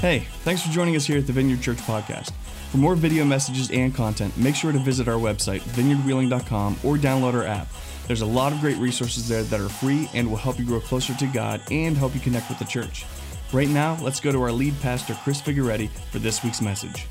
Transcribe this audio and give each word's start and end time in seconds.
Hey, 0.00 0.20
thanks 0.44 0.62
for 0.62 0.70
joining 0.72 0.96
us 0.96 1.04
here 1.04 1.18
at 1.18 1.26
the 1.26 1.32
Vineyard 1.34 1.60
Church 1.60 1.76
Podcast. 1.76 2.32
For 2.70 2.78
more 2.78 2.94
video 2.94 3.22
messages 3.22 3.70
and 3.70 3.94
content, 3.94 4.34
make 4.38 4.54
sure 4.54 4.72
to 4.72 4.78
visit 4.78 5.08
our 5.08 5.18
website, 5.18 5.60
vineyardwheeling.com, 5.60 6.78
or 6.82 6.96
download 6.96 7.34
our 7.34 7.44
app. 7.44 7.68
There's 8.06 8.22
a 8.22 8.26
lot 8.26 8.54
of 8.54 8.60
great 8.60 8.78
resources 8.78 9.28
there 9.28 9.42
that 9.42 9.60
are 9.60 9.68
free 9.68 10.08
and 10.14 10.30
will 10.30 10.38
help 10.38 10.58
you 10.58 10.64
grow 10.64 10.80
closer 10.80 11.12
to 11.12 11.26
God 11.26 11.60
and 11.70 11.98
help 11.98 12.14
you 12.14 12.20
connect 12.22 12.48
with 12.48 12.58
the 12.58 12.64
church. 12.64 13.04
Right 13.52 13.68
now, 13.68 13.98
let's 14.00 14.20
go 14.20 14.32
to 14.32 14.40
our 14.40 14.50
lead 14.50 14.72
pastor, 14.80 15.12
Chris 15.22 15.42
Figueretti, 15.42 15.90
for 16.10 16.18
this 16.18 16.42
week's 16.42 16.62
message. 16.62 17.06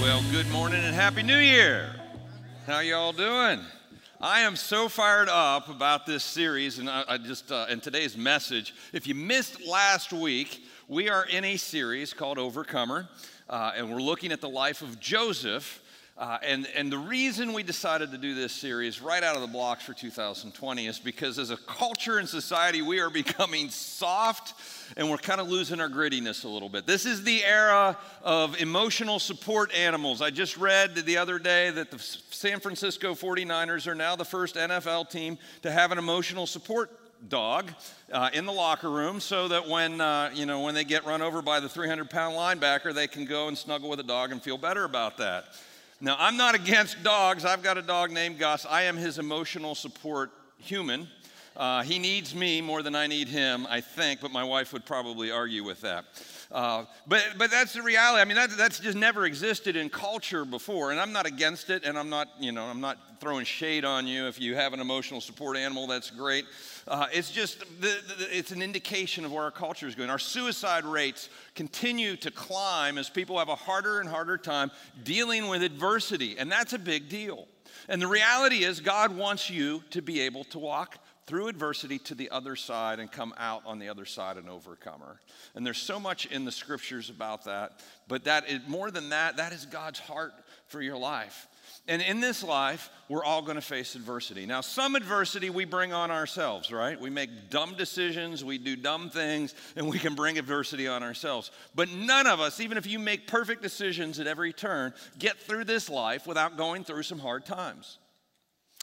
Well, 0.00 0.24
good 0.30 0.50
morning 0.50 0.82
and 0.82 0.94
Happy 0.94 1.22
New 1.22 1.36
Year. 1.36 1.94
How 2.66 2.80
y'all 2.80 3.12
doing? 3.12 3.60
I 4.24 4.42
am 4.42 4.54
so 4.54 4.88
fired 4.88 5.28
up 5.28 5.68
about 5.68 6.06
this 6.06 6.22
series 6.22 6.78
and 6.78 6.88
I, 6.88 7.02
I 7.08 7.18
just 7.18 7.50
uh, 7.50 7.66
and 7.68 7.82
today's 7.82 8.16
message. 8.16 8.72
If 8.92 9.08
you 9.08 9.16
missed 9.16 9.66
last 9.66 10.12
week, 10.12 10.64
we 10.86 11.08
are 11.08 11.26
in 11.26 11.44
a 11.44 11.56
series 11.56 12.12
called 12.12 12.38
Overcomer, 12.38 13.08
uh, 13.50 13.72
and 13.76 13.90
we're 13.90 14.00
looking 14.00 14.30
at 14.30 14.40
the 14.40 14.48
life 14.48 14.80
of 14.80 15.00
Joseph. 15.00 15.82
Uh, 16.16 16.38
and, 16.44 16.68
and 16.76 16.92
the 16.92 16.98
reason 16.98 17.52
we 17.52 17.64
decided 17.64 18.12
to 18.12 18.18
do 18.18 18.32
this 18.32 18.52
series 18.52 19.02
right 19.02 19.24
out 19.24 19.34
of 19.34 19.42
the 19.42 19.48
blocks 19.48 19.82
for 19.82 19.92
2020 19.92 20.86
is 20.86 21.00
because 21.00 21.36
as 21.40 21.50
a 21.50 21.56
culture 21.56 22.18
and 22.18 22.28
society, 22.28 22.80
we 22.80 23.00
are 23.00 23.10
becoming 23.10 23.70
soft 23.70 24.54
and 24.96 25.10
we're 25.10 25.16
kind 25.16 25.40
of 25.40 25.48
losing 25.48 25.80
our 25.80 25.88
grittiness 25.88 26.44
a 26.44 26.48
little 26.48 26.68
bit. 26.68 26.86
This 26.86 27.06
is 27.06 27.24
the 27.24 27.44
era 27.44 27.96
of 28.22 28.60
emotional 28.60 29.18
support 29.18 29.74
animals. 29.74 30.22
I 30.22 30.30
just 30.30 30.56
read 30.56 30.94
the 30.94 31.16
other 31.16 31.38
day 31.38 31.70
that 31.70 31.90
the 31.90 31.98
San 31.98 32.60
Francisco 32.60 33.14
49ers 33.14 33.86
are 33.86 33.94
now 33.94 34.16
the 34.16 34.24
first 34.24 34.56
NFL 34.56 35.10
team 35.10 35.38
to 35.62 35.70
have 35.70 35.92
an 35.92 35.98
emotional 35.98 36.46
support 36.46 36.90
dog 37.28 37.70
uh, 38.12 38.30
in 38.32 38.46
the 38.46 38.52
locker 38.52 38.90
room 38.90 39.20
so 39.20 39.46
that 39.46 39.68
when 39.68 40.00
uh, 40.00 40.28
you 40.34 40.44
know 40.44 40.62
when 40.62 40.74
they 40.74 40.82
get 40.82 41.06
run 41.06 41.22
over 41.22 41.40
by 41.40 41.60
the 41.60 41.68
300 41.68 42.10
pound 42.10 42.34
linebacker 42.34 42.92
they 42.92 43.06
can 43.06 43.24
go 43.24 43.46
and 43.46 43.56
snuggle 43.56 43.88
with 43.88 44.00
a 44.00 44.02
dog 44.02 44.32
and 44.32 44.42
feel 44.42 44.58
better 44.58 44.82
about 44.82 45.18
that 45.18 45.44
now, 46.02 46.16
I'm 46.18 46.36
not 46.36 46.56
against 46.56 47.00
dogs. 47.04 47.44
I've 47.44 47.62
got 47.62 47.78
a 47.78 47.82
dog 47.82 48.10
named 48.10 48.40
Gus. 48.40 48.66
I 48.68 48.82
am 48.82 48.96
his 48.96 49.20
emotional 49.20 49.76
support 49.76 50.32
human. 50.58 51.06
Uh, 51.56 51.82
he 51.82 51.98
needs 51.98 52.34
me 52.34 52.60
more 52.60 52.82
than 52.82 52.94
I 52.94 53.06
need 53.06 53.28
him, 53.28 53.66
I 53.68 53.80
think, 53.80 54.20
but 54.20 54.30
my 54.30 54.44
wife 54.44 54.72
would 54.72 54.86
probably 54.86 55.30
argue 55.30 55.64
with 55.64 55.82
that. 55.82 56.04
Uh, 56.50 56.84
but, 57.06 57.22
but 57.38 57.50
that's 57.50 57.72
the 57.72 57.82
reality. 57.82 58.20
I 58.20 58.24
mean, 58.24 58.36
that, 58.36 58.50
that's 58.56 58.78
just 58.78 58.96
never 58.96 59.24
existed 59.24 59.76
in 59.76 59.88
culture 59.88 60.44
before, 60.44 60.90
and 60.90 61.00
I'm 61.00 61.12
not 61.12 61.26
against 61.26 61.70
it, 61.70 61.84
and 61.84 61.98
I'm 61.98 62.10
not, 62.10 62.28
you 62.38 62.52
know, 62.52 62.64
I'm 62.64 62.80
not 62.80 62.98
throwing 63.20 63.44
shade 63.44 63.84
on 63.84 64.06
you. 64.06 64.26
If 64.26 64.40
you 64.40 64.54
have 64.54 64.72
an 64.72 64.80
emotional 64.80 65.20
support 65.20 65.56
animal, 65.56 65.86
that's 65.86 66.10
great. 66.10 66.44
Uh, 66.88 67.06
it's 67.12 67.30
just, 67.30 67.60
the, 67.80 67.96
the, 68.18 68.36
it's 68.36 68.50
an 68.50 68.60
indication 68.60 69.24
of 69.24 69.32
where 69.32 69.44
our 69.44 69.50
culture 69.50 69.86
is 69.86 69.94
going. 69.94 70.10
Our 70.10 70.18
suicide 70.18 70.84
rates 70.84 71.28
continue 71.54 72.16
to 72.16 72.30
climb 72.30 72.98
as 72.98 73.08
people 73.08 73.38
have 73.38 73.48
a 73.48 73.54
harder 73.54 74.00
and 74.00 74.08
harder 74.08 74.36
time 74.36 74.70
dealing 75.04 75.48
with 75.48 75.62
adversity, 75.62 76.36
and 76.38 76.50
that's 76.50 76.72
a 76.72 76.78
big 76.78 77.08
deal. 77.08 77.46
And 77.88 78.00
the 78.00 78.06
reality 78.06 78.64
is, 78.64 78.80
God 78.80 79.16
wants 79.16 79.50
you 79.50 79.82
to 79.90 80.02
be 80.02 80.20
able 80.20 80.44
to 80.44 80.58
walk 80.58 80.98
through 81.26 81.48
adversity 81.48 81.98
to 81.98 82.14
the 82.14 82.30
other 82.30 82.56
side 82.56 82.98
and 82.98 83.10
come 83.10 83.32
out 83.38 83.62
on 83.64 83.78
the 83.78 83.88
other 83.88 84.04
side 84.04 84.36
an 84.36 84.48
overcomer. 84.48 85.20
And 85.54 85.64
there's 85.64 85.78
so 85.78 86.00
much 86.00 86.26
in 86.26 86.44
the 86.44 86.52
scriptures 86.52 87.10
about 87.10 87.44
that, 87.44 87.80
but 88.08 88.24
that 88.24 88.48
is, 88.48 88.60
more 88.66 88.90
than 88.90 89.10
that, 89.10 89.36
that 89.36 89.52
is 89.52 89.66
God's 89.66 90.00
heart 90.00 90.32
for 90.66 90.82
your 90.82 90.96
life. 90.96 91.46
And 91.88 92.00
in 92.00 92.20
this 92.20 92.44
life, 92.44 92.90
we're 93.08 93.24
all 93.24 93.42
going 93.42 93.56
to 93.56 93.60
face 93.60 93.94
adversity. 93.96 94.46
Now, 94.46 94.60
some 94.60 94.94
adversity 94.94 95.50
we 95.50 95.64
bring 95.64 95.92
on 95.92 96.10
ourselves, 96.10 96.70
right? 96.70 97.00
We 97.00 97.10
make 97.10 97.50
dumb 97.50 97.74
decisions, 97.76 98.44
we 98.44 98.58
do 98.58 98.76
dumb 98.76 99.10
things, 99.10 99.54
and 99.74 99.88
we 99.88 99.98
can 99.98 100.14
bring 100.14 100.38
adversity 100.38 100.86
on 100.86 101.02
ourselves. 101.02 101.50
But 101.74 101.90
none 101.90 102.26
of 102.26 102.40
us, 102.40 102.60
even 102.60 102.78
if 102.78 102.86
you 102.86 102.98
make 102.98 103.26
perfect 103.26 103.62
decisions 103.62 104.20
at 104.20 104.26
every 104.26 104.52
turn, 104.52 104.94
get 105.18 105.38
through 105.38 105.64
this 105.64 105.90
life 105.90 106.26
without 106.26 106.56
going 106.56 106.84
through 106.84 107.02
some 107.02 107.18
hard 107.18 107.44
times. 107.44 107.98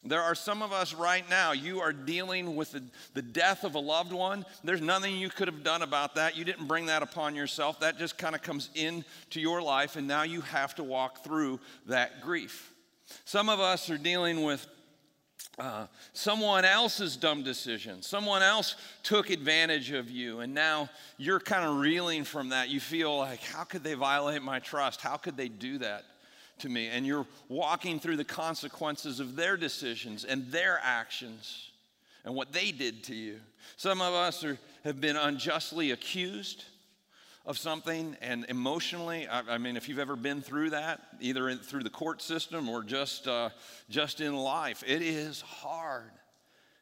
There 0.06 0.22
are 0.22 0.36
some 0.36 0.62
of 0.62 0.72
us 0.72 0.94
right 0.94 1.30
now, 1.30 1.52
you 1.52 1.82
are 1.82 1.92
dealing 1.92 2.56
with 2.56 2.72
the, 2.72 2.84
the, 3.16 3.22
death 3.22 3.66
of 3.66 3.76
a 3.76 3.80
loved 3.80 4.14
one. 4.14 4.46
There's 4.64 4.80
nothing 4.80 5.18
you 5.18 5.28
could 5.28 5.50
have 5.50 5.62
done 5.62 5.82
about 5.82 6.16
that. 6.16 6.38
You 6.38 6.46
didn't 6.46 6.68
bring 6.68 6.86
that 6.86 7.04
upon 7.04 7.36
yourself. 7.36 7.82
That 7.82 7.98
just 7.98 8.18
kind 8.18 8.34
of 8.34 8.42
comes 8.42 8.70
into 8.76 9.42
your 9.42 9.62
life, 9.62 9.98
and 9.98 10.08
now 10.08 10.24
you 10.24 10.40
have 10.40 10.74
to 10.76 10.84
walk 10.84 11.22
through 11.26 11.60
that 11.88 12.22
grief. 12.22 12.74
Some 13.26 13.50
of 13.50 13.60
us 13.60 13.90
are 13.90 13.98
dealing 13.98 14.44
with 14.44 14.66
uh, 15.58 15.88
someone 16.14 16.64
else's 16.64 17.18
dumb 17.18 17.44
decision. 17.44 18.02
Someone 18.02 18.42
else 18.42 18.76
took 19.04 19.30
advantage 19.30 19.92
of 19.92 20.10
you, 20.10 20.40
and 20.40 20.54
now 20.54 20.90
you're 21.18 21.42
kind 21.42 21.66
of 21.66 21.76
reeling 21.76 22.24
from 22.24 22.50
that. 22.50 22.70
You 22.70 22.80
feel 22.80 23.18
like, 23.18 23.44
how 23.44 23.66
could 23.66 23.84
they 23.84 23.96
violate 23.96 24.42
my 24.44 24.60
trust? 24.60 25.02
How 25.02 25.18
could 25.18 25.36
they 25.36 25.50
do 25.50 25.80
that 25.80 26.06
to 26.60 26.70
me? 26.70 26.88
And 26.88 27.06
you're 27.06 27.28
walking 27.48 28.00
through 28.00 28.18
the 28.18 28.26
consequences 28.26 29.20
of 29.20 29.36
their 29.36 29.58
decisions 29.58 30.26
and 30.26 30.52
their 30.52 30.80
actions 30.84 31.70
and 32.26 32.36
what 32.36 32.52
they 32.52 32.72
did 32.72 33.04
to 33.06 33.16
you. 33.16 33.40
Some 33.78 34.02
of 34.02 34.14
us 34.14 34.44
are, 34.44 34.58
have 34.84 35.00
been 35.02 35.16
unjustly 35.16 35.92
accused 35.92 36.66
of 37.46 37.58
something 37.58 38.16
and 38.22 38.46
emotionally 38.50 39.28
I, 39.28 39.42
I, 39.56 39.58
mean 39.58 39.78
if 39.78 39.90
you've 39.90 40.00
ever 40.00 40.16
been 40.16 40.42
through 40.42 40.72
that 40.72 41.02
either 41.20 41.50
in, 41.50 41.58
through 41.58 41.84
the 41.84 41.90
court 41.90 42.22
system 42.22 42.70
or 42.70 42.84
just 42.84 43.28
uh, 43.28 43.50
just 43.90 44.22
in 44.22 44.36
life 44.36 44.84
it 44.86 45.02
is 45.02 45.42
hard 45.42 46.12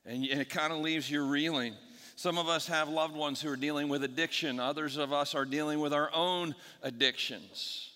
and, 0.05 0.25
and 0.25 0.41
it 0.41 0.49
kind 0.49 0.73
of 0.73 0.79
leaves 0.79 1.09
you 1.09 1.25
reeling 1.25 1.73
some 2.15 2.37
of 2.37 2.49
us 2.49 2.67
have 2.67 2.89
loved 2.89 3.15
ones 3.15 3.39
who 3.41 3.49
are 3.49 3.55
dealing 3.55 3.87
with 3.87 4.03
addiction 4.03 4.59
others 4.59 4.97
of 4.97 5.13
us 5.13 5.35
are 5.35 5.45
dealing 5.45 5.79
with 5.79 5.93
our 5.93 6.09
own 6.13 6.53
addictions 6.83 7.86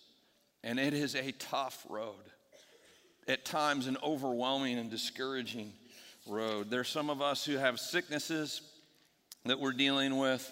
and 0.64 0.80
it 0.80 0.94
is 0.94 1.16
a 1.16 1.32
tough 1.34 1.86
road 1.90 2.16
at 3.28 3.46
times 3.46 3.88
an 3.88 3.98
overwhelming 4.04 4.78
and 4.78 4.90
discouraging 4.90 5.72
road 6.28 6.70
there's 6.70 6.90
some 6.90 7.10
of 7.10 7.22
us 7.22 7.46
who 7.46 7.58
have 7.58 7.80
sicknesses 7.80 8.62
that 9.46 9.60
we're 9.60 9.72
dealing 9.72 10.18
with 10.18 10.52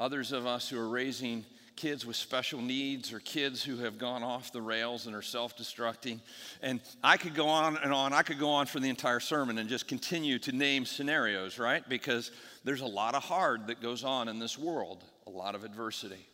Others 0.00 0.32
of 0.32 0.46
us 0.46 0.66
who 0.66 0.78
are 0.78 0.88
raising 0.88 1.44
kids 1.76 2.06
with 2.06 2.16
special 2.16 2.62
needs 2.62 3.12
or 3.12 3.20
kids 3.20 3.62
who 3.62 3.76
have 3.76 3.98
gone 3.98 4.22
off 4.22 4.50
the 4.50 4.62
rails 4.62 5.06
and 5.06 5.14
are 5.14 5.20
self 5.20 5.58
destructing. 5.58 6.20
And 6.62 6.80
I 7.04 7.18
could 7.18 7.34
go 7.34 7.46
on 7.46 7.76
and 7.76 7.92
on. 7.92 8.14
I 8.14 8.22
could 8.22 8.38
go 8.38 8.48
on 8.48 8.64
for 8.64 8.80
the 8.80 8.88
entire 8.88 9.20
sermon 9.20 9.58
and 9.58 9.68
just 9.68 9.86
continue 9.86 10.38
to 10.40 10.52
name 10.52 10.86
scenarios, 10.86 11.58
right? 11.58 11.86
Because 11.86 12.30
there's 12.64 12.80
a 12.80 12.86
lot 12.86 13.14
of 13.14 13.22
hard 13.22 13.66
that 13.66 13.82
goes 13.82 14.02
on 14.02 14.28
in 14.28 14.38
this 14.38 14.58
world, 14.58 15.04
a 15.26 15.30
lot 15.30 15.54
of 15.54 15.64
adversity. 15.64 16.26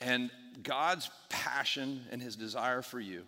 And 0.00 0.30
God's 0.62 1.10
passion 1.28 2.02
and 2.10 2.22
his 2.22 2.36
desire 2.36 2.82
for 2.82 3.00
you 3.00 3.22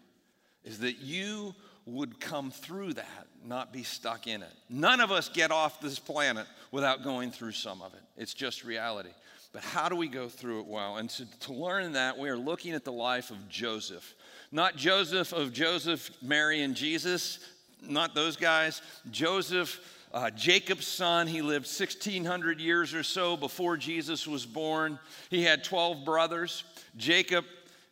is 0.65 0.79
that 0.81 0.99
you 0.99 1.55
would 1.87 2.21
come 2.21 2.51
through 2.51 2.95
that, 2.95 3.27
not 3.45 3.73
be 3.73 3.83
stuck 3.83 4.27
in 4.27 4.43
it. 4.43 4.53
None 4.71 5.01
of 5.01 5.11
us 5.11 5.29
get 5.29 5.51
off 5.51 5.81
this 5.81 5.99
planet 5.99 6.47
without 6.71 7.03
going 7.03 7.31
through 7.31 7.53
some 7.53 7.83
of 7.83 7.93
it. 7.95 8.01
It's 8.17 8.35
just 8.35 8.65
reality. 8.65 9.11
But 9.53 9.63
how 9.63 9.89
do 9.89 9.97
we 9.97 10.09
go 10.09 10.29
through 10.29 10.61
it 10.61 10.67
well? 10.67 10.97
And 10.97 11.11
to, 11.11 11.39
to 11.41 11.53
learn 11.53 11.93
that, 11.93 12.17
we 12.17 12.29
are 12.29 12.37
looking 12.37 12.73
at 12.73 12.85
the 12.85 12.93
life 12.93 13.31
of 13.31 13.49
Joseph. 13.49 14.15
Not 14.51 14.77
Joseph 14.77 15.33
of 15.33 15.53
Joseph, 15.53 16.11
Mary, 16.23 16.63
and 16.63 16.75
Jesus, 16.75 17.39
not 17.83 18.15
those 18.15 18.37
guys. 18.37 18.81
Joseph, 19.11 19.81
uh, 20.13 20.31
Jacob's 20.31 20.87
son, 20.87 21.27
he 21.27 21.41
lived 21.41 21.67
1,600 21.67 22.61
years 22.61 22.93
or 22.93 23.03
so 23.03 23.37
before 23.37 23.79
Jesus 23.79 24.27
was 24.27 24.45
born. 24.45 24.99
He 25.31 25.43
had 25.43 25.65
12 25.65 26.05
brothers. 26.05 26.65
Jacob, 26.99 27.47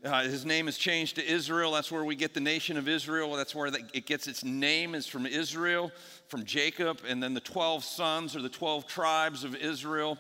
uh, 0.05 0.25
his 0.25 0.45
name 0.45 0.69
is 0.69 0.77
changed 0.77 1.17
to 1.17 1.27
Israel. 1.27 1.73
That's 1.73 1.91
where 1.91 2.05
we 2.05 2.15
get 2.15 2.35
the 2.35 2.41
nation 2.41 2.77
of 2.77 2.89
Israel. 2.89 3.35
That's 3.37 3.55
where 3.55 3.69
it 3.95 4.05
gets 4.05 4.27
its 4.27 4.45
name, 4.45 4.95
is 4.95 5.07
from 5.07 5.25
Israel, 5.25 5.91
from 6.29 6.45
Jacob. 6.45 7.01
And 7.09 7.23
then 7.23 7.33
the 7.33 7.41
12 7.41 7.85
sons 7.85 8.37
or 8.37 8.43
the 8.43 8.51
12 8.51 8.87
tribes 8.87 9.43
of 9.43 9.57
Israel. 9.57 10.19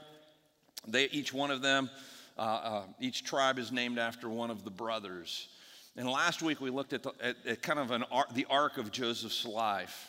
They, 0.88 1.04
each 1.10 1.34
one 1.34 1.50
of 1.50 1.60
them, 1.60 1.90
uh, 2.38 2.40
uh, 2.40 2.82
each 2.98 3.24
tribe 3.24 3.58
is 3.58 3.70
named 3.70 3.98
after 3.98 4.30
one 4.30 4.50
of 4.50 4.64
the 4.64 4.70
brothers. 4.70 5.48
And 5.98 6.08
last 6.08 6.40
week 6.40 6.62
we 6.62 6.70
looked 6.70 6.94
at, 6.94 7.02
the, 7.02 7.12
at, 7.20 7.36
at 7.46 7.62
kind 7.62 7.78
of 7.78 7.90
an, 7.90 8.04
the 8.32 8.46
arc 8.48 8.78
of 8.78 8.90
Joseph's 8.90 9.44
life. 9.44 10.08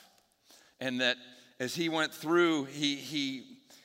And 0.80 1.02
that 1.02 1.18
as 1.62 1.76
he 1.76 1.90
went 1.90 2.12
through, 2.12 2.64
he, 2.64 2.96
he, 2.96 3.44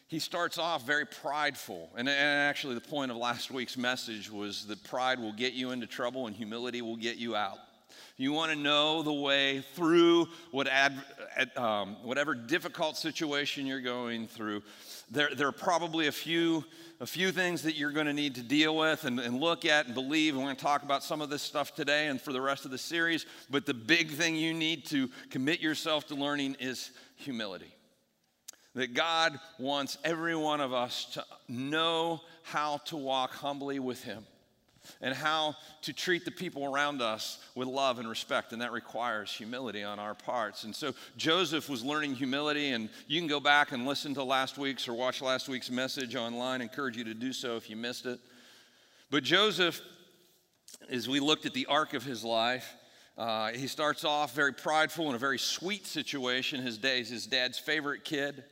he 0.09 0.19
starts 0.19 0.57
off 0.57 0.87
very 0.87 1.05
prideful. 1.05 1.91
And, 1.95 2.09
and 2.09 2.41
actually, 2.41 2.75
the 2.75 2.81
point 2.81 3.11
of 3.11 3.19
last 3.19 3.51
week's 3.51 3.77
message 3.77 4.31
was 4.31 4.65
that 4.69 4.83
pride 4.83 5.21
will 5.21 5.35
get 5.35 5.53
you 5.53 5.73
into 5.73 5.87
trouble 5.87 6.27
and 6.27 6.35
humility 6.35 6.81
will 6.81 6.97
get 6.97 7.19
you 7.19 7.37
out. 7.37 7.59
You 8.17 8.33
want 8.33 8.51
to 8.53 8.59
know 8.59 9.03
the 9.03 9.13
way 9.13 9.63
through 9.75 10.29
what 10.51 10.67
ad, 10.69 10.95
um, 11.57 11.97
whatever 12.03 12.35
difficult 12.35 12.97
situation 12.97 13.67
you're 13.67 13.81
going 13.81 14.27
through 14.27 14.63
there, 15.11 15.31
there 15.35 15.47
are 15.47 15.53
probably 15.53 16.09
a 16.09 16.13
few, 16.13 16.65
a 17.01 17.07
few 17.07 17.31
things 17.31 17.63
that 17.63 17.77
you're 17.77 17.93
going 17.93 18.07
to 18.07 18.13
need 18.13 18.35
to 18.37 18.43
deal 18.43 18.77
with 18.77 19.05
and, 19.05 19.21
and 19.21 19.41
look 19.41 19.65
at 19.65 19.87
and 19.87 19.95
believe. 19.95 20.35
And 20.35 20.43
we're 20.43 20.49
going 20.49 20.57
to 20.57 20.63
talk 20.63 20.83
about 20.83 21.03
some 21.03 21.21
of 21.21 21.31
this 21.31 21.43
stuff 21.43 21.75
today 21.75 22.09
and 22.09 22.21
for 22.21 22.33
the 22.33 22.41
rest 22.41 22.65
of 22.65 22.71
the 22.71 22.79
series. 22.79 23.27
But 23.49 23.67
the 23.67 23.75
big 23.75 24.11
thing 24.11 24.35
you 24.35 24.53
need 24.53 24.87
to 24.87 25.09
commit 25.31 25.61
yourself 25.61 26.09
to 26.09 26.15
learning 26.15 26.57
is 26.59 26.91
humility. 27.17 27.73
that 28.75 28.95
God 28.95 29.39
wants 29.59 29.97
every 30.05 30.37
one 30.37 30.61
of 30.61 30.73
us 30.73 31.07
to 31.15 31.25
know 31.49 32.21
how 32.43 32.79
to 32.87 32.97
walk 32.97 33.33
humbly 33.33 33.79
with 33.79 34.03
Him 34.03 34.27
and 35.01 35.15
how 35.15 35.55
to 35.83 35.93
treat 35.93 36.25
the 36.25 36.31
people 36.31 36.65
around 36.65 37.03
us 37.03 37.39
with 37.55 37.69
love 37.69 37.99
and 37.99 38.09
respect. 38.09 38.53
And 38.53 38.63
that 38.63 38.73
requires 38.73 39.33
humility 39.33 39.83
on 39.83 39.99
our 39.99 40.15
parts. 40.15 40.65
And 40.65 40.75
so 40.75 40.95
Joseph 41.17 41.69
was 41.69 41.85
learning 41.85 42.15
humility, 42.15 42.71
and 42.71 42.89
you 43.07 43.21
can 43.21 43.29
go 43.29 43.41
back 43.41 43.73
and 43.73 43.87
listen 43.87 44.15
to 44.15 44.23
last 44.23 44.59
week's 44.59 44.89
or 44.89 44.95
watch 44.95 45.23
last 45.23 45.49
week's 45.49 45.71
message 45.71 46.17
online. 46.17 46.61
I 46.61 46.65
encourage 46.65 46.97
you 46.97 47.05
to 47.05 47.15
do 47.15 47.33
so 47.33 47.57
if 47.57 47.71
you 47.71 47.77
missed 47.77 48.07
it. 48.07 48.19
But 49.11 49.23
Joseph, 49.23 49.81
as 50.91 51.09
we 51.09 51.21
looked 51.21 51.47
at 51.47 51.55
the 51.55 51.67
arc 51.67 51.95
of 51.95 52.03
his 52.03 52.25
life, 52.25 52.75
uh, 53.17 53.53
he 53.53 53.67
starts 53.67 54.05
off 54.05 54.35
very 54.35 54.53
prideful 54.53 55.09
in 55.09 55.15
a 55.15 55.19
very 55.19 55.39
sweet 55.39 55.87
situation. 55.87 56.61
His 56.61 56.77
dad's 56.77 57.09
his 57.09 57.27
dad's 57.27 57.59
favorite 57.59 58.05
kid. 58.05 58.45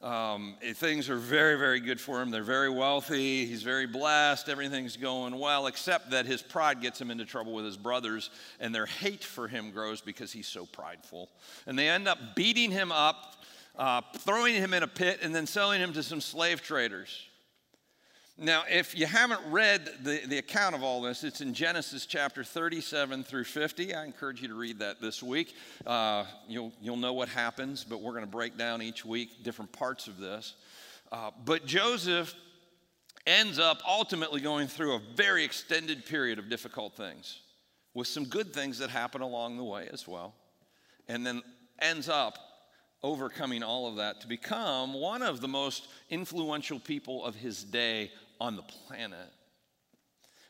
Um, 0.00 0.54
things 0.74 1.10
are 1.10 1.16
very, 1.16 1.58
very 1.58 1.80
good 1.80 2.00
for 2.00 2.22
him. 2.22 2.30
They're 2.30 2.44
very 2.44 2.70
wealthy. 2.70 3.46
He's 3.46 3.64
very 3.64 3.86
blessed. 3.86 4.48
Everything's 4.48 4.96
going 4.96 5.36
well, 5.36 5.66
except 5.66 6.10
that 6.10 6.24
his 6.24 6.40
pride 6.40 6.80
gets 6.80 7.00
him 7.00 7.10
into 7.10 7.24
trouble 7.24 7.52
with 7.52 7.64
his 7.64 7.76
brothers, 7.76 8.30
and 8.60 8.72
their 8.72 8.86
hate 8.86 9.24
for 9.24 9.48
him 9.48 9.72
grows 9.72 10.00
because 10.00 10.30
he's 10.30 10.46
so 10.46 10.66
prideful. 10.66 11.28
And 11.66 11.76
they 11.76 11.88
end 11.88 12.06
up 12.06 12.36
beating 12.36 12.70
him 12.70 12.92
up, 12.92 13.42
uh, 13.76 14.02
throwing 14.18 14.54
him 14.54 14.72
in 14.72 14.84
a 14.84 14.88
pit, 14.88 15.18
and 15.20 15.34
then 15.34 15.46
selling 15.46 15.80
him 15.80 15.92
to 15.94 16.02
some 16.04 16.20
slave 16.20 16.62
traders. 16.62 17.27
Now, 18.40 18.62
if 18.70 18.96
you 18.96 19.06
haven't 19.06 19.40
read 19.50 19.90
the, 20.04 20.20
the 20.24 20.38
account 20.38 20.76
of 20.76 20.84
all 20.84 21.02
this, 21.02 21.24
it's 21.24 21.40
in 21.40 21.52
Genesis 21.52 22.06
chapter 22.06 22.44
37 22.44 23.24
through 23.24 23.42
50. 23.42 23.96
I 23.96 24.04
encourage 24.04 24.40
you 24.40 24.46
to 24.46 24.54
read 24.54 24.78
that 24.78 25.00
this 25.00 25.24
week. 25.24 25.56
Uh, 25.84 26.24
you'll, 26.46 26.72
you'll 26.80 26.96
know 26.98 27.14
what 27.14 27.28
happens, 27.28 27.82
but 27.82 28.00
we're 28.00 28.12
going 28.12 28.24
to 28.24 28.30
break 28.30 28.56
down 28.56 28.80
each 28.80 29.04
week 29.04 29.42
different 29.42 29.72
parts 29.72 30.06
of 30.06 30.18
this. 30.18 30.54
Uh, 31.10 31.32
but 31.44 31.66
Joseph 31.66 32.32
ends 33.26 33.58
up 33.58 33.82
ultimately 33.88 34.40
going 34.40 34.68
through 34.68 34.94
a 34.94 35.00
very 35.16 35.42
extended 35.42 36.06
period 36.06 36.38
of 36.38 36.48
difficult 36.48 36.94
things 36.94 37.40
with 37.92 38.06
some 38.06 38.24
good 38.24 38.54
things 38.54 38.78
that 38.78 38.88
happen 38.88 39.20
along 39.20 39.56
the 39.56 39.64
way 39.64 39.88
as 39.92 40.06
well. 40.06 40.32
And 41.08 41.26
then 41.26 41.42
ends 41.80 42.08
up 42.08 42.38
overcoming 43.02 43.64
all 43.64 43.88
of 43.88 43.96
that 43.96 44.20
to 44.20 44.28
become 44.28 44.92
one 44.94 45.22
of 45.22 45.40
the 45.40 45.48
most 45.48 45.88
influential 46.08 46.78
people 46.78 47.24
of 47.24 47.34
his 47.34 47.64
day 47.64 48.12
on 48.40 48.56
the 48.56 48.62
planet. 48.62 49.32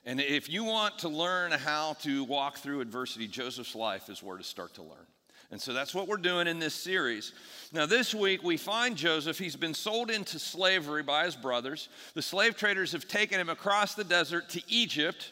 And 0.04 0.20
if 0.20 0.48
you 0.48 0.64
want 0.64 1.00
to 1.00 1.08
learn 1.08 1.52
how 1.52 1.94
to 2.00 2.24
walk 2.24 2.58
through 2.58 2.80
adversity, 2.80 3.26
Joseph's 3.26 3.74
life 3.74 4.08
is 4.08 4.22
where 4.22 4.38
to 4.38 4.44
start 4.44 4.74
to 4.74 4.82
learn. 4.82 5.06
And 5.50 5.60
so 5.60 5.72
that's 5.72 5.94
what 5.94 6.08
we're 6.08 6.18
doing 6.18 6.46
in 6.46 6.58
this 6.58 6.74
series. 6.74 7.32
Now, 7.72 7.86
this 7.86 8.14
week 8.14 8.42
we 8.42 8.58
find 8.58 8.96
Joseph. 8.96 9.38
He's 9.38 9.56
been 9.56 9.74
sold 9.74 10.10
into 10.10 10.38
slavery 10.38 11.02
by 11.02 11.24
his 11.24 11.36
brothers. 11.36 11.88
The 12.14 12.22
slave 12.22 12.56
traders 12.56 12.92
have 12.92 13.08
taken 13.08 13.40
him 13.40 13.48
across 13.48 13.94
the 13.94 14.04
desert 14.04 14.50
to 14.50 14.62
Egypt, 14.68 15.30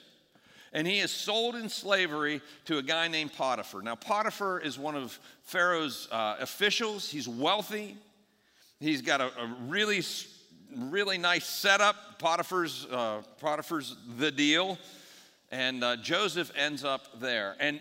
and 0.73 0.87
he 0.87 1.01
is 1.01 1.11
sold 1.11 1.55
in 1.55 1.69
slavery 1.69 2.41
to 2.65 2.79
a 2.79 2.83
guy 2.83 3.09
named 3.09 3.35
Potiphar. 3.35 3.83
Now, 3.83 3.95
Potiphar 3.95 4.61
is 4.61 4.79
one 4.79 4.95
of 4.95 5.19
Pharaoh's 5.43 6.09
uh, 6.11 6.37
officials. 6.41 7.11
He's 7.11 7.29
wealthy, 7.29 7.97
he's 8.81 9.03
got 9.03 9.21
a, 9.21 9.27
a 9.27 9.57
really 9.69 10.01
really 10.77 11.19
nice 11.19 11.47
setup. 11.47 12.19
Potiphar's, 12.19 12.87
uh, 12.91 13.23
Potiphar's 13.41 13.97
the 14.19 14.31
deal. 14.31 14.79
And 15.51 15.83
uh, 15.83 15.97
Joseph 15.97 16.51
ends 16.57 16.85
up 16.85 17.21
there. 17.21 17.57
And 17.61 17.81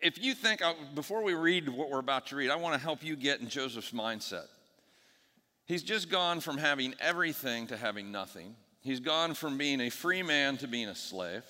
if 0.00 0.22
you 0.22 0.34
think, 0.34 0.62
uh, 0.62 0.74
before 0.94 1.22
we 1.22 1.34
read 1.34 1.68
what 1.68 1.90
we're 1.90 1.98
about 1.98 2.26
to 2.28 2.36
read, 2.36 2.50
I 2.50 2.56
want 2.56 2.74
to 2.74 2.80
help 2.80 3.04
you 3.04 3.16
get 3.16 3.40
in 3.40 3.48
Joseph's 3.48 3.92
mindset. 3.92 4.46
He's 5.66 5.82
just 5.82 6.10
gone 6.10 6.40
from 6.40 6.58
having 6.58 6.94
everything 7.00 7.66
to 7.68 7.76
having 7.76 8.10
nothing. 8.10 8.56
He's 8.80 9.00
gone 9.00 9.34
from 9.34 9.58
being 9.58 9.80
a 9.80 9.90
free 9.90 10.22
man 10.22 10.56
to 10.58 10.66
being 10.66 10.88
a 10.88 10.94
slave. 10.94 11.44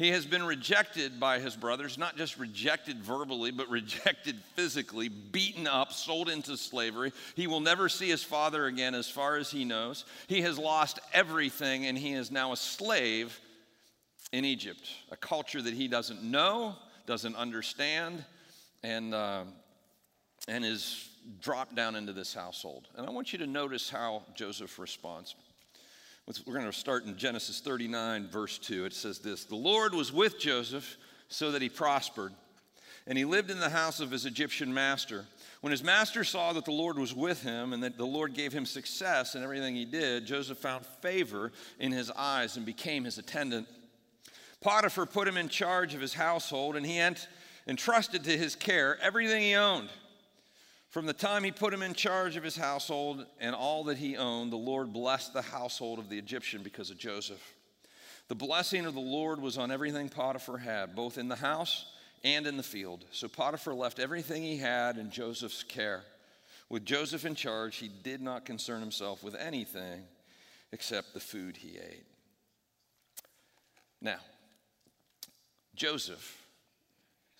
He 0.00 0.12
has 0.12 0.24
been 0.24 0.44
rejected 0.44 1.20
by 1.20 1.40
his 1.40 1.54
brothers, 1.54 1.98
not 1.98 2.16
just 2.16 2.38
rejected 2.38 3.02
verbally, 3.02 3.50
but 3.50 3.68
rejected 3.70 4.40
physically, 4.56 5.10
beaten 5.10 5.66
up, 5.66 5.92
sold 5.92 6.30
into 6.30 6.56
slavery. 6.56 7.12
He 7.36 7.46
will 7.46 7.60
never 7.60 7.90
see 7.90 8.08
his 8.08 8.24
father 8.24 8.64
again 8.64 8.94
as 8.94 9.10
far 9.10 9.36
as 9.36 9.50
he 9.50 9.66
knows. 9.66 10.06
He 10.26 10.40
has 10.40 10.58
lost 10.58 11.00
everything, 11.12 11.84
and 11.84 11.98
he 11.98 12.14
is 12.14 12.30
now 12.30 12.52
a 12.52 12.56
slave 12.56 13.38
in 14.32 14.46
Egypt, 14.46 14.88
a 15.10 15.18
culture 15.18 15.60
that 15.60 15.74
he 15.74 15.86
doesn't 15.86 16.22
know, 16.22 16.76
doesn't 17.04 17.36
understand, 17.36 18.24
and, 18.82 19.12
uh, 19.12 19.42
and 20.48 20.64
is 20.64 21.10
dropped 21.42 21.74
down 21.74 21.94
into 21.94 22.14
this 22.14 22.32
household. 22.32 22.88
And 22.96 23.06
I 23.06 23.10
want 23.10 23.34
you 23.34 23.38
to 23.40 23.46
notice 23.46 23.90
how 23.90 24.22
Joseph 24.34 24.78
responds. 24.78 25.34
We're 26.46 26.54
going 26.54 26.66
to 26.66 26.72
start 26.72 27.06
in 27.06 27.16
Genesis 27.16 27.58
39, 27.58 28.28
verse 28.28 28.56
2. 28.58 28.84
It 28.84 28.92
says 28.92 29.18
this 29.18 29.44
The 29.44 29.56
Lord 29.56 29.94
was 29.94 30.12
with 30.12 30.38
Joseph 30.38 30.96
so 31.28 31.50
that 31.50 31.62
he 31.62 31.68
prospered, 31.68 32.32
and 33.08 33.18
he 33.18 33.24
lived 33.24 33.50
in 33.50 33.58
the 33.58 33.70
house 33.70 33.98
of 33.98 34.12
his 34.12 34.26
Egyptian 34.26 34.72
master. 34.72 35.24
When 35.60 35.72
his 35.72 35.82
master 35.82 36.22
saw 36.22 36.52
that 36.52 36.64
the 36.64 36.70
Lord 36.70 36.98
was 36.98 37.12
with 37.12 37.42
him 37.42 37.72
and 37.72 37.82
that 37.82 37.96
the 37.96 38.06
Lord 38.06 38.34
gave 38.34 38.52
him 38.52 38.64
success 38.64 39.34
in 39.34 39.42
everything 39.42 39.74
he 39.74 39.84
did, 39.84 40.24
Joseph 40.24 40.58
found 40.58 40.86
favor 40.86 41.50
in 41.80 41.90
his 41.90 42.12
eyes 42.12 42.56
and 42.56 42.64
became 42.64 43.04
his 43.04 43.18
attendant. 43.18 43.66
Potiphar 44.60 45.06
put 45.06 45.26
him 45.26 45.36
in 45.36 45.48
charge 45.48 45.94
of 45.94 46.00
his 46.00 46.14
household, 46.14 46.76
and 46.76 46.86
he 46.86 47.02
entrusted 47.66 48.22
to 48.24 48.38
his 48.38 48.54
care 48.54 48.98
everything 49.02 49.42
he 49.42 49.56
owned. 49.56 49.88
From 50.90 51.06
the 51.06 51.12
time 51.12 51.44
he 51.44 51.52
put 51.52 51.72
him 51.72 51.82
in 51.82 51.94
charge 51.94 52.36
of 52.36 52.42
his 52.42 52.56
household 52.56 53.24
and 53.38 53.54
all 53.54 53.84
that 53.84 53.98
he 53.98 54.16
owned, 54.16 54.52
the 54.52 54.56
Lord 54.56 54.92
blessed 54.92 55.32
the 55.32 55.42
household 55.42 56.00
of 56.00 56.08
the 56.08 56.18
Egyptian 56.18 56.64
because 56.64 56.90
of 56.90 56.98
Joseph. 56.98 57.54
The 58.26 58.34
blessing 58.34 58.84
of 58.84 58.94
the 58.94 59.00
Lord 59.00 59.40
was 59.40 59.56
on 59.56 59.70
everything 59.70 60.08
Potiphar 60.08 60.58
had, 60.58 60.96
both 60.96 61.16
in 61.16 61.28
the 61.28 61.36
house 61.36 61.86
and 62.24 62.44
in 62.44 62.56
the 62.56 62.62
field. 62.64 63.04
So 63.12 63.28
Potiphar 63.28 63.72
left 63.72 64.00
everything 64.00 64.42
he 64.42 64.56
had 64.56 64.98
in 64.98 65.10
Joseph's 65.10 65.62
care. 65.62 66.02
With 66.68 66.84
Joseph 66.84 67.24
in 67.24 67.36
charge, 67.36 67.76
he 67.76 67.88
did 67.88 68.20
not 68.20 68.44
concern 68.44 68.80
himself 68.80 69.22
with 69.22 69.36
anything 69.36 70.02
except 70.72 71.14
the 71.14 71.20
food 71.20 71.56
he 71.56 71.78
ate. 71.78 72.04
Now, 74.00 74.18
Joseph, 75.76 76.36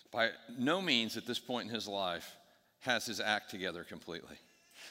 by 0.09 0.29
no 0.57 0.81
means 0.81 1.17
at 1.17 1.25
this 1.25 1.39
point 1.39 1.67
in 1.67 1.75
his 1.75 1.87
life, 1.87 2.35
has 2.81 3.05
his 3.05 3.19
act 3.19 3.49
together 3.49 3.83
completely. 3.83 4.35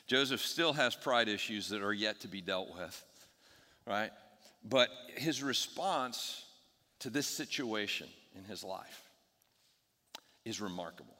Joseph 0.06 0.40
still 0.40 0.72
has 0.72 0.94
pride 0.94 1.28
issues 1.28 1.68
that 1.68 1.82
are 1.82 1.92
yet 1.92 2.20
to 2.20 2.28
be 2.28 2.40
dealt 2.40 2.74
with, 2.74 3.04
right? 3.86 4.10
But 4.68 4.88
his 5.16 5.42
response 5.42 6.44
to 7.00 7.10
this 7.10 7.26
situation 7.26 8.08
in 8.36 8.44
his 8.44 8.62
life 8.62 9.08
is 10.44 10.60
remarkable. 10.60 11.16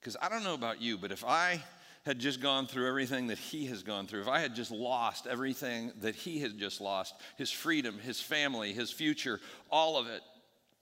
Because 0.00 0.16
I 0.20 0.28
don't 0.28 0.44
know 0.44 0.54
about 0.54 0.80
you, 0.80 0.96
but 0.96 1.12
if 1.12 1.24
I 1.24 1.62
had 2.04 2.18
just 2.20 2.40
gone 2.40 2.66
through 2.66 2.86
everything 2.86 3.26
that 3.26 3.38
he 3.38 3.66
has 3.66 3.82
gone 3.82 4.06
through, 4.06 4.20
if 4.20 4.28
I 4.28 4.38
had 4.38 4.54
just 4.54 4.70
lost 4.70 5.26
everything 5.26 5.92
that 6.00 6.14
he 6.14 6.38
had 6.38 6.56
just 6.56 6.80
lost 6.80 7.14
his 7.36 7.50
freedom, 7.50 7.98
his 7.98 8.20
family, 8.20 8.72
his 8.72 8.92
future, 8.92 9.40
all 9.70 9.98
of 9.98 10.06
it, 10.06 10.22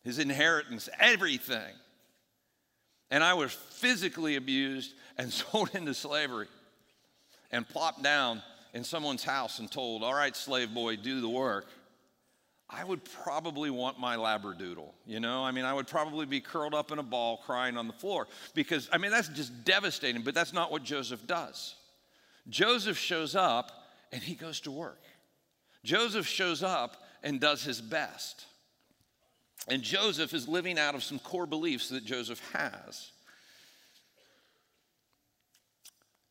his 0.02 0.18
inheritance, 0.18 0.88
everything 1.00 1.72
and 3.10 3.22
I 3.22 3.34
was 3.34 3.52
physically 3.52 4.36
abused 4.36 4.94
and 5.18 5.32
sold 5.32 5.70
into 5.74 5.94
slavery 5.94 6.48
and 7.50 7.68
plopped 7.68 8.02
down 8.02 8.42
in 8.72 8.84
someone's 8.84 9.24
house 9.24 9.58
and 9.58 9.70
told, 9.70 10.02
All 10.02 10.14
right, 10.14 10.34
slave 10.36 10.74
boy, 10.74 10.96
do 10.96 11.20
the 11.20 11.28
work. 11.28 11.66
I 12.68 12.82
would 12.82 13.04
probably 13.22 13.70
want 13.70 14.00
my 14.00 14.16
labradoodle, 14.16 14.90
you 15.06 15.20
know? 15.20 15.44
I 15.44 15.52
mean, 15.52 15.64
I 15.64 15.72
would 15.72 15.86
probably 15.86 16.26
be 16.26 16.40
curled 16.40 16.74
up 16.74 16.90
in 16.90 16.98
a 16.98 17.02
ball 17.02 17.36
crying 17.36 17.76
on 17.76 17.86
the 17.86 17.92
floor 17.92 18.26
because, 18.54 18.88
I 18.90 18.98
mean, 18.98 19.10
that's 19.10 19.28
just 19.28 19.64
devastating, 19.64 20.22
but 20.22 20.34
that's 20.34 20.52
not 20.52 20.72
what 20.72 20.82
Joseph 20.82 21.26
does. 21.26 21.76
Joseph 22.48 22.98
shows 22.98 23.36
up 23.36 23.70
and 24.12 24.22
he 24.22 24.34
goes 24.34 24.60
to 24.60 24.70
work. 24.70 25.02
Joseph 25.84 26.26
shows 26.26 26.62
up 26.62 26.96
and 27.22 27.40
does 27.40 27.62
his 27.62 27.80
best. 27.80 28.46
And 29.68 29.82
Joseph 29.82 30.34
is 30.34 30.46
living 30.46 30.78
out 30.78 30.94
of 30.94 31.02
some 31.02 31.18
core 31.18 31.46
beliefs 31.46 31.88
that 31.88 32.04
Joseph 32.04 32.40
has. 32.52 33.10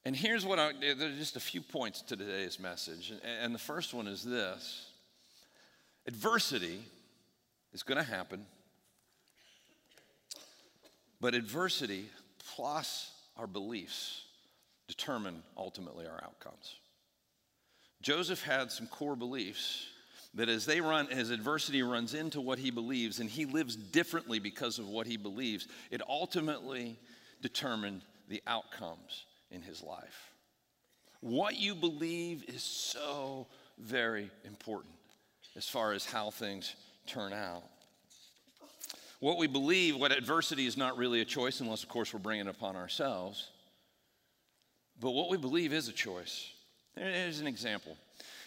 And 0.05 0.15
here's 0.15 0.45
what 0.45 0.59
I, 0.59 0.73
there's 0.79 1.17
just 1.17 1.35
a 1.37 1.39
few 1.39 1.61
points 1.61 2.01
to 2.03 2.15
today's 2.15 2.59
message. 2.59 3.13
And 3.41 3.55
the 3.55 3.59
first 3.59 3.93
one 3.93 4.07
is 4.07 4.23
this 4.23 4.87
adversity 6.05 6.79
is 7.73 7.83
going 7.83 7.97
to 7.97 8.03
happen, 8.03 8.45
but 11.21 11.33
adversity 11.33 12.09
plus 12.55 13.11
our 13.37 13.47
beliefs 13.47 14.23
determine 14.87 15.41
ultimately 15.57 16.05
our 16.05 16.21
outcomes. 16.23 16.75
Joseph 18.01 18.43
had 18.43 18.69
some 18.69 18.87
core 18.87 19.15
beliefs 19.15 19.87
that 20.35 20.49
as 20.49 20.65
they 20.65 20.81
run 20.81 21.07
as 21.11 21.29
adversity 21.29 21.83
runs 21.83 22.13
into 22.13 22.41
what 22.41 22.57
he 22.57 22.71
believes 22.71 23.19
and 23.19 23.29
he 23.29 23.45
lives 23.45 23.75
differently 23.75 24.39
because 24.39 24.79
of 24.79 24.87
what 24.87 25.07
he 25.07 25.17
believes 25.17 25.67
it 25.91 26.01
ultimately 26.07 26.97
determined 27.41 28.01
the 28.29 28.41
outcomes 28.47 29.25
in 29.51 29.61
his 29.61 29.83
life 29.83 30.31
What 31.21 31.57
you 31.57 31.75
believe 31.75 32.43
is 32.47 32.63
so 32.63 33.47
very 33.77 34.29
important 34.45 34.93
as 35.55 35.67
far 35.67 35.93
as 35.93 36.05
how 36.05 36.31
things 36.31 36.75
turn 37.05 37.33
out. 37.33 37.63
What 39.19 39.37
we 39.37 39.47
believe, 39.47 39.95
what 39.95 40.11
adversity 40.11 40.65
is 40.65 40.75
not 40.75 40.97
really 40.97 41.21
a 41.21 41.25
choice, 41.25 41.61
unless, 41.61 41.83
of 41.83 41.89
course, 41.89 42.13
we're 42.13 42.19
bringing 42.19 42.47
it 42.47 42.49
upon 42.49 42.75
ourselves. 42.75 43.49
But 44.99 45.11
what 45.11 45.29
we 45.29 45.37
believe 45.37 45.71
is 45.71 45.87
a 45.87 45.93
choice. 45.93 46.51
Here's 46.95 47.39
an 47.39 47.47
example. 47.47 47.97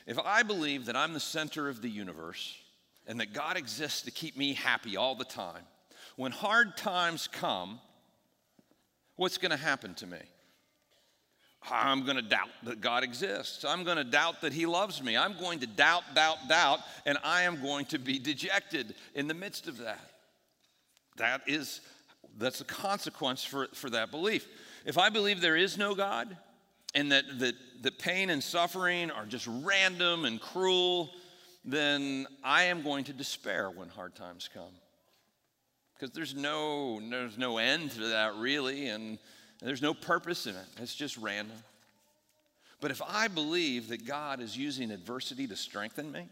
If 0.06 0.18
I 0.18 0.42
believe 0.42 0.86
that 0.86 0.96
I'm 0.96 1.12
the 1.12 1.20
center 1.20 1.68
of 1.68 1.82
the 1.82 1.88
universe 1.88 2.56
and 3.06 3.20
that 3.20 3.32
God 3.32 3.56
exists 3.56 4.02
to 4.02 4.10
keep 4.10 4.36
me 4.36 4.54
happy 4.54 4.96
all 4.96 5.14
the 5.14 5.24
time, 5.24 5.62
when 6.16 6.32
hard 6.32 6.76
times 6.76 7.28
come, 7.28 7.80
what's 9.16 9.38
going 9.38 9.50
to 9.50 9.56
happen 9.56 9.94
to 9.94 10.06
me? 10.06 10.18
I'm 11.68 12.04
going 12.04 12.16
to 12.16 12.22
doubt 12.22 12.50
that 12.62 12.80
God 12.80 13.02
exists. 13.02 13.64
I'm 13.64 13.82
going 13.82 13.96
to 13.96 14.04
doubt 14.04 14.42
that 14.42 14.52
He 14.52 14.66
loves 14.66 15.02
me. 15.02 15.16
I'm 15.16 15.36
going 15.36 15.58
to 15.60 15.66
doubt, 15.66 16.02
doubt, 16.14 16.48
doubt, 16.48 16.80
and 17.04 17.18
I 17.24 17.42
am 17.42 17.60
going 17.60 17.86
to 17.86 17.98
be 17.98 18.18
dejected 18.20 18.94
in 19.14 19.26
the 19.26 19.34
midst 19.34 19.66
of 19.66 19.78
that. 19.78 20.10
That 21.16 21.42
is, 21.46 21.80
that's 22.38 22.60
a 22.60 22.64
consequence 22.64 23.42
for, 23.42 23.66
for 23.72 23.90
that 23.90 24.12
belief. 24.12 24.46
If 24.84 24.98
I 24.98 25.08
believe 25.08 25.40
there 25.40 25.56
is 25.56 25.76
no 25.76 25.94
God 25.96 26.36
and 26.96 27.12
that, 27.12 27.38
that, 27.38 27.54
that 27.82 27.98
pain 27.98 28.30
and 28.30 28.42
suffering 28.42 29.10
are 29.10 29.26
just 29.26 29.46
random 29.46 30.24
and 30.24 30.40
cruel, 30.40 31.10
then 31.64 32.26
I 32.42 32.64
am 32.64 32.82
going 32.82 33.04
to 33.04 33.12
despair 33.12 33.70
when 33.70 33.90
hard 33.90 34.16
times 34.16 34.48
come. 34.52 34.72
Because 35.94 36.14
there's 36.14 36.34
no, 36.34 36.98
there's 37.10 37.36
no 37.36 37.58
end 37.58 37.92
to 37.92 38.08
that, 38.08 38.34
really, 38.36 38.88
and 38.88 39.18
there's 39.60 39.82
no 39.82 39.92
purpose 39.92 40.46
in 40.46 40.56
it. 40.56 40.66
It's 40.80 40.94
just 40.94 41.18
random. 41.18 41.56
But 42.80 42.90
if 42.90 43.02
I 43.06 43.28
believe 43.28 43.88
that 43.88 44.06
God 44.06 44.40
is 44.40 44.56
using 44.56 44.90
adversity 44.90 45.46
to 45.48 45.56
strengthen 45.56 46.10
me, 46.10 46.28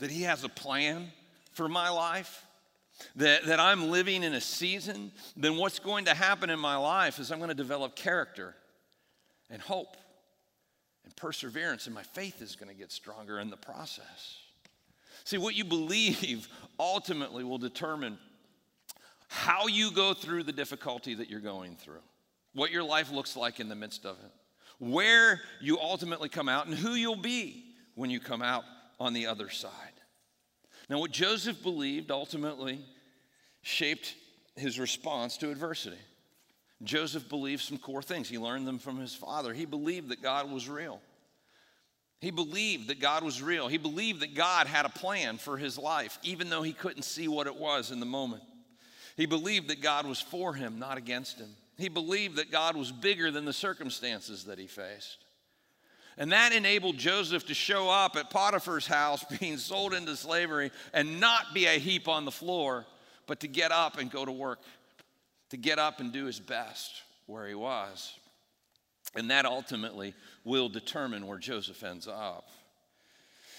that 0.00 0.10
He 0.10 0.22
has 0.22 0.44
a 0.44 0.48
plan 0.50 1.08
for 1.52 1.66
my 1.66 1.88
life, 1.88 2.44
that, 3.16 3.46
that 3.46 3.58
I'm 3.58 3.90
living 3.90 4.22
in 4.22 4.34
a 4.34 4.40
season, 4.40 5.12
then 5.34 5.56
what's 5.56 5.78
going 5.78 6.04
to 6.06 6.14
happen 6.14 6.50
in 6.50 6.58
my 6.58 6.76
life 6.76 7.18
is 7.18 7.30
I'm 7.30 7.38
going 7.38 7.48
to 7.48 7.54
develop 7.54 7.96
character 7.96 8.54
and 9.50 9.60
hope 9.60 9.96
and 11.04 11.14
perseverance, 11.16 11.86
and 11.86 11.94
my 11.94 12.02
faith 12.02 12.42
is 12.42 12.56
going 12.56 12.68
to 12.68 12.74
get 12.74 12.92
stronger 12.92 13.40
in 13.40 13.50
the 13.50 13.56
process. 13.56 14.38
See, 15.24 15.38
what 15.38 15.54
you 15.54 15.64
believe 15.64 16.48
ultimately 16.78 17.44
will 17.44 17.58
determine 17.58 18.18
how 19.28 19.66
you 19.66 19.90
go 19.90 20.14
through 20.14 20.44
the 20.44 20.52
difficulty 20.52 21.14
that 21.14 21.28
you're 21.28 21.40
going 21.40 21.76
through, 21.76 22.02
what 22.54 22.70
your 22.70 22.82
life 22.82 23.10
looks 23.10 23.36
like 23.36 23.60
in 23.60 23.68
the 23.68 23.74
midst 23.74 24.06
of 24.06 24.16
it, 24.24 24.32
where 24.78 25.40
you 25.60 25.78
ultimately 25.78 26.28
come 26.28 26.48
out, 26.48 26.66
and 26.66 26.74
who 26.74 26.92
you'll 26.92 27.16
be 27.16 27.64
when 27.94 28.10
you 28.10 28.20
come 28.20 28.42
out 28.42 28.64
on 28.98 29.12
the 29.12 29.26
other 29.26 29.50
side. 29.50 29.72
Now, 30.88 30.98
what 30.98 31.10
Joseph 31.10 31.62
believed 31.62 32.10
ultimately 32.10 32.80
shaped 33.62 34.14
his 34.56 34.78
response 34.78 35.36
to 35.38 35.50
adversity. 35.50 35.98
Joseph 36.82 37.28
believed 37.28 37.62
some 37.62 37.78
core 37.78 38.02
things. 38.02 38.28
He 38.28 38.38
learned 38.38 38.66
them 38.66 38.78
from 38.78 38.98
his 38.98 39.14
father. 39.14 39.52
He 39.52 39.64
believed 39.64 40.10
that 40.10 40.22
God 40.22 40.50
was 40.50 40.68
real. 40.68 41.00
He 42.20 42.30
believed 42.30 42.88
that 42.88 43.00
God 43.00 43.22
was 43.22 43.42
real. 43.42 43.68
He 43.68 43.78
believed 43.78 44.20
that 44.20 44.34
God 44.34 44.66
had 44.66 44.84
a 44.84 44.90
plan 44.90 45.38
for 45.38 45.56
his 45.56 45.78
life, 45.78 46.18
even 46.22 46.50
though 46.50 46.62
he 46.62 46.72
couldn't 46.72 47.02
see 47.02 47.28
what 47.28 47.46
it 47.46 47.56
was 47.56 47.90
in 47.90 48.00
the 48.00 48.06
moment. 48.06 48.42
He 49.16 49.26
believed 49.26 49.68
that 49.68 49.80
God 49.80 50.06
was 50.06 50.20
for 50.20 50.54
him, 50.54 50.78
not 50.78 50.98
against 50.98 51.38
him. 51.38 51.50
He 51.76 51.88
believed 51.88 52.36
that 52.36 52.50
God 52.50 52.76
was 52.76 52.90
bigger 52.90 53.30
than 53.30 53.44
the 53.44 53.52
circumstances 53.52 54.44
that 54.44 54.58
he 54.58 54.66
faced. 54.66 55.18
And 56.16 56.32
that 56.32 56.52
enabled 56.52 56.98
Joseph 56.98 57.46
to 57.46 57.54
show 57.54 57.88
up 57.88 58.16
at 58.16 58.30
Potiphar's 58.30 58.86
house 58.86 59.24
being 59.40 59.56
sold 59.56 59.94
into 59.94 60.16
slavery 60.16 60.72
and 60.92 61.20
not 61.20 61.54
be 61.54 61.66
a 61.66 61.78
heap 61.78 62.08
on 62.08 62.24
the 62.24 62.32
floor, 62.32 62.84
but 63.28 63.40
to 63.40 63.48
get 63.48 63.70
up 63.70 63.98
and 63.98 64.10
go 64.10 64.24
to 64.24 64.32
work, 64.32 64.58
to 65.50 65.56
get 65.56 65.78
up 65.78 66.00
and 66.00 66.12
do 66.12 66.26
his 66.26 66.40
best 66.40 67.02
where 67.26 67.46
he 67.46 67.54
was. 67.54 68.14
And 69.14 69.30
that 69.30 69.46
ultimately 69.46 70.14
will 70.44 70.68
determine 70.68 71.26
where 71.26 71.38
Joseph 71.38 71.82
ends 71.82 72.06
up. 72.06 72.48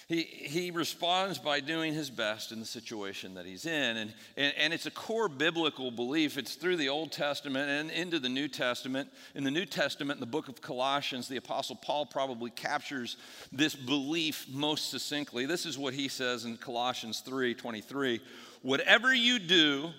He, 0.10 0.24
he 0.24 0.72
responds 0.72 1.38
by 1.38 1.60
doing 1.60 1.94
his 1.94 2.10
best 2.10 2.52
in 2.52 2.60
the 2.60 2.66
situation 2.66 3.36
that 3.36 3.46
he's 3.46 3.68
in. 3.68 3.98
And, 3.98 4.14
and, 4.38 4.54
and, 4.58 4.74
it's 4.74 4.88
a 4.88 4.92
core 4.92 5.30
biblical 5.30 5.92
belief. 5.92 6.40
It's 6.40 6.56
through 6.56 6.78
the 6.78 6.90
Old 6.90 7.12
Testament 7.12 7.70
and 7.70 7.92
into 7.92 8.18
the 8.18 8.28
New 8.28 8.48
Testament. 8.48 9.08
In 9.36 9.44
the 9.44 9.52
New 9.52 9.68
Testament, 9.68 10.18
in 10.18 10.20
the 10.20 10.26
book 10.26 10.48
of 10.48 10.62
Colossians, 10.62 11.28
the 11.28 11.38
Apostle 11.38 11.76
Paul 11.76 12.08
probably 12.08 12.50
captures 12.50 13.18
this 13.52 13.76
belief 13.76 14.48
most 14.52 14.90
succinctly. 14.90 15.46
This 15.46 15.68
is 15.68 15.78
what 15.78 15.94
he 15.94 16.08
says 16.08 16.44
in 16.44 16.58
Colossians 16.58 17.20
3 17.20 17.54
23. 17.54 18.20
Whatever 18.64 19.14
you 19.14 19.38
do, 19.38 19.92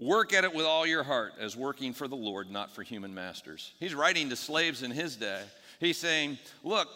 work 0.00 0.32
at 0.32 0.44
it 0.44 0.54
with 0.54 0.64
all 0.64 0.86
your 0.86 1.02
heart 1.02 1.34
as 1.38 1.56
working 1.56 1.92
for 1.92 2.08
the 2.08 2.16
Lord, 2.16 2.50
not 2.50 2.70
for 2.70 2.82
human 2.82 3.14
masters. 3.14 3.72
He's 3.78 3.94
writing 3.94 4.30
to 4.30 4.36
slaves 4.36 4.82
in 4.82 4.90
his 4.90 5.16
day. 5.16 5.42
He's 5.78 5.98
saying, 5.98 6.38
Look, 6.64 6.88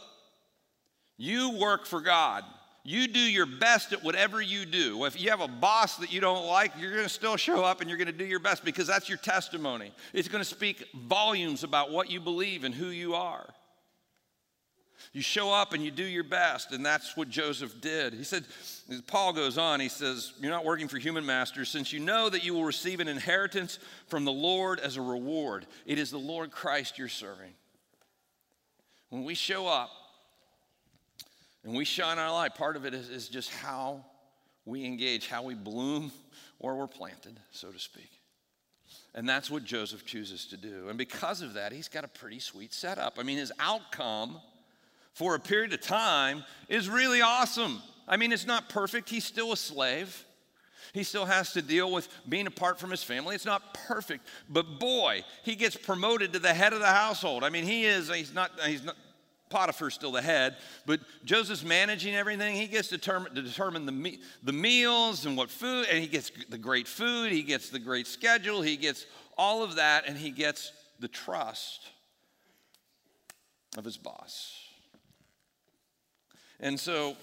you 1.17 1.59
work 1.59 1.87
for 1.87 2.01
God. 2.01 2.45
You 2.87 3.09
do 3.09 3.19
your 3.19 3.47
best 3.47 3.95
at 3.95 4.05
whatever 4.05 4.43
you 4.43 4.67
do. 4.67 5.07
If 5.07 5.19
you 5.19 5.31
have 5.31 5.41
a 5.41 5.49
boss 5.49 5.97
that 5.97 6.13
you 6.13 6.21
don't 6.21 6.47
like, 6.47 6.73
you're 6.79 6.91
going 6.91 7.05
to 7.05 7.09
still 7.09 7.37
show 7.37 7.65
up 7.65 7.81
and 7.81 7.89
you're 7.89 7.97
going 7.97 8.09
to 8.09 8.13
do 8.13 8.27
your 8.27 8.41
best 8.41 8.63
because 8.63 8.87
that's 8.87 9.09
your 9.09 9.17
testimony. 9.17 9.91
It's 10.13 10.29
going 10.29 10.43
to 10.45 10.49
speak 10.49 10.87
volumes 10.95 11.65
about 11.65 11.91
what 11.91 12.11
you 12.11 12.21
believe 12.21 12.63
and 12.63 12.75
who 12.75 12.89
you 12.89 13.15
are. 13.15 13.47
You 15.15 15.23
show 15.23 15.53
up 15.53 15.73
and 15.73 15.83
you 15.83 15.91
do 15.91 16.05
your 16.05 16.25
best, 16.25 16.73
and 16.73 16.85
that's 16.85 17.17
what 17.17 17.31
Joseph 17.31 17.81
did. 17.81 18.13
He 18.13 18.25
said, 18.25 18.45
Paul 19.07 19.33
goes 19.33 19.57
on, 19.57 19.81
he 19.81 19.89
says, 19.89 20.33
You're 20.41 20.51
not 20.51 20.65
working 20.65 20.89
for 20.89 20.99
human 20.99 21.25
masters, 21.25 21.71
since 21.71 21.93
you 21.93 22.01
know 22.01 22.29
that 22.29 22.45
you 22.45 22.53
will 22.53 22.65
receive 22.65 23.01
an 23.01 23.09
inheritance 23.09 23.79
from 24.09 24.25
the 24.25 24.33
Lord 24.33 24.81
as 24.81 24.97
a 24.97 25.01
reward. 25.01 25.67
It 25.87 25.99
is 25.99 26.11
the 26.11 26.19
Lord 26.19 26.51
Christ 26.51 26.99
you're 26.99 27.09
serving. 27.09 27.53
When 29.09 29.25
we 29.25 29.35
show 29.35 29.69
up, 29.69 29.91
and 31.65 31.75
we 31.75 31.85
shine 31.85 32.19
our 32.19 32.31
light. 32.31 32.55
Part 32.55 32.77
of 32.77 32.85
it 32.85 32.95
is, 32.95 33.09
is 33.09 33.29
just 33.29 33.51
how 33.51 34.05
we 34.65 34.85
engage, 34.85 35.29
how 35.29 35.43
we 35.43 35.55
bloom 35.55 36.13
where 36.59 36.75
we're 36.75 36.87
planted, 36.87 37.41
so 37.51 37.71
to 37.71 37.79
speak. 37.79 38.21
And 39.15 39.29
that's 39.29 39.51
what 39.51 39.65
Joseph 39.65 40.05
chooses 40.05 40.47
to 40.47 40.57
do. 40.57 40.89
And 40.89 40.99
because 40.99 41.41
of 41.41 41.55
that, 41.55 41.73
he's 41.73 41.89
got 41.89 42.05
a 42.05 42.09
pretty 42.09 42.39
sweet 42.39 42.73
setup. 42.73 43.17
I 43.19 43.23
mean, 43.23 43.39
his 43.39 43.53
outcome 43.59 44.41
for 45.15 45.35
a 45.35 45.41
period 45.41 45.73
of 45.73 45.81
time 45.81 46.45
is 46.69 46.89
really 46.89 47.23
awesome. 47.23 47.81
I 48.07 48.17
mean, 48.17 48.33
it's 48.33 48.47
not 48.47 48.69
perfect. 48.69 49.09
He's 49.09 49.25
still 49.25 49.53
a 49.53 49.57
slave. 49.57 50.25
He 50.93 51.03
still 51.03 51.25
has 51.25 51.53
to 51.55 51.63
deal 51.63 51.91
with 51.91 52.09
being 52.29 52.47
apart 52.47 52.79
from 52.79 52.91
his 52.91 53.03
family. 53.03 53.35
It's 53.35 53.45
not 53.45 53.75
perfect, 53.75 54.27
but 54.49 54.79
boy, 54.79 55.25
he 55.43 55.57
gets 55.57 55.77
promoted 55.77 56.33
to 56.35 56.39
the 56.39 56.55
head 56.55 56.73
of 56.73 56.79
the 56.79 56.87
household. 56.87 57.43
I 57.43 57.51
mean, 57.51 57.65
he 57.65 57.85
is, 57.85 58.09
he's 58.09 58.33
not, 58.33 58.53
he's 58.65 58.85
not, 58.85 58.95
Potiphar's 59.51 59.95
still 59.95 60.13
the 60.13 60.23
head, 60.23 60.57
but 60.87 61.01
Joseph's 61.25 61.65
managing 61.65 62.15
everything. 62.15 62.55
He 62.55 62.67
gets 62.69 62.89
determined 62.89 63.35
to 63.35 63.43
determine 63.43 63.87
the, 63.87 63.93
me- 63.93 64.21
the 64.43 64.53
meals 64.53 65.27
and 65.27 65.37
what 65.37 65.51
food, 65.51 65.87
and 65.91 65.99
he 65.99 66.07
gets 66.07 66.31
the 66.49 66.59
great 66.59 66.87
food, 66.87 67.33
he 67.33 67.43
gets 67.43 67.71
the 67.71 67.79
great 67.81 68.07
schedule, 68.07 68.63
he 68.63 68.77
gets 68.77 69.07
all 69.37 69.65
of 69.65 69.77
that, 69.77 70.09
and 70.09 70.17
he 70.17 70.31
gets 70.31 70.73
the 71.01 71.09
trust 71.09 71.89
of 73.77 73.85
his 73.85 73.97
boss. 73.97 74.64
And 76.61 76.79
so 76.79 77.17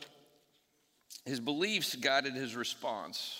his 1.25 1.39
beliefs 1.39 1.95
guided 1.95 2.33
his 2.33 2.55
response, 2.55 3.39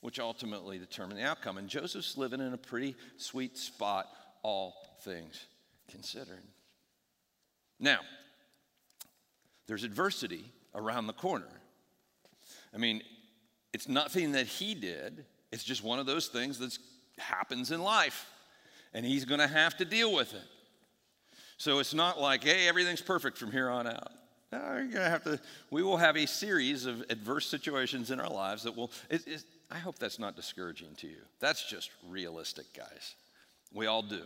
which 0.00 0.18
ultimately 0.18 0.78
determined 0.78 1.18
the 1.18 1.24
outcome. 1.24 1.58
And 1.58 1.68
Joseph's 1.68 2.16
living 2.16 2.40
in 2.40 2.52
a 2.52 2.58
pretty 2.58 2.96
sweet 3.16 3.56
spot, 3.56 4.08
all 4.42 4.74
things 5.02 5.46
considered. 5.90 6.42
Now, 7.78 8.00
there's 9.66 9.84
adversity 9.84 10.44
around 10.74 11.06
the 11.06 11.12
corner. 11.12 11.48
I 12.74 12.78
mean, 12.78 13.02
it's 13.72 13.88
nothing 13.88 14.32
that 14.32 14.46
he 14.46 14.74
did, 14.74 15.24
it's 15.50 15.64
just 15.64 15.84
one 15.84 15.98
of 15.98 16.06
those 16.06 16.28
things 16.28 16.58
that 16.58 16.76
happens 17.18 17.70
in 17.70 17.82
life, 17.82 18.30
and 18.94 19.04
he's 19.04 19.24
going 19.24 19.40
to 19.40 19.46
have 19.46 19.76
to 19.78 19.84
deal 19.84 20.14
with 20.14 20.34
it. 20.34 20.42
So 21.58 21.78
it's 21.78 21.94
not 21.94 22.20
like, 22.20 22.42
hey, 22.42 22.66
everything's 22.66 23.02
perfect 23.02 23.38
from 23.38 23.52
here 23.52 23.68
on 23.68 23.86
out. 23.86 24.12
Going 24.52 24.90
to 24.90 25.00
have 25.00 25.24
to, 25.24 25.40
we 25.70 25.82
will 25.82 25.96
have 25.96 26.16
a 26.16 26.26
series 26.26 26.84
of 26.84 27.02
adverse 27.08 27.46
situations 27.46 28.10
in 28.10 28.20
our 28.20 28.28
lives 28.28 28.64
that 28.64 28.76
will, 28.76 28.90
it, 29.08 29.26
it, 29.26 29.44
I 29.70 29.78
hope 29.78 29.98
that's 29.98 30.18
not 30.18 30.36
discouraging 30.36 30.94
to 30.96 31.06
you. 31.06 31.22
That's 31.40 31.66
just 31.66 31.90
realistic, 32.06 32.66
guys. 32.76 33.14
We 33.72 33.86
all 33.86 34.02
do. 34.02 34.20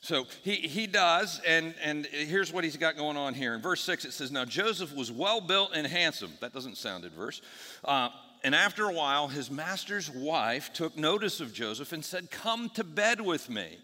So 0.00 0.26
he, 0.44 0.54
he 0.54 0.86
does, 0.86 1.40
and, 1.44 1.74
and 1.82 2.06
here's 2.06 2.52
what 2.52 2.62
he's 2.62 2.76
got 2.76 2.96
going 2.96 3.16
on 3.16 3.34
here. 3.34 3.52
In 3.54 3.60
verse 3.60 3.80
6, 3.80 4.04
it 4.04 4.12
says, 4.12 4.30
Now 4.30 4.44
Joseph 4.44 4.94
was 4.94 5.10
well 5.10 5.40
built 5.40 5.72
and 5.74 5.88
handsome. 5.88 6.30
That 6.40 6.52
doesn't 6.52 6.76
sound 6.76 7.04
adverse. 7.04 7.42
Uh, 7.84 8.10
and 8.44 8.54
after 8.54 8.84
a 8.84 8.92
while, 8.92 9.26
his 9.26 9.50
master's 9.50 10.08
wife 10.08 10.72
took 10.72 10.96
notice 10.96 11.40
of 11.40 11.52
Joseph 11.52 11.92
and 11.92 12.04
said, 12.04 12.30
Come 12.30 12.70
to 12.70 12.84
bed 12.84 13.20
with 13.20 13.50
me. 13.50 13.78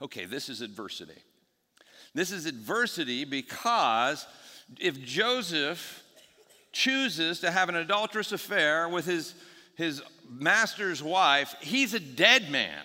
Okay, 0.00 0.24
this 0.24 0.48
is 0.48 0.62
adversity. 0.62 1.20
This 2.14 2.30
is 2.30 2.46
adversity 2.46 3.24
because 3.24 4.26
if 4.80 5.02
Joseph 5.02 6.02
chooses 6.72 7.40
to 7.40 7.50
have 7.50 7.68
an 7.68 7.76
adulterous 7.76 8.32
affair 8.32 8.88
with 8.88 9.04
his, 9.04 9.34
his 9.76 10.02
master's 10.28 11.02
wife, 11.02 11.54
he's 11.60 11.94
a 11.94 12.00
dead 12.00 12.50
man. 12.50 12.84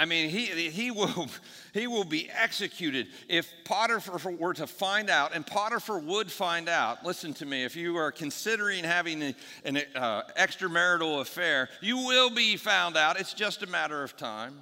I 0.00 0.04
mean, 0.04 0.30
he, 0.30 0.70
he, 0.70 0.92
will, 0.92 1.28
he 1.74 1.88
will 1.88 2.04
be 2.04 2.30
executed. 2.30 3.08
If 3.28 3.52
Potiphar 3.64 4.30
were 4.30 4.54
to 4.54 4.66
find 4.66 5.10
out, 5.10 5.34
and 5.34 5.44
Potiphar 5.44 5.98
would 5.98 6.30
find 6.30 6.68
out, 6.68 7.04
listen 7.04 7.34
to 7.34 7.46
me, 7.46 7.64
if 7.64 7.74
you 7.74 7.96
are 7.96 8.12
considering 8.12 8.84
having 8.84 9.34
an 9.64 9.82
uh, 9.96 10.22
extramarital 10.38 11.20
affair, 11.20 11.68
you 11.80 11.96
will 11.96 12.30
be 12.30 12.56
found 12.56 12.96
out. 12.96 13.18
It's 13.18 13.34
just 13.34 13.62
a 13.62 13.66
matter 13.66 14.04
of 14.04 14.16
time. 14.16 14.54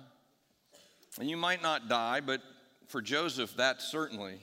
And 1.20 1.28
you 1.28 1.36
might 1.36 1.62
not 1.62 1.88
die, 1.88 2.20
but 2.20 2.40
for 2.88 3.02
Joseph, 3.02 3.56
that 3.56 3.82
certainly 3.82 4.38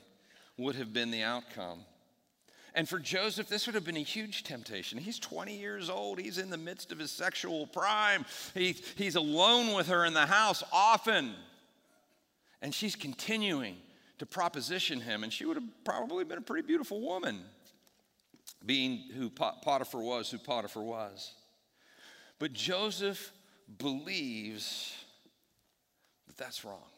would 0.57 0.75
have 0.75 0.93
been 0.93 1.11
the 1.11 1.23
outcome. 1.23 1.79
And 2.75 2.89
for 2.89 2.97
Joseph, 2.97 3.47
this 3.49 3.67
would 3.67 3.75
have 3.75 3.85
been 3.85 3.97
a 3.97 4.03
huge 4.03 4.43
temptation. 4.43 4.97
He's 4.97 5.19
20 5.19 5.55
years 5.55 5.89
old. 5.89 6.19
He's 6.19 6.39
in 6.39 6.49
the 6.49 6.57
midst 6.57 6.91
of 6.91 6.97
his 6.97 7.11
sexual 7.11 7.67
prime. 7.67 8.25
He, 8.55 8.75
he's 8.95 9.15
alone 9.15 9.75
with 9.75 9.87
her 9.87 10.05
in 10.05 10.13
the 10.13 10.25
house 10.25 10.63
often. 10.71 11.35
And 12.61 12.73
she's 12.73 12.95
continuing 12.95 13.77
to 14.17 14.25
proposition 14.25 15.01
him. 15.01 15.23
And 15.23 15.31
she 15.31 15.45
would 15.45 15.57
have 15.57 15.69
probably 15.83 16.23
been 16.23 16.39
a 16.39 16.41
pretty 16.41 16.65
beautiful 16.65 16.99
woman, 16.99 17.41
being 18.65 19.03
who 19.15 19.29
Potiphar 19.29 20.01
was, 20.01 20.31
who 20.31 20.39
Potiphar 20.39 20.83
was. 20.83 21.33
But 22.39 22.53
Joseph 22.53 23.31
believes 23.77 24.95
that 26.27 26.37
that's 26.37 26.65
wrong. 26.65 26.92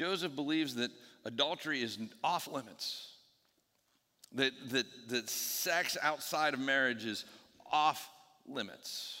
Joseph 0.00 0.34
believes 0.34 0.76
that 0.76 0.90
adultery 1.26 1.82
is 1.82 1.98
off 2.24 2.48
limits 2.48 3.16
that, 4.32 4.52
that, 4.70 4.86
that 5.08 5.28
sex 5.28 5.98
outside 6.00 6.54
of 6.54 6.60
marriage 6.60 7.04
is 7.04 7.26
off 7.70 8.08
limits. 8.48 9.20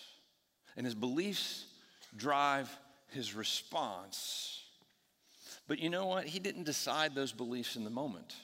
And 0.78 0.86
his 0.86 0.94
beliefs 0.94 1.66
drive 2.16 2.74
his 3.08 3.34
response. 3.34 4.62
But 5.68 5.80
you 5.80 5.90
know 5.90 6.06
what? 6.06 6.24
He 6.24 6.38
didn't 6.38 6.64
decide 6.64 7.14
those 7.14 7.32
beliefs 7.32 7.76
in 7.76 7.84
the 7.84 7.90
moment. 7.90 8.34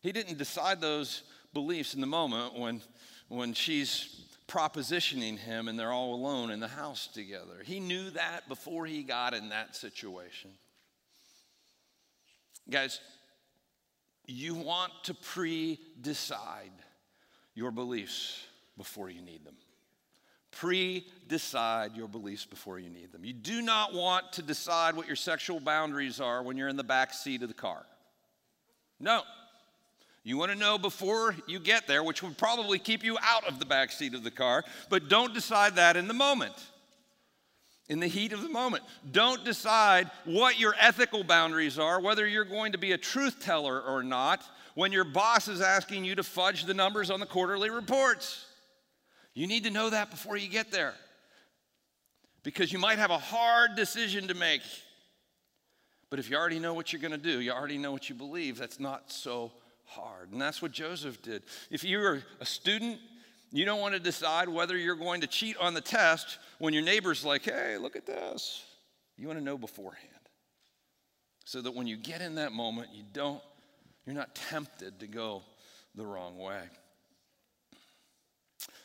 He 0.00 0.10
didn't 0.10 0.38
decide 0.38 0.80
those 0.80 1.22
beliefs 1.54 1.94
in 1.94 2.00
the 2.00 2.08
moment 2.08 2.58
when, 2.58 2.82
when 3.28 3.54
she's 3.54 4.20
propositioning 4.48 5.38
him 5.38 5.68
and 5.68 5.78
they're 5.78 5.92
all 5.92 6.12
alone 6.12 6.50
in 6.50 6.58
the 6.58 6.66
house 6.66 7.06
together. 7.06 7.62
He 7.64 7.78
knew 7.78 8.10
that 8.10 8.48
before 8.48 8.84
he 8.84 9.04
got 9.04 9.32
in 9.32 9.50
that 9.50 9.76
situation. 9.76 10.50
Guys, 12.68 13.00
you 14.26 14.54
want 14.54 14.92
to 15.04 15.14
pre 15.14 15.78
decide 16.00 16.72
your 17.54 17.70
beliefs 17.70 18.42
before 18.76 19.08
you 19.08 19.22
need 19.22 19.44
them. 19.44 19.54
Pre 20.50 21.06
decide 21.28 21.96
your 21.96 22.08
beliefs 22.08 22.44
before 22.44 22.78
you 22.78 22.88
need 22.88 23.12
them. 23.12 23.24
You 23.24 23.32
do 23.32 23.62
not 23.62 23.94
want 23.94 24.32
to 24.32 24.42
decide 24.42 24.96
what 24.96 25.06
your 25.06 25.16
sexual 25.16 25.60
boundaries 25.60 26.20
are 26.20 26.42
when 26.42 26.56
you're 26.56 26.68
in 26.68 26.76
the 26.76 26.84
back 26.84 27.12
seat 27.12 27.42
of 27.42 27.48
the 27.48 27.54
car. 27.54 27.84
No. 28.98 29.22
You 30.24 30.36
want 30.36 30.50
to 30.50 30.58
know 30.58 30.76
before 30.76 31.36
you 31.46 31.60
get 31.60 31.86
there, 31.86 32.02
which 32.02 32.20
would 32.22 32.36
probably 32.36 32.80
keep 32.80 33.04
you 33.04 33.16
out 33.22 33.46
of 33.46 33.60
the 33.60 33.64
back 33.64 33.92
seat 33.92 34.12
of 34.12 34.24
the 34.24 34.30
car, 34.30 34.64
but 34.90 35.08
don't 35.08 35.32
decide 35.32 35.76
that 35.76 35.96
in 35.96 36.08
the 36.08 36.14
moment 36.14 36.54
in 37.88 38.00
the 38.00 38.06
heat 38.06 38.32
of 38.32 38.42
the 38.42 38.48
moment. 38.48 38.82
Don't 39.12 39.44
decide 39.44 40.10
what 40.24 40.58
your 40.58 40.74
ethical 40.80 41.22
boundaries 41.22 41.78
are, 41.78 42.00
whether 42.00 42.26
you're 42.26 42.44
going 42.44 42.72
to 42.72 42.78
be 42.78 42.92
a 42.92 42.98
truth 42.98 43.40
teller 43.40 43.80
or 43.80 44.02
not, 44.02 44.42
when 44.74 44.92
your 44.92 45.04
boss 45.04 45.48
is 45.48 45.60
asking 45.60 46.04
you 46.04 46.14
to 46.14 46.22
fudge 46.22 46.64
the 46.64 46.74
numbers 46.74 47.10
on 47.10 47.20
the 47.20 47.26
quarterly 47.26 47.70
reports. 47.70 48.44
You 49.34 49.46
need 49.46 49.64
to 49.64 49.70
know 49.70 49.90
that 49.90 50.10
before 50.10 50.36
you 50.36 50.48
get 50.48 50.70
there 50.70 50.94
because 52.42 52.72
you 52.72 52.78
might 52.78 52.98
have 52.98 53.10
a 53.10 53.18
hard 53.18 53.74
decision 53.74 54.28
to 54.28 54.34
make. 54.34 54.62
But 56.10 56.18
if 56.18 56.30
you 56.30 56.36
already 56.36 56.58
know 56.58 56.74
what 56.74 56.92
you're 56.92 57.02
going 57.02 57.12
to 57.12 57.18
do, 57.18 57.40
you 57.40 57.50
already 57.50 57.78
know 57.78 57.92
what 57.92 58.08
you 58.08 58.14
believe, 58.14 58.56
that's 58.56 58.78
not 58.78 59.10
so 59.10 59.52
hard. 59.84 60.30
And 60.32 60.40
that's 60.40 60.62
what 60.62 60.72
Joseph 60.72 61.20
did. 61.22 61.42
If 61.70 61.84
you're 61.84 62.22
a 62.40 62.46
student 62.46 62.98
you 63.52 63.64
don't 63.64 63.80
want 63.80 63.94
to 63.94 64.00
decide 64.00 64.48
whether 64.48 64.76
you're 64.76 64.96
going 64.96 65.20
to 65.20 65.26
cheat 65.26 65.56
on 65.58 65.74
the 65.74 65.80
test 65.80 66.38
when 66.58 66.74
your 66.74 66.82
neighbor's 66.82 67.24
like, 67.24 67.44
hey, 67.44 67.78
look 67.78 67.96
at 67.96 68.06
this. 68.06 68.64
You 69.16 69.26
want 69.26 69.38
to 69.38 69.44
know 69.44 69.56
beforehand. 69.56 70.02
So 71.44 71.62
that 71.62 71.74
when 71.74 71.86
you 71.86 71.96
get 71.96 72.20
in 72.20 72.34
that 72.36 72.52
moment, 72.52 72.88
you 72.92 73.04
don't, 73.12 73.40
you're 74.04 74.16
not 74.16 74.34
tempted 74.34 75.00
to 75.00 75.06
go 75.06 75.42
the 75.94 76.04
wrong 76.04 76.38
way. 76.38 76.62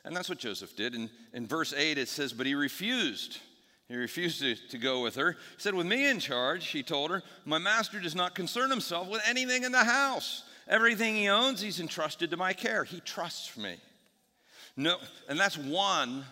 And 0.06 0.16
that's 0.16 0.30
what 0.30 0.38
Joseph 0.38 0.76
did. 0.76 0.96
In, 0.96 1.10
in 1.34 1.48
verse 1.48 1.74
8, 1.74 1.98
it 1.98 2.08
says, 2.08 2.34
But 2.34 2.46
he 2.46 2.56
refused. 2.56 3.40
He 3.88 3.96
refused 3.96 4.40
to, 4.40 4.56
to 4.70 4.78
go 4.78 5.02
with 5.02 5.16
her. 5.16 5.34
He 5.34 5.38
said, 5.58 5.74
With 5.74 5.88
me 5.88 6.10
in 6.10 6.20
charge, 6.20 6.68
he 6.68 6.84
told 6.84 7.12
her, 7.12 7.24
my 7.46 7.58
master 7.58 8.00
does 8.00 8.16
not 8.16 8.36
concern 8.36 8.70
himself 8.70 9.10
with 9.10 9.22
anything 9.28 9.64
in 9.64 9.72
the 9.72 9.84
house. 9.84 10.44
Everything 10.68 11.16
he 11.16 11.28
owns, 11.28 11.62
he's 11.62 11.80
entrusted 11.80 12.32
to 12.32 12.38
my 12.38 12.54
care. 12.54 12.84
He 12.84 13.00
trusts 13.02 13.58
me. 13.58 13.76
No, 14.78 14.98
and 15.28 15.40
that's 15.40 15.58
one 15.58 16.24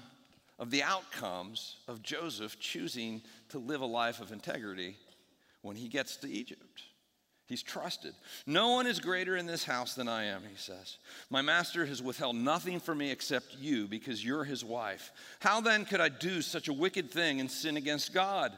of 0.57 0.71
the 0.71 0.83
outcomes 0.83 1.77
of 1.87 2.01
Joseph 2.01 2.59
choosing 2.59 3.21
to 3.49 3.59
live 3.59 3.81
a 3.81 3.85
life 3.85 4.19
of 4.19 4.31
integrity 4.31 4.97
when 5.61 5.75
he 5.75 5.87
gets 5.87 6.17
to 6.17 6.29
Egypt. 6.29 6.83
He's 7.47 7.63
trusted. 7.63 8.13
No 8.45 8.69
one 8.73 8.85
is 8.85 8.99
greater 8.99 9.35
in 9.35 9.47
this 9.47 9.63
house 9.63 9.95
than 9.95 10.07
I 10.07 10.25
am, 10.25 10.43
he 10.47 10.55
says. 10.55 10.97
My 11.31 11.41
master 11.41 11.83
has 11.87 12.01
withheld 12.01 12.35
nothing 12.35 12.79
from 12.79 12.99
me 12.99 13.09
except 13.09 13.57
you 13.57 13.87
because 13.87 14.23
you're 14.23 14.43
his 14.43 14.63
wife. 14.63 15.11
How 15.39 15.59
then 15.59 15.83
could 15.85 15.99
I 15.99 16.09
do 16.09 16.43
such 16.43 16.67
a 16.67 16.73
wicked 16.73 17.09
thing 17.09 17.39
and 17.39 17.49
sin 17.49 17.75
against 17.75 18.13
God? 18.13 18.51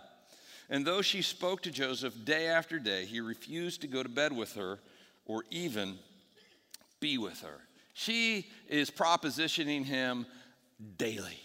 And 0.70 0.86
though 0.86 1.02
she 1.02 1.22
spoke 1.22 1.62
to 1.64 1.72
Joseph 1.72 2.14
day 2.26 2.48
after 2.48 2.80
day, 2.80 3.06
he 3.06 3.22
refused 3.22 3.82
to 3.82 3.88
go 3.88 4.04
to 4.04 4.10
bed 4.10 4.34
with 4.34 4.56
her 4.56 4.80
or 5.26 5.46
even 5.52 5.98
be 7.00 7.18
with 7.18 7.40
her. 7.42 7.62
She 8.02 8.48
is 8.68 8.90
propositioning 8.90 9.86
him 9.86 10.26
daily. 10.98 11.40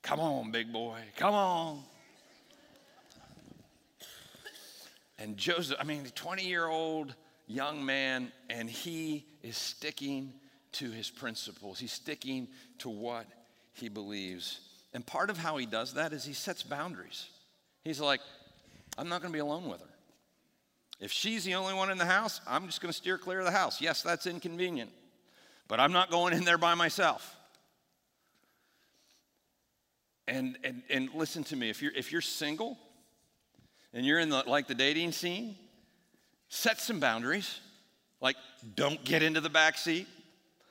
Come 0.00 0.20
on, 0.20 0.52
big 0.52 0.72
boy, 0.72 1.00
come 1.16 1.34
on. 1.34 1.82
And 5.18 5.36
Joseph, 5.36 5.76
I 5.80 5.82
mean, 5.82 6.04
20 6.14 6.46
year 6.46 6.68
old 6.68 7.16
young 7.48 7.84
man, 7.84 8.30
and 8.48 8.70
he 8.70 9.26
is 9.42 9.56
sticking 9.56 10.34
to 10.74 10.88
his 10.92 11.10
principles. 11.10 11.80
He's 11.80 11.94
sticking 11.94 12.46
to 12.78 12.88
what 12.88 13.26
he 13.72 13.88
believes. 13.88 14.60
And 14.94 15.04
part 15.04 15.30
of 15.30 15.36
how 15.36 15.56
he 15.56 15.66
does 15.66 15.94
that 15.94 16.12
is 16.12 16.24
he 16.24 16.32
sets 16.32 16.62
boundaries. 16.62 17.26
He's 17.82 17.98
like, 17.98 18.20
I'm 18.96 19.08
not 19.08 19.20
going 19.20 19.32
to 19.32 19.36
be 19.36 19.40
alone 19.40 19.68
with 19.68 19.80
her. 19.80 19.94
If 21.00 21.10
she's 21.10 21.42
the 21.42 21.56
only 21.56 21.74
one 21.74 21.90
in 21.90 21.98
the 21.98 22.06
house, 22.06 22.40
I'm 22.46 22.66
just 22.66 22.80
going 22.80 22.92
to 22.92 22.96
steer 22.96 23.18
clear 23.18 23.40
of 23.40 23.46
the 23.46 23.50
house. 23.50 23.80
Yes, 23.80 24.00
that's 24.00 24.28
inconvenient 24.28 24.92
but 25.68 25.78
I'm 25.78 25.92
not 25.92 26.10
going 26.10 26.32
in 26.32 26.44
there 26.44 26.58
by 26.58 26.74
myself. 26.74 27.36
And, 30.26 30.58
and, 30.64 30.82
and 30.90 31.08
listen 31.14 31.44
to 31.44 31.56
me 31.56 31.70
if 31.70 31.80
you're, 31.80 31.92
if 31.94 32.12
you're 32.12 32.20
single 32.20 32.76
and 33.94 34.04
you're 34.04 34.18
in 34.18 34.28
the, 34.28 34.42
like 34.46 34.66
the 34.66 34.74
dating 34.74 35.12
scene, 35.12 35.56
set 36.48 36.80
some 36.80 37.00
boundaries. 37.00 37.60
Like, 38.20 38.36
don't 38.74 39.02
get 39.04 39.22
into 39.22 39.40
the 39.40 39.48
back 39.48 39.78
seat. 39.78 40.06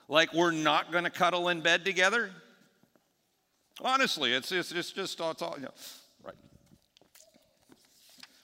Like, 0.09 0.33
we're 0.33 0.51
not 0.51 0.91
going 0.91 1.05
to 1.05 1.09
cuddle 1.09 1.49
in 1.49 1.61
bed 1.61 1.85
together. 1.85 2.29
Honestly, 3.81 4.33
it's, 4.33 4.51
it's, 4.51 4.71
it's 4.71 4.91
just, 4.91 5.19
it's 5.19 5.41
all, 5.41 5.55
you 5.57 5.63
know, 5.63 5.73
right. 6.23 6.35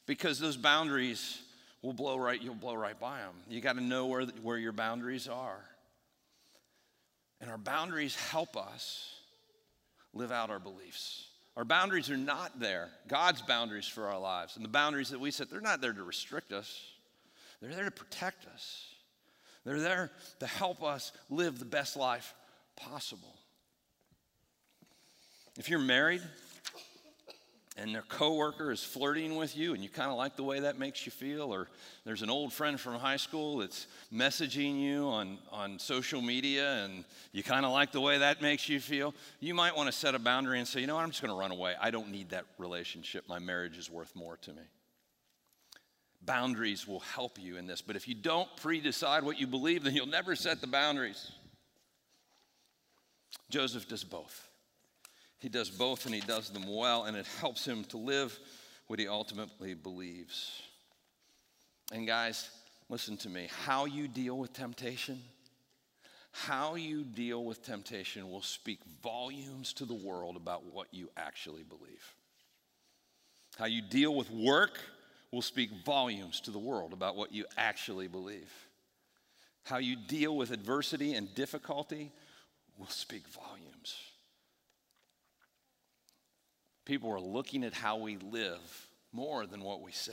Because 0.06 0.40
those 0.40 0.58
boundaries 0.58 1.42
will 1.82 1.94
blow 1.94 2.18
right, 2.18 2.42
you'll 2.42 2.56
blow 2.56 2.76
right 2.76 3.00
by 3.00 3.20
them. 3.20 3.34
You 3.50 3.62
got 3.62 3.76
to 3.76 3.82
know 3.82 4.06
where, 4.06 4.24
where 4.42 4.58
your 4.58 4.72
boundaries 4.72 5.28
are. 5.28 5.60
And 7.44 7.52
our 7.52 7.58
boundaries 7.58 8.16
help 8.16 8.56
us 8.56 9.14
live 10.14 10.32
out 10.32 10.50
our 10.50 10.60
beliefs. 10.60 11.28
Our 11.58 11.66
boundaries 11.66 12.10
are 12.10 12.16
not 12.16 12.58
there, 12.58 12.88
God's 13.10 13.42
boundaries 13.42 13.86
for 13.86 14.08
our 14.08 14.18
lives. 14.18 14.56
And 14.56 14.64
the 14.64 14.70
boundaries 14.70 15.10
that 15.10 15.20
we 15.20 15.30
set, 15.30 15.50
they're 15.50 15.60
not 15.60 15.82
there 15.82 15.92
to 15.92 16.04
restrict 16.04 16.54
us, 16.54 16.82
they're 17.62 17.76
there 17.76 17.84
to 17.84 17.92
protect 17.92 18.46
us. 18.48 18.86
They're 19.66 19.82
there 19.82 20.12
to 20.40 20.48
help 20.48 20.84
us 20.84 21.12
live 21.30 21.60
the 21.60 21.66
best 21.66 21.98
life 21.98 22.34
possible. 22.78 23.36
If 25.58 25.70
you're 25.70 25.80
married, 25.80 26.22
and 27.76 27.94
their 27.94 28.04
coworker 28.04 28.72
is 28.72 28.84
flirting 28.84 29.36
with 29.36 29.58
you 29.58 29.74
and 29.74 29.82
you 29.84 29.90
kind 29.90 30.12
of 30.12 30.18
like 30.18 30.36
the 30.36 30.44
way 30.44 30.60
that 30.60 30.78
makes 30.78 31.06
you 31.06 31.12
feel 31.12 31.54
or 31.54 31.68
there's 32.06 32.22
an 32.22 32.30
old 32.30 32.54
friend 32.54 32.80
from 32.80 32.94
high 32.96 33.18
school 33.18 33.58
that's 33.58 33.88
messaging 34.14 34.80
you 34.80 35.06
on, 35.08 35.38
on 35.52 35.80
social 35.80 36.22
media 36.22 36.84
and 36.84 37.04
you 37.32 37.42
kind 37.42 37.66
of 37.66 37.72
like 37.72 37.92
the 37.92 38.02
way 38.02 38.20
that 38.20 38.42
makes 38.42 38.70
you 38.70 38.80
feel 38.80 39.14
you 39.40 39.54
might 39.54 39.76
want 39.76 39.88
to 39.88 39.92
set 39.92 40.14
a 40.14 40.20
boundary 40.20 40.60
and 40.60 40.68
say 40.68 40.82
you 40.82 40.88
know 40.88 40.96
what 40.96 41.04
i'm 41.04 41.10
just 41.10 41.22
going 41.22 41.34
to 41.34 41.40
run 41.40 41.52
away 41.52 41.74
i 41.82 41.90
don't 41.90 42.12
need 42.12 42.30
that 42.30 42.46
relationship 42.60 43.24
my 43.28 43.40
marriage 43.40 43.78
is 43.78 43.90
worth 43.90 44.16
more 44.16 44.38
to 44.38 44.52
me 44.52 44.64
Boundaries 46.26 46.88
will 46.88 47.02
help 47.02 47.38
you 47.40 47.58
in 47.58 47.68
this. 47.68 47.82
But 47.82 47.96
if 47.96 48.08
you 48.08 48.16
don't 48.16 48.48
pre 48.58 48.80
decide 48.80 49.24
what 49.24 49.40
you 49.40 49.48
believe, 49.48 49.84
then 49.84 49.94
you'll 49.94 50.06
never 50.06 50.36
set 50.36 50.62
the 50.62 50.68
boundaries. 50.68 51.32
Joseph 53.50 53.88
does 53.88 54.04
both. 54.04 54.48
He 55.44 55.50
does 55.50 55.70
both 55.70 56.06
and 56.06 56.16
he 56.16 56.22
does 56.22 56.50
them 56.52 56.74
well, 56.74 57.04
and 57.04 57.18
it 57.18 57.28
helps 57.42 57.68
him 57.68 57.84
to 57.90 57.98
live 57.98 58.40
what 58.88 58.98
he 58.98 59.10
ultimately 59.10 59.74
believes. 59.74 60.62
And 61.92 62.08
guys, 62.08 62.50
listen 62.88 63.18
to 63.18 63.30
me. 63.30 63.50
How 63.66 63.84
you 63.84 64.08
deal 64.08 64.38
with 64.38 64.54
temptation, 64.54 65.20
how 66.32 66.76
you 66.76 67.04
deal 67.04 67.44
with 67.44 67.62
temptation 67.62 68.32
will 68.32 68.42
speak 68.42 68.80
volumes 69.04 69.74
to 69.74 69.86
the 69.86 69.94
world 69.94 70.38
about 70.38 70.64
what 70.74 70.88
you 70.94 71.10
actually 71.18 71.64
believe. 71.64 72.16
How 73.58 73.66
you 73.66 73.82
deal 73.82 74.16
with 74.16 74.32
work 74.32 74.80
will 75.34 75.42
speak 75.42 75.72
volumes 75.86 76.40
to 76.40 76.52
the 76.52 76.58
world 76.58 76.94
about 76.94 77.18
what 77.18 77.34
you 77.34 77.44
actually 77.58 78.08
believe. 78.08 78.50
How 79.66 79.80
you 79.80 79.98
deal 80.08 80.38
with 80.38 80.52
adversity 80.52 81.16
and 81.16 81.36
difficulty 81.36 82.14
will 82.80 82.88
speak 82.88 83.28
volumes. 83.28 83.73
People 86.86 87.12
are 87.12 87.20
looking 87.20 87.64
at 87.64 87.74
how 87.74 87.98
we 87.98 88.18
live 88.18 88.88
more 89.12 89.46
than 89.46 89.62
what 89.62 89.82
we 89.82 89.92
say. 89.92 90.12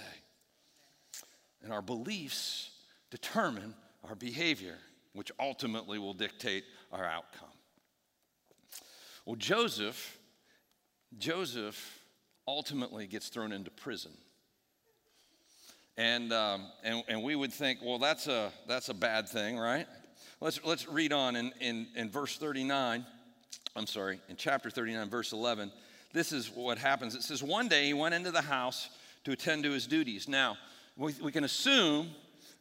And 1.63 1.73
our 1.73 1.83
beliefs 1.83 2.71
determine 3.11 3.75
our 4.09 4.15
behavior, 4.15 4.77
which 5.13 5.33
ultimately 5.41 5.99
will 5.99 6.15
dictate 6.15 6.65
our 6.93 7.05
outcome. 7.05 7.49
Well, 9.27 9.37
Joseph, 9.37 10.19
Joseph 11.19 12.01
ultimately 12.47 13.07
gets 13.07 13.29
thrown 13.29 13.53
into 13.53 13.71
prison. 13.71 14.13
And, 15.97 16.33
um, 16.33 16.67
and, 16.83 17.03
and 17.09 17.23
we 17.23 17.37
would 17.37 17.53
think, 17.53 17.81
well, 17.85 17.99
that's 17.99 18.27
a, 18.27 18.53
that's 18.67 18.89
a 18.89 18.95
bad 18.95 19.29
thing, 19.29 19.59
right? 19.59 19.87
Let's, 20.41 20.61
let's 20.65 20.89
read 20.89 21.13
on 21.13 21.37
in, 21.37 21.53
in, 21.61 21.89
in 21.95 22.11
verse 22.11 22.39
39. 22.39 23.05
I'm 23.77 23.87
sorry, 23.87 24.21
in 24.29 24.37
chapter 24.37 24.71
39, 24.71 25.11
verse 25.11 25.33
11. 25.33 25.71
This 26.13 26.33
is 26.33 26.51
what 26.51 26.79
happens. 26.79 27.15
It 27.15 27.23
says, 27.23 27.43
One 27.43 27.69
day 27.69 27.87
he 27.87 27.95
went 27.95 28.15
into 28.15 28.31
the 28.31 28.41
house 28.41 28.89
to 29.25 29.33
attend 29.33 29.65
to 29.65 29.71
his 29.71 29.87
duties. 29.87 30.29
Now, 30.29 30.57
we, 30.97 31.15
we 31.23 31.33
can 31.33 31.45
assume 31.45 32.11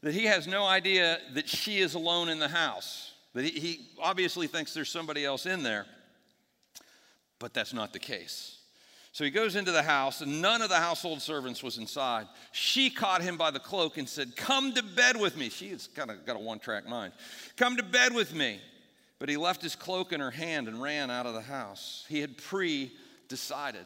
that 0.02 0.14
he 0.14 0.26
has 0.26 0.48
no 0.48 0.66
idea 0.66 1.20
that 1.34 1.48
she 1.48 1.80
is 1.80 1.94
alone 1.94 2.30
in 2.30 2.40
the 2.40 2.48
house, 2.48 3.14
that 3.34 3.44
he, 3.44 3.60
he 3.60 3.88
obviously 4.02 4.48
thinks 4.48 4.74
there's 4.74 4.90
somebody 4.90 5.26
else 5.26 5.46
in 5.46 5.64
there, 5.64 5.86
but 7.40 7.54
that's 7.54 7.74
not 7.74 7.94
the 7.94 8.00
case. 8.00 8.58
So 9.12 9.24
he 9.24 9.32
goes 9.32 9.56
into 9.56 9.72
the 9.72 9.82
house, 9.82 10.22
and 10.22 10.42
none 10.42 10.62
of 10.62 10.70
the 10.70 10.76
household 10.76 11.22
servants 11.22 11.64
was 11.64 11.78
inside. 11.78 12.28
She 12.52 12.90
caught 12.90 13.22
him 13.22 13.38
by 13.38 13.50
the 13.50 13.60
cloak 13.60 13.98
and 13.98 14.08
said, 14.08 14.36
Come 14.36 14.74
to 14.74 14.84
bed 14.84 15.20
with 15.20 15.36
me. 15.36 15.50
She's 15.50 15.90
kind 15.96 16.12
of 16.12 16.26
got 16.26 16.36
a 16.36 16.40
one 16.40 16.60
track 16.60 16.88
mind. 16.88 17.14
Come 17.58 17.76
to 17.78 17.84
bed 17.84 18.14
with 18.14 18.34
me. 18.34 18.60
But 19.18 19.28
he 19.28 19.36
left 19.36 19.62
his 19.62 19.76
cloak 19.76 20.14
in 20.14 20.22
her 20.22 20.32
hand 20.32 20.68
and 20.68 20.82
ran 20.82 21.12
out 21.12 21.26
of 21.26 21.34
the 21.34 21.42
house. 21.42 22.06
He 22.08 22.22
had 22.22 22.38
pre 22.38 22.92
decided 23.30 23.86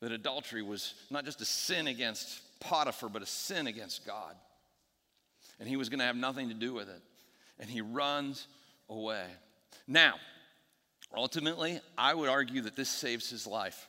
that 0.00 0.12
adultery 0.12 0.62
was 0.62 0.94
not 1.10 1.24
just 1.24 1.40
a 1.40 1.44
sin 1.44 1.86
against 1.86 2.40
Potiphar, 2.60 3.08
but 3.08 3.22
a 3.22 3.26
sin 3.26 3.66
against 3.66 4.06
God. 4.06 4.34
And 5.58 5.68
he 5.68 5.76
was 5.76 5.88
going 5.88 5.98
to 5.98 6.04
have 6.04 6.16
nothing 6.16 6.48
to 6.48 6.54
do 6.54 6.72
with 6.72 6.88
it. 6.88 7.02
And 7.58 7.68
he 7.68 7.80
runs 7.80 8.46
away. 8.88 9.24
Now, 9.86 10.14
ultimately, 11.14 11.80
I 11.98 12.14
would 12.14 12.28
argue 12.28 12.62
that 12.62 12.76
this 12.76 12.88
saves 12.88 13.28
his 13.28 13.46
life. 13.46 13.88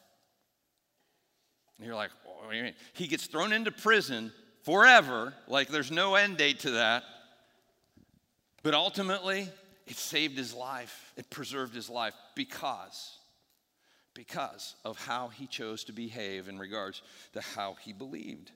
And 1.77 1.85
you're 1.85 1.95
like, 1.95 2.11
what 2.25 2.51
do 2.51 2.57
you 2.57 2.63
mean? 2.63 2.73
He 2.93 3.07
gets 3.07 3.27
thrown 3.27 3.53
into 3.53 3.71
prison 3.71 4.33
forever, 4.63 5.33
like 5.47 5.69
there's 5.69 5.91
no 5.91 6.15
end 6.15 6.37
date 6.37 6.59
to 6.61 6.71
that. 6.71 7.03
But 8.63 8.73
ultimately, 8.73 9.49
it 9.87 9.95
saved 9.95 10.37
his 10.37 10.53
life, 10.53 11.13
it 11.17 11.29
preserved 11.29 11.73
his 11.73 11.89
life 11.89 12.13
because 12.35 13.17
because 14.13 14.75
of 14.83 14.97
how 14.97 15.29
he 15.29 15.47
chose 15.47 15.83
to 15.85 15.93
behave 15.93 16.47
in 16.47 16.59
regards 16.59 17.01
to 17.33 17.41
how 17.41 17.75
he 17.81 17.93
believed. 17.93 18.51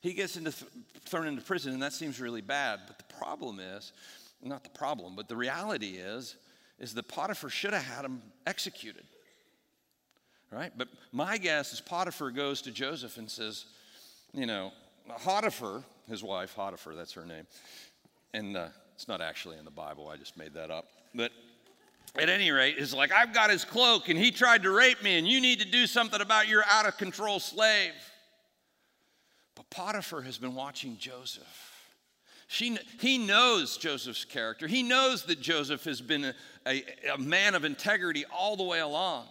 He 0.00 0.12
gets 0.12 0.36
into 0.36 0.52
th- 0.52 0.70
thrown 1.04 1.26
into 1.26 1.42
prison, 1.42 1.72
and 1.72 1.82
that 1.82 1.92
seems 1.92 2.20
really 2.20 2.40
bad. 2.40 2.80
But 2.86 2.98
the 2.98 3.14
problem 3.14 3.60
is, 3.60 3.92
not 4.42 4.62
the 4.62 4.70
problem, 4.70 5.16
but 5.16 5.28
the 5.28 5.36
reality 5.36 5.96
is, 5.96 6.36
is 6.78 6.94
that 6.94 7.08
Potiphar 7.08 7.50
should 7.50 7.72
have 7.72 7.84
had 7.84 8.04
him 8.04 8.22
executed 8.46 9.04
right? 10.50 10.72
But 10.76 10.88
my 11.12 11.38
guess 11.38 11.72
is 11.72 11.80
Potiphar 11.80 12.30
goes 12.30 12.62
to 12.62 12.70
Joseph 12.70 13.16
and 13.16 13.30
says, 13.30 13.66
you 14.32 14.46
know, 14.46 14.72
Potiphar, 15.24 15.82
his 16.08 16.22
wife, 16.22 16.54
Potiphar, 16.56 16.94
that's 16.94 17.12
her 17.12 17.24
name. 17.24 17.46
And 18.34 18.56
uh, 18.56 18.68
it's 18.94 19.08
not 19.08 19.20
actually 19.20 19.58
in 19.58 19.64
the 19.64 19.70
Bible, 19.70 20.08
I 20.08 20.16
just 20.16 20.36
made 20.36 20.54
that 20.54 20.70
up. 20.70 20.86
But 21.14 21.32
at 22.20 22.28
any 22.28 22.50
rate, 22.50 22.78
is 22.78 22.94
like, 22.94 23.12
I've 23.12 23.32
got 23.32 23.50
his 23.50 23.64
cloak 23.64 24.08
and 24.08 24.18
he 24.18 24.30
tried 24.30 24.62
to 24.62 24.70
rape 24.70 25.02
me, 25.02 25.18
and 25.18 25.26
you 25.26 25.40
need 25.40 25.60
to 25.60 25.70
do 25.70 25.86
something 25.86 26.20
about 26.20 26.48
your 26.48 26.64
out 26.70 26.86
of 26.86 26.96
control 26.96 27.40
slave. 27.40 27.92
But 29.54 29.68
Potiphar 29.70 30.22
has 30.22 30.38
been 30.38 30.54
watching 30.54 30.96
Joseph. 30.98 31.72
She, 32.48 32.78
he 33.00 33.18
knows 33.18 33.76
Joseph's 33.76 34.24
character. 34.24 34.66
He 34.68 34.82
knows 34.82 35.24
that 35.24 35.40
Joseph 35.40 35.84
has 35.84 36.00
been 36.00 36.24
a, 36.24 36.34
a, 36.66 36.84
a 37.14 37.18
man 37.18 37.54
of 37.54 37.64
integrity 37.64 38.24
all 38.32 38.56
the 38.56 38.62
way 38.62 38.78
along. 38.78 39.26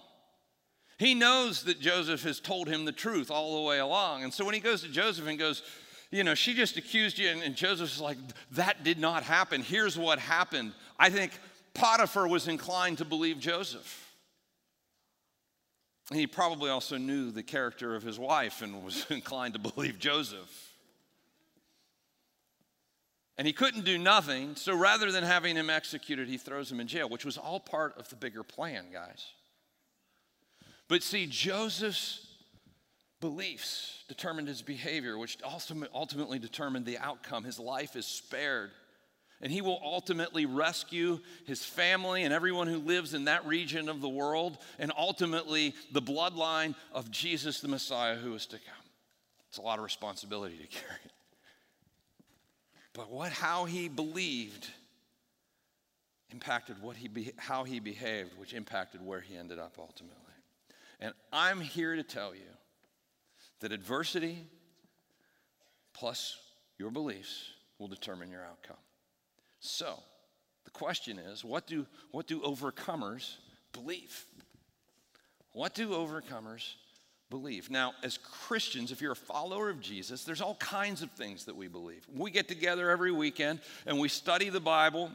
He 0.97 1.13
knows 1.13 1.63
that 1.63 1.79
Joseph 1.79 2.23
has 2.23 2.39
told 2.39 2.67
him 2.67 2.85
the 2.85 2.91
truth 2.91 3.31
all 3.31 3.55
the 3.55 3.67
way 3.67 3.79
along. 3.79 4.23
And 4.23 4.33
so 4.33 4.45
when 4.45 4.53
he 4.53 4.59
goes 4.59 4.81
to 4.81 4.89
Joseph 4.89 5.27
and 5.27 5.39
goes, 5.39 5.63
you 6.11 6.23
know, 6.23 6.35
she 6.35 6.53
just 6.53 6.77
accused 6.77 7.17
you, 7.17 7.29
and, 7.29 7.41
and 7.41 7.55
Joseph's 7.55 7.99
like, 7.99 8.17
that 8.51 8.83
did 8.83 8.99
not 8.99 9.23
happen. 9.23 9.61
Here's 9.61 9.97
what 9.97 10.19
happened. 10.19 10.73
I 10.97 11.09
think 11.09 11.31
Potiphar 11.75 12.27
was 12.27 12.47
inclined 12.47 12.97
to 12.97 13.05
believe 13.05 13.39
Joseph. 13.39 14.01
He 16.13 16.25
probably 16.25 16.69
also 16.69 16.97
knew 16.97 17.31
the 17.31 17.43
character 17.43 17.95
of 17.95 18.03
his 18.03 18.17
wife 18.17 18.61
and 18.61 18.83
was 18.83 19.05
inclined 19.09 19.53
to 19.53 19.59
believe 19.59 19.99
Joseph. 19.99 20.71
And 23.37 23.45
he 23.45 23.53
couldn't 23.53 23.83
do 23.83 23.97
nothing, 23.97 24.55
so 24.55 24.73
rather 24.75 25.11
than 25.11 25.23
having 25.23 25.57
him 25.57 25.69
executed, 25.69 26.29
he 26.29 26.37
throws 26.37 26.71
him 26.71 26.79
in 26.79 26.87
jail, 26.87 27.09
which 27.09 27.25
was 27.25 27.37
all 27.37 27.59
part 27.59 27.97
of 27.97 28.07
the 28.09 28.15
bigger 28.15 28.43
plan, 28.43 28.85
guys. 28.93 29.25
But 30.87 31.03
see, 31.03 31.25
Joseph's 31.25 32.25
beliefs 33.19 34.03
determined 34.07 34.47
his 34.47 34.61
behavior, 34.61 35.17
which 35.17 35.37
ultimately 35.43 36.39
determined 36.39 36.85
the 36.85 36.99
outcome. 36.99 37.43
His 37.43 37.59
life 37.59 37.97
is 37.97 38.05
spared. 38.05 38.71
And 39.41 39.51
he 39.51 39.61
will 39.61 39.79
ultimately 39.83 40.45
rescue 40.45 41.19
his 41.45 41.63
family 41.63 42.23
and 42.23 42.33
everyone 42.33 42.67
who 42.67 42.77
lives 42.77 43.13
in 43.13 43.25
that 43.25 43.45
region 43.45 43.89
of 43.89 44.01
the 44.01 44.09
world, 44.09 44.57
and 44.79 44.91
ultimately 44.97 45.75
the 45.91 46.01
bloodline 46.01 46.73
of 46.93 47.11
Jesus 47.11 47.59
the 47.59 47.67
Messiah 47.67 48.15
who 48.15 48.33
is 48.33 48.45
to 48.47 48.57
come. 48.57 48.85
It's 49.49 49.57
a 49.57 49.61
lot 49.61 49.77
of 49.77 49.83
responsibility 49.83 50.57
to 50.57 50.67
carry. 50.67 50.99
But 52.93 53.11
what 53.11 53.31
how 53.31 53.65
he 53.65 53.89
believed 53.89 54.67
impacted 56.31 56.81
what 56.81 56.95
he 56.95 57.07
be, 57.07 57.31
how 57.37 57.63
he 57.63 57.79
behaved, 57.79 58.37
which 58.37 58.53
impacted 58.53 59.05
where 59.05 59.21
he 59.21 59.37
ended 59.37 59.59
up 59.59 59.75
ultimately. 59.79 60.19
And 60.99 61.13
I'm 61.31 61.59
here 61.59 61.95
to 61.95 62.03
tell 62.03 62.33
you 62.33 62.41
that 63.59 63.71
adversity 63.71 64.37
plus 65.93 66.37
your 66.77 66.91
beliefs 66.91 67.51
will 67.79 67.87
determine 67.87 68.31
your 68.31 68.43
outcome. 68.43 68.77
So, 69.65 69.97
the 70.63 70.71
question 70.71 71.17
is 71.17 71.43
what 71.43 71.65
do, 71.65 71.87
what 72.11 72.27
do 72.27 72.39
overcomers 72.41 73.35
believe? 73.73 74.25
What 75.53 75.73
do 75.73 75.89
overcomers 75.89 76.73
believe? 77.29 77.71
Now, 77.71 77.93
as 78.03 78.17
Christians, 78.17 78.91
if 78.91 79.01
you're 79.01 79.13
a 79.13 79.15
follower 79.15 79.69
of 79.69 79.79
Jesus, 79.79 80.23
there's 80.23 80.41
all 80.41 80.55
kinds 80.55 81.01
of 81.01 81.09
things 81.11 81.45
that 81.45 81.55
we 81.55 81.67
believe. 81.67 82.05
We 82.13 82.29
get 82.29 82.47
together 82.47 82.89
every 82.91 83.11
weekend 83.11 83.59
and 83.85 83.99
we 83.99 84.07
study 84.07 84.49
the 84.49 84.59
Bible 84.59 85.09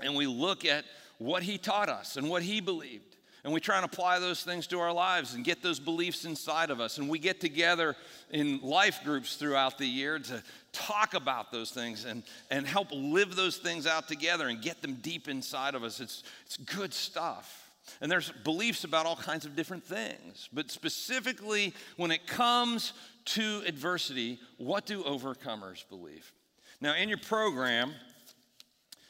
and 0.00 0.14
we 0.14 0.26
look 0.26 0.64
at 0.64 0.84
what 1.18 1.42
he 1.42 1.56
taught 1.56 1.88
us 1.88 2.16
and 2.16 2.28
what 2.28 2.42
he 2.42 2.60
believed 2.60 3.13
and 3.44 3.52
we 3.52 3.60
try 3.60 3.76
and 3.76 3.84
apply 3.84 4.18
those 4.20 4.42
things 4.42 4.66
to 4.68 4.80
our 4.80 4.92
lives 4.92 5.34
and 5.34 5.44
get 5.44 5.62
those 5.62 5.78
beliefs 5.78 6.24
inside 6.24 6.70
of 6.70 6.80
us. 6.80 6.96
And 6.96 7.10
we 7.10 7.18
get 7.18 7.40
together 7.40 7.94
in 8.30 8.58
life 8.62 9.00
groups 9.04 9.36
throughout 9.36 9.76
the 9.76 9.86
year 9.86 10.18
to 10.18 10.42
talk 10.72 11.12
about 11.12 11.52
those 11.52 11.70
things 11.70 12.06
and, 12.06 12.22
and 12.50 12.66
help 12.66 12.88
live 12.90 13.36
those 13.36 13.58
things 13.58 13.86
out 13.86 14.08
together 14.08 14.48
and 14.48 14.62
get 14.62 14.80
them 14.80 14.94
deep 14.94 15.28
inside 15.28 15.74
of 15.74 15.84
us. 15.84 16.00
It's, 16.00 16.22
it's 16.46 16.56
good 16.56 16.94
stuff. 16.94 17.70
And 18.00 18.10
there's 18.10 18.32
beliefs 18.44 18.84
about 18.84 19.04
all 19.04 19.16
kinds 19.16 19.44
of 19.44 19.54
different 19.54 19.84
things. 19.84 20.48
But 20.50 20.70
specifically, 20.70 21.74
when 21.98 22.10
it 22.10 22.26
comes 22.26 22.94
to 23.26 23.62
adversity, 23.66 24.38
what 24.56 24.86
do 24.86 25.02
overcomers 25.02 25.86
believe? 25.90 26.32
Now, 26.80 26.94
in 26.94 27.10
your 27.10 27.18
program, 27.18 27.92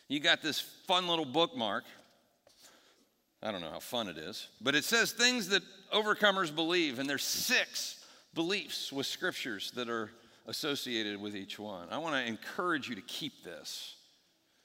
you 0.08 0.18
got 0.18 0.42
this 0.42 0.60
fun 0.60 1.06
little 1.06 1.24
bookmark 1.24 1.84
I 3.44 3.52
don't 3.52 3.60
know 3.60 3.70
how 3.70 3.78
fun 3.78 4.08
it 4.08 4.16
is, 4.16 4.48
but 4.62 4.74
it 4.74 4.84
says 4.84 5.12
things 5.12 5.48
that 5.50 5.62
overcomers 5.92 6.54
believe, 6.54 6.98
and 6.98 7.08
there's 7.08 7.22
six 7.22 8.02
beliefs 8.32 8.90
with 8.90 9.06
scriptures 9.06 9.70
that 9.72 9.90
are 9.90 10.10
associated 10.46 11.20
with 11.20 11.36
each 11.36 11.58
one. 11.58 11.88
I 11.90 11.98
want 11.98 12.14
to 12.14 12.26
encourage 12.26 12.88
you 12.88 12.94
to 12.94 13.02
keep 13.02 13.44
this. 13.44 13.96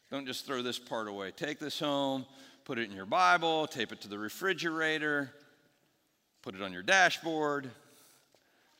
Don't 0.09 0.25
just 0.25 0.45
throw 0.45 0.61
this 0.61 0.79
part 0.79 1.09
away. 1.09 1.31
Take 1.31 1.59
this 1.59 1.77
home, 1.77 2.25
put 2.63 2.79
it 2.79 2.89
in 2.89 2.95
your 2.95 3.05
Bible, 3.05 3.67
tape 3.67 3.91
it 3.91 3.99
to 4.01 4.07
the 4.07 4.17
refrigerator, 4.17 5.29
put 6.41 6.55
it 6.55 6.61
on 6.61 6.71
your 6.71 6.81
dashboard. 6.81 7.69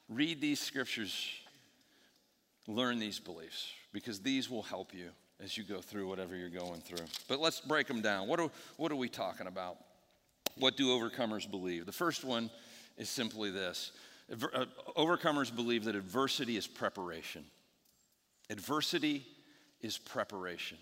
Read 0.07 0.39
these 0.39 0.61
scriptures, 0.61 1.27
learn 2.67 2.99
these 2.99 3.19
beliefs, 3.19 3.67
because 3.91 4.21
these 4.21 4.49
will 4.49 4.63
help 4.63 4.93
you 4.93 5.09
as 5.43 5.57
you 5.57 5.63
go 5.63 5.81
through 5.81 6.07
whatever 6.07 6.35
you're 6.35 6.49
going 6.49 6.81
through. 6.81 7.05
But 7.27 7.39
let's 7.39 7.59
break 7.59 7.85
them 7.85 8.01
down. 8.01 8.27
What 8.27 8.39
are, 8.39 8.49
what 8.77 8.91
are 8.91 8.95
we 8.95 9.09
talking 9.09 9.45
about? 9.45 9.77
What 10.59 10.77
do 10.77 10.87
overcomers 10.89 11.49
believe? 11.49 11.85
The 11.85 11.91
first 11.91 12.23
one 12.23 12.49
is 12.97 13.09
simply 13.09 13.49
this 13.49 13.91
uh, 14.31 14.65
overcomers 14.95 15.53
believe 15.55 15.85
that 15.85 15.95
adversity 15.95 16.57
is 16.57 16.67
preparation. 16.67 17.45
Adversity 18.49 19.25
is 19.81 19.97
preparation. 19.97 20.77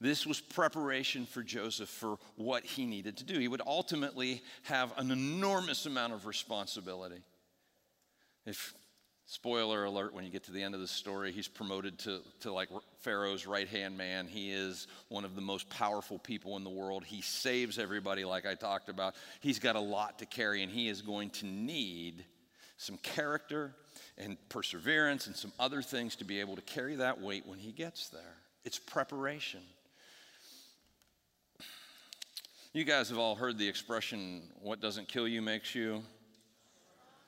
This 0.00 0.26
was 0.26 0.40
preparation 0.40 1.26
for 1.26 1.42
Joseph 1.42 1.88
for 1.88 2.18
what 2.36 2.64
he 2.64 2.84
needed 2.84 3.16
to 3.18 3.24
do. 3.24 3.38
He 3.38 3.48
would 3.48 3.62
ultimately 3.66 4.42
have 4.64 4.92
an 4.98 5.10
enormous 5.10 5.86
amount 5.86 6.12
of 6.12 6.26
responsibility. 6.26 7.22
If 8.44 8.74
Spoiler 9.26 9.84
alert, 9.84 10.12
when 10.12 10.24
you 10.24 10.30
get 10.30 10.44
to 10.44 10.52
the 10.52 10.62
end 10.62 10.74
of 10.74 10.82
the 10.82 10.86
story, 10.86 11.32
he's 11.32 11.48
promoted 11.48 11.98
to, 12.00 12.20
to 12.40 12.52
like 12.52 12.68
Pharaoh's 13.00 13.46
right 13.46 13.66
hand 13.66 13.96
man. 13.96 14.26
He 14.26 14.52
is 14.52 14.86
one 15.08 15.24
of 15.24 15.34
the 15.34 15.40
most 15.40 15.70
powerful 15.70 16.18
people 16.18 16.58
in 16.58 16.64
the 16.64 16.70
world. 16.70 17.04
He 17.04 17.22
saves 17.22 17.78
everybody, 17.78 18.26
like 18.26 18.44
I 18.44 18.54
talked 18.54 18.90
about. 18.90 19.14
He's 19.40 19.58
got 19.58 19.76
a 19.76 19.80
lot 19.80 20.18
to 20.18 20.26
carry, 20.26 20.62
and 20.62 20.70
he 20.70 20.88
is 20.88 21.00
going 21.00 21.30
to 21.30 21.46
need 21.46 22.24
some 22.76 22.98
character 22.98 23.74
and 24.18 24.36
perseverance 24.50 25.26
and 25.26 25.34
some 25.34 25.52
other 25.58 25.80
things 25.80 26.16
to 26.16 26.24
be 26.24 26.40
able 26.40 26.56
to 26.56 26.62
carry 26.62 26.96
that 26.96 27.20
weight 27.20 27.46
when 27.46 27.58
he 27.58 27.72
gets 27.72 28.10
there. 28.10 28.36
It's 28.64 28.78
preparation. 28.78 29.60
You 32.74 32.84
guys 32.84 33.08
have 33.08 33.18
all 33.18 33.36
heard 33.36 33.56
the 33.56 33.68
expression, 33.68 34.42
what 34.60 34.80
doesn't 34.80 35.08
kill 35.08 35.28
you 35.28 35.40
makes 35.40 35.74
you 35.74 36.02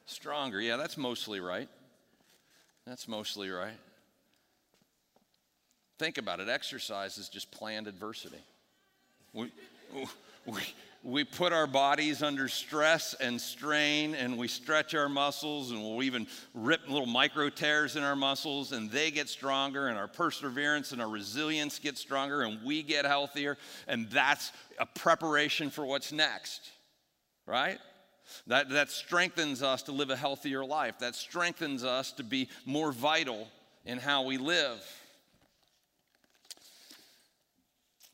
stronger. 0.05 0.61
Yeah, 0.61 0.77
that's 0.77 0.99
mostly 0.99 1.41
right. 1.41 1.69
That's 2.87 3.09
mostly 3.09 3.51
right. 3.51 3.79
Think 5.99 6.19
about 6.19 6.41
it 6.41 6.49
exercise 6.49 7.19
is 7.19 7.29
just 7.29 7.51
planned 7.51 7.89
adversity. 7.89 8.37
We, 9.33 9.51
we, 10.47 10.61
we 11.03 11.25
put 11.25 11.53
our 11.53 11.67
bodies 11.67 12.23
under 12.23 12.49
stress 12.49 13.15
and 13.15 13.41
strain, 13.41 14.15
and 14.15 14.37
we 14.37 14.47
stretch 14.47 14.95
our 14.95 15.09
muscles, 15.09 15.71
and 15.71 15.81
we'll 15.81 16.03
even 16.03 16.27
rip 16.55 16.89
little 16.89 17.07
micro 17.07 17.49
tears 17.49 17.97
in 17.97 18.03
our 18.03 18.17
muscles, 18.17 18.73
and 18.73 18.91
they 18.91 19.11
get 19.11 19.29
stronger, 19.29 19.89
and 19.89 19.99
our 19.99 20.09
perseverance 20.09 20.93
and 20.93 21.01
our 21.01 21.09
resilience 21.09 21.79
get 21.79 21.97
stronger, 21.97 22.43
and 22.43 22.63
we 22.63 22.83
get 22.83 23.05
healthier. 23.05 23.57
And 23.89 24.09
that's 24.11 24.53
a 24.79 24.87
preparation 24.87 25.71
for 25.71 25.85
what's 25.85 26.13
next, 26.13 26.71
right? 27.47 27.79
That, 28.47 28.69
that 28.71 28.91
strengthens 28.91 29.63
us 29.63 29.83
to 29.85 29.93
live 29.93 30.11
a 30.11 30.17
healthier 30.17 30.65
life. 30.65 30.99
That 30.99 31.15
strengthens 31.15 31.85
us 31.85 32.13
to 32.13 32.25
be 32.25 32.49
more 32.65 32.93
vital 32.93 33.49
in 33.85 33.99
how 33.99 34.23
we 34.23 34.39
live. 34.39 34.81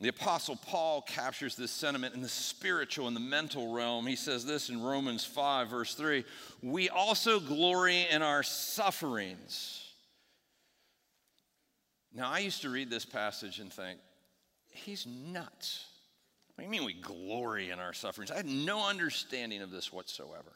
The 0.03 0.09
Apostle 0.09 0.57
Paul 0.57 1.01
captures 1.01 1.55
this 1.55 1.71
sentiment 1.71 2.13
in 2.13 2.21
the 2.21 2.27
spiritual 2.27 3.07
and 3.07 3.15
the 3.15 3.21
mental 3.21 3.73
realm. 3.73 4.05
He 4.05 4.17
says 4.17 4.45
this 4.45 4.69
in 4.69 4.81
Romans 4.81 5.23
5, 5.23 5.69
verse 5.69 5.95
3 5.95 6.25
We 6.61 6.89
also 6.89 7.39
glory 7.39 8.05
in 8.11 8.21
our 8.21 8.43
sufferings. 8.43 9.79
Now, 12.13 12.29
I 12.29 12.39
used 12.39 12.61
to 12.63 12.69
read 12.69 12.89
this 12.89 13.05
passage 13.05 13.59
and 13.59 13.71
think, 13.71 13.97
he's 14.71 15.07
nuts. 15.07 15.85
What 16.55 16.63
do 16.63 16.65
you 16.65 16.69
mean 16.69 16.85
we 16.85 16.93
glory 16.93 17.71
in 17.71 17.79
our 17.79 17.93
sufferings? 17.93 18.31
I 18.31 18.35
had 18.35 18.45
no 18.45 18.87
understanding 18.87 19.61
of 19.61 19.71
this 19.71 19.91
whatsoever. 19.91 20.53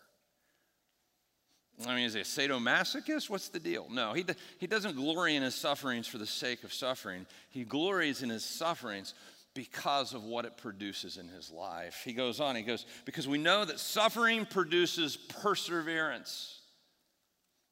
I 1.86 1.95
mean, 1.95 2.05
is 2.05 2.13
he 2.13 2.21
a 2.21 2.23
sadomasochist? 2.23 3.29
What's 3.29 3.49
the 3.49 3.60
deal? 3.60 3.88
No, 3.91 4.13
he, 4.13 4.25
he 4.60 4.67
doesn't 4.67 4.95
glory 4.95 5.36
in 5.36 5.43
his 5.43 5.53
sufferings 5.53 6.07
for 6.07 6.17
the 6.17 6.25
sake 6.25 6.63
of 6.63 6.73
suffering. 6.73 7.25
He 7.49 7.63
glories 7.63 8.23
in 8.23 8.29
his 8.29 8.43
sufferings 8.43 9.13
because 9.53 10.13
of 10.13 10.23
what 10.23 10.45
it 10.45 10.57
produces 10.57 11.17
in 11.17 11.27
his 11.27 11.51
life. 11.51 12.01
He 12.03 12.13
goes 12.13 12.39
on, 12.39 12.55
he 12.55 12.62
goes, 12.62 12.86
because 13.05 13.27
we 13.27 13.38
know 13.38 13.65
that 13.65 13.79
suffering 13.79 14.45
produces 14.45 15.17
perseverance. 15.17 16.60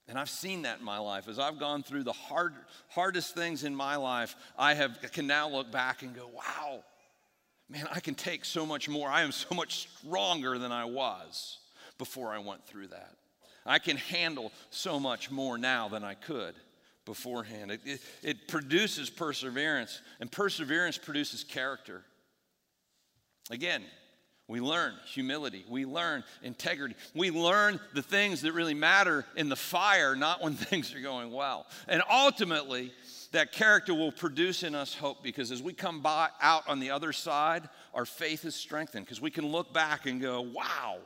And 0.07 0.19
I've 0.19 0.29
seen 0.29 0.63
that 0.63 0.79
in 0.79 0.85
my 0.85 0.99
life. 0.99 1.27
As 1.27 1.39
I've 1.39 1.59
gone 1.59 1.81
through 1.81 2.03
the 2.03 2.13
hard, 2.13 2.53
hardest 2.89 3.33
things 3.33 3.63
in 3.63 3.75
my 3.75 3.95
life, 3.95 4.35
I 4.57 4.75
have, 4.75 4.99
can 5.13 5.25
now 5.25 5.49
look 5.49 5.71
back 5.71 6.03
and 6.03 6.15
go, 6.15 6.29
wow, 6.33 6.83
man, 7.69 7.87
I 7.91 7.99
can 7.99 8.15
take 8.15 8.45
so 8.45 8.65
much 8.65 8.89
more. 8.89 9.09
I 9.09 9.21
am 9.21 9.31
so 9.31 9.53
much 9.55 9.87
stronger 9.99 10.57
than 10.57 10.71
I 10.71 10.85
was 10.85 11.59
before 11.97 12.33
I 12.33 12.39
went 12.39 12.65
through 12.65 12.87
that. 12.87 13.15
I 13.65 13.79
can 13.79 13.97
handle 13.97 14.51
so 14.69 14.99
much 14.99 15.31
more 15.31 15.57
now 15.57 15.87
than 15.87 16.03
I 16.03 16.13
could 16.13 16.55
beforehand. 17.05 17.71
It, 17.71 17.81
it, 17.85 18.01
it 18.21 18.47
produces 18.47 19.09
perseverance, 19.09 20.01
and 20.19 20.31
perseverance 20.31 20.97
produces 20.97 21.43
character. 21.43 22.03
Again, 23.49 23.83
we 24.47 24.59
learn 24.59 24.93
humility. 25.05 25.65
We 25.67 25.85
learn 25.85 26.23
integrity. 26.43 26.95
We 27.15 27.31
learn 27.31 27.79
the 27.95 28.03
things 28.03 28.41
that 28.41 28.53
really 28.53 28.75
matter 28.75 29.25
in 29.35 29.49
the 29.49 29.55
fire, 29.55 30.15
not 30.15 30.43
when 30.43 30.53
things 30.55 30.93
are 30.93 31.01
going 31.01 31.31
well. 31.31 31.65
And 31.87 32.03
ultimately, 32.11 32.91
that 33.35 33.51
character 33.51 33.93
will 33.93 34.13
produce 34.13 34.63
in 34.63 34.73
us 34.73 34.95
hope 34.95 35.21
because 35.21 35.51
as 35.51 35.61
we 35.61 35.73
come 35.73 36.01
by, 36.01 36.29
out 36.41 36.63
on 36.69 36.79
the 36.79 36.91
other 36.91 37.11
side, 37.11 37.67
our 37.93 38.05
faith 38.05 38.45
is 38.45 38.55
strengthened 38.55 39.05
because 39.05 39.19
we 39.19 39.29
can 39.29 39.45
look 39.45 39.73
back 39.73 40.05
and 40.05 40.21
go, 40.21 40.39
wow, 40.41 40.97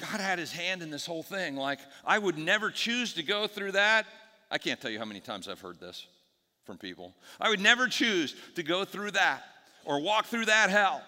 God 0.00 0.20
had 0.20 0.38
his 0.38 0.50
hand 0.50 0.82
in 0.82 0.90
this 0.90 1.04
whole 1.04 1.22
thing. 1.22 1.56
Like, 1.56 1.80
I 2.04 2.18
would 2.18 2.38
never 2.38 2.70
choose 2.70 3.12
to 3.14 3.22
go 3.22 3.46
through 3.46 3.72
that. 3.72 4.06
I 4.50 4.56
can't 4.56 4.80
tell 4.80 4.90
you 4.90 4.98
how 4.98 5.04
many 5.04 5.20
times 5.20 5.48
I've 5.48 5.60
heard 5.60 5.78
this 5.78 6.06
from 6.64 6.78
people. 6.78 7.14
I 7.38 7.50
would 7.50 7.60
never 7.60 7.86
choose 7.86 8.34
to 8.54 8.62
go 8.62 8.86
through 8.86 9.10
that 9.12 9.44
or 9.84 10.00
walk 10.00 10.26
through 10.26 10.46
that 10.46 10.70
hell. 10.70 11.02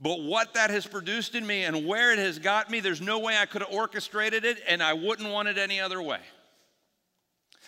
But 0.00 0.20
what 0.20 0.52
that 0.52 0.68
has 0.68 0.86
produced 0.86 1.34
in 1.34 1.46
me 1.46 1.64
and 1.64 1.86
where 1.86 2.12
it 2.12 2.18
has 2.18 2.38
got 2.38 2.70
me, 2.70 2.80
there's 2.80 3.00
no 3.00 3.18
way 3.18 3.38
I 3.38 3.46
could 3.46 3.62
have 3.62 3.72
orchestrated 3.72 4.44
it, 4.44 4.58
and 4.68 4.82
I 4.82 4.92
wouldn't 4.92 5.30
want 5.30 5.48
it 5.48 5.56
any 5.56 5.80
other 5.80 6.02
way 6.02 6.20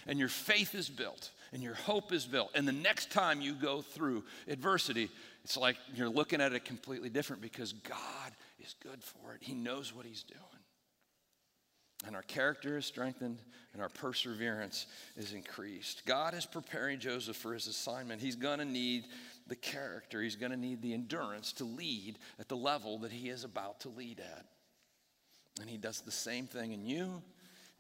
and 0.06 0.18
your 0.18 0.28
faith 0.28 0.74
is 0.74 0.88
built 0.88 1.30
and 1.52 1.62
your 1.62 1.74
hope 1.74 2.12
is 2.12 2.26
built. 2.26 2.50
And 2.54 2.66
the 2.66 2.72
next 2.72 3.10
time 3.10 3.40
you 3.40 3.54
go 3.54 3.82
through 3.82 4.24
adversity, 4.48 5.08
it's 5.44 5.56
like 5.56 5.76
you're 5.94 6.08
looking 6.08 6.40
at 6.40 6.52
it 6.52 6.64
completely 6.64 7.08
different 7.08 7.42
because 7.42 7.72
God 7.72 8.32
is 8.58 8.74
good 8.82 9.02
for 9.02 9.34
it. 9.34 9.38
He 9.40 9.54
knows 9.54 9.94
what 9.94 10.06
He's 10.06 10.22
doing. 10.22 10.40
And 12.06 12.16
our 12.16 12.22
character 12.22 12.78
is 12.78 12.86
strengthened 12.86 13.38
and 13.72 13.82
our 13.82 13.88
perseverance 13.88 14.86
is 15.16 15.32
increased. 15.32 16.02
God 16.06 16.34
is 16.34 16.46
preparing 16.46 16.98
Joseph 16.98 17.36
for 17.36 17.52
his 17.52 17.66
assignment. 17.66 18.20
He's 18.20 18.36
going 18.36 18.58
to 18.58 18.64
need 18.64 19.04
the 19.46 19.56
character, 19.56 20.22
he's 20.22 20.36
going 20.36 20.52
to 20.52 20.56
need 20.56 20.80
the 20.80 20.94
endurance 20.94 21.52
to 21.54 21.64
lead 21.64 22.18
at 22.38 22.48
the 22.48 22.56
level 22.56 22.98
that 22.98 23.10
he 23.10 23.28
is 23.28 23.42
about 23.42 23.80
to 23.80 23.88
lead 23.88 24.20
at. 24.20 24.46
And 25.60 25.68
he 25.68 25.76
does 25.76 26.00
the 26.02 26.12
same 26.12 26.46
thing 26.46 26.72
in 26.72 26.84
you, 26.84 27.20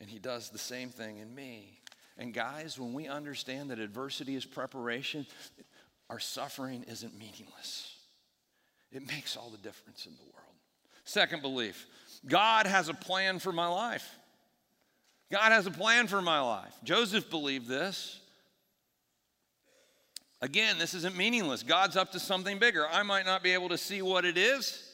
and 0.00 0.10
he 0.10 0.18
does 0.18 0.50
the 0.50 0.58
same 0.58 0.88
thing 0.88 1.18
in 1.18 1.32
me. 1.32 1.79
And 2.20 2.34
guys, 2.34 2.78
when 2.78 2.92
we 2.92 3.08
understand 3.08 3.70
that 3.70 3.78
adversity 3.78 4.36
is 4.36 4.44
preparation, 4.44 5.26
our 6.10 6.20
suffering 6.20 6.84
isn't 6.86 7.18
meaningless. 7.18 7.96
It 8.92 9.08
makes 9.08 9.38
all 9.38 9.48
the 9.48 9.56
difference 9.56 10.04
in 10.04 10.12
the 10.12 10.24
world. 10.24 10.54
Second 11.04 11.40
belief 11.40 11.86
God 12.28 12.66
has 12.66 12.90
a 12.90 12.94
plan 12.94 13.38
for 13.38 13.52
my 13.52 13.66
life. 13.66 14.06
God 15.32 15.52
has 15.52 15.66
a 15.66 15.70
plan 15.70 16.08
for 16.08 16.20
my 16.20 16.40
life. 16.40 16.74
Joseph 16.84 17.30
believed 17.30 17.66
this. 17.68 18.20
Again, 20.42 20.76
this 20.78 20.92
isn't 20.92 21.16
meaningless. 21.16 21.62
God's 21.62 21.96
up 21.96 22.12
to 22.12 22.20
something 22.20 22.58
bigger. 22.58 22.86
I 22.86 23.02
might 23.02 23.24
not 23.24 23.42
be 23.42 23.52
able 23.52 23.70
to 23.70 23.78
see 23.78 24.02
what 24.02 24.26
it 24.26 24.36
is, 24.36 24.92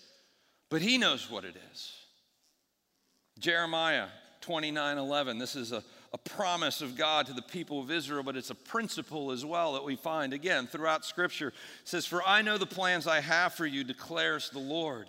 but 0.71 0.81
He 0.81 0.97
knows 0.97 1.29
what 1.29 1.45
it 1.45 1.57
is. 1.73 1.93
Jeremiah 3.41 4.07
29 4.43 4.99
11. 4.99 5.39
This 5.39 5.57
is 5.57 5.73
a 5.73 5.83
a 6.17 6.29
promise 6.31 6.81
of 6.81 6.97
God 6.97 7.27
to 7.27 7.35
the 7.35 7.43
people 7.43 7.79
of 7.79 7.91
Israel, 7.91 8.23
but 8.23 8.39
it's 8.39 8.49
a 8.49 8.55
principle 8.55 9.33
as 9.33 9.45
well 9.45 9.75
that 9.75 9.85
we 9.85 9.97
find 9.97 10.33
again 10.33 10.67
throughout 10.67 11.05
Scripture. 11.05 11.49
It 11.49 11.55
says, 11.85 12.07
For 12.07 12.27
I 12.27 12.41
know 12.41 12.57
the 12.57 12.65
plans 12.65 13.07
I 13.07 13.21
have 13.21 13.53
for 13.53 13.67
you, 13.67 13.85
declares 13.85 14.49
the 14.49 14.59
Lord. 14.59 15.09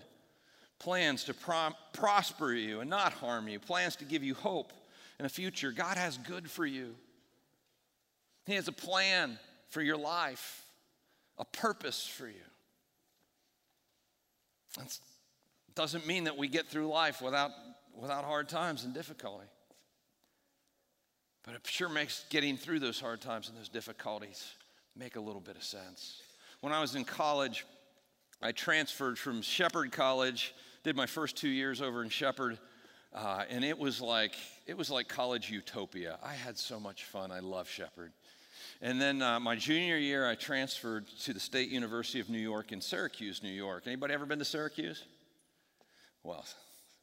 Plans 0.80 1.24
to 1.24 1.34
prom- 1.34 1.76
prosper 1.93 2.52
you 2.52 2.82
and 2.82 2.89
not 2.89 3.13
harm 3.13 3.48
you, 3.48 3.58
plans 3.58 3.96
to 3.98 4.06
give 4.06 4.22
you 4.22 4.34
hope 4.34 4.74
and 5.17 5.26
a 5.26 5.30
future. 5.30 5.72
God 5.72 5.98
has 5.98 6.17
good 6.17 6.52
for 6.52 6.65
you. 6.65 6.93
He 8.46 8.56
has 8.56 8.67
a 8.67 8.74
plan 8.74 9.39
for 9.70 9.82
your 9.82 9.98
life, 9.98 10.62
a 11.38 11.46
purpose 11.46 12.06
for 12.06 12.28
you. 12.28 12.36
That 14.78 15.00
doesn't 15.74 16.06
mean 16.06 16.26
that 16.26 16.36
we 16.36 16.50
get 16.50 16.67
through 16.67 16.89
life 16.89 17.22
without, 17.22 17.52
without 17.96 18.26
hard 18.26 18.50
times 18.50 18.84
and 18.84 18.93
difficulty. 18.93 19.48
But 21.47 21.55
it 21.55 21.65
sure 21.65 21.88
makes 21.88 22.25
getting 22.29 22.57
through 22.57 22.79
those 22.79 22.99
hard 22.99 23.21
times 23.21 23.47
and 23.47 23.57
those 23.57 23.69
difficulties 23.69 24.51
make 24.97 25.15
a 25.15 25.19
little 25.19 25.39
bit 25.39 25.55
of 25.55 25.63
sense. 25.63 26.21
When 26.60 26.73
I 26.73 26.81
was 26.81 26.95
in 26.95 27.05
college, 27.05 27.65
I 28.41 28.51
transferred 28.51 29.17
from 29.17 29.41
Shepherd 29.41 29.93
College, 29.93 30.53
did 30.83 30.97
my 30.97 31.05
first 31.05 31.38
two 31.38 31.47
years 31.47 31.81
over 31.81 32.03
in 32.03 32.10
Shepherd, 32.10 32.60
uh, 33.13 33.45
and 33.49 33.63
it 33.63 33.79
was 33.79 34.01
like 34.01 34.36
it 34.65 34.77
was 34.77 34.91
like 34.91 35.07
college 35.07 35.49
utopia. 35.49 36.19
I 36.21 36.33
had 36.33 36.57
so 36.57 36.81
much 36.81 37.05
fun. 37.05 37.31
I 37.31 37.39
love 37.39 37.69
Shepherd. 37.69 38.12
And 38.81 38.99
then 38.99 39.21
uh, 39.21 39.39
my 39.39 39.55
junior 39.55 39.97
year, 39.97 40.29
I 40.29 40.36
transferred 40.36 41.07
to 41.21 41.33
the 41.33 41.39
State 41.39 41.69
University 41.69 42.19
of 42.19 42.29
New 42.29 42.38
York 42.39 42.73
in 42.73 42.81
Syracuse, 42.81 43.41
New 43.41 43.49
York. 43.49 43.83
Anybody 43.86 44.13
ever 44.13 44.25
been 44.25 44.39
to 44.39 44.45
Syracuse? 44.45 45.05
Well, 46.23 46.45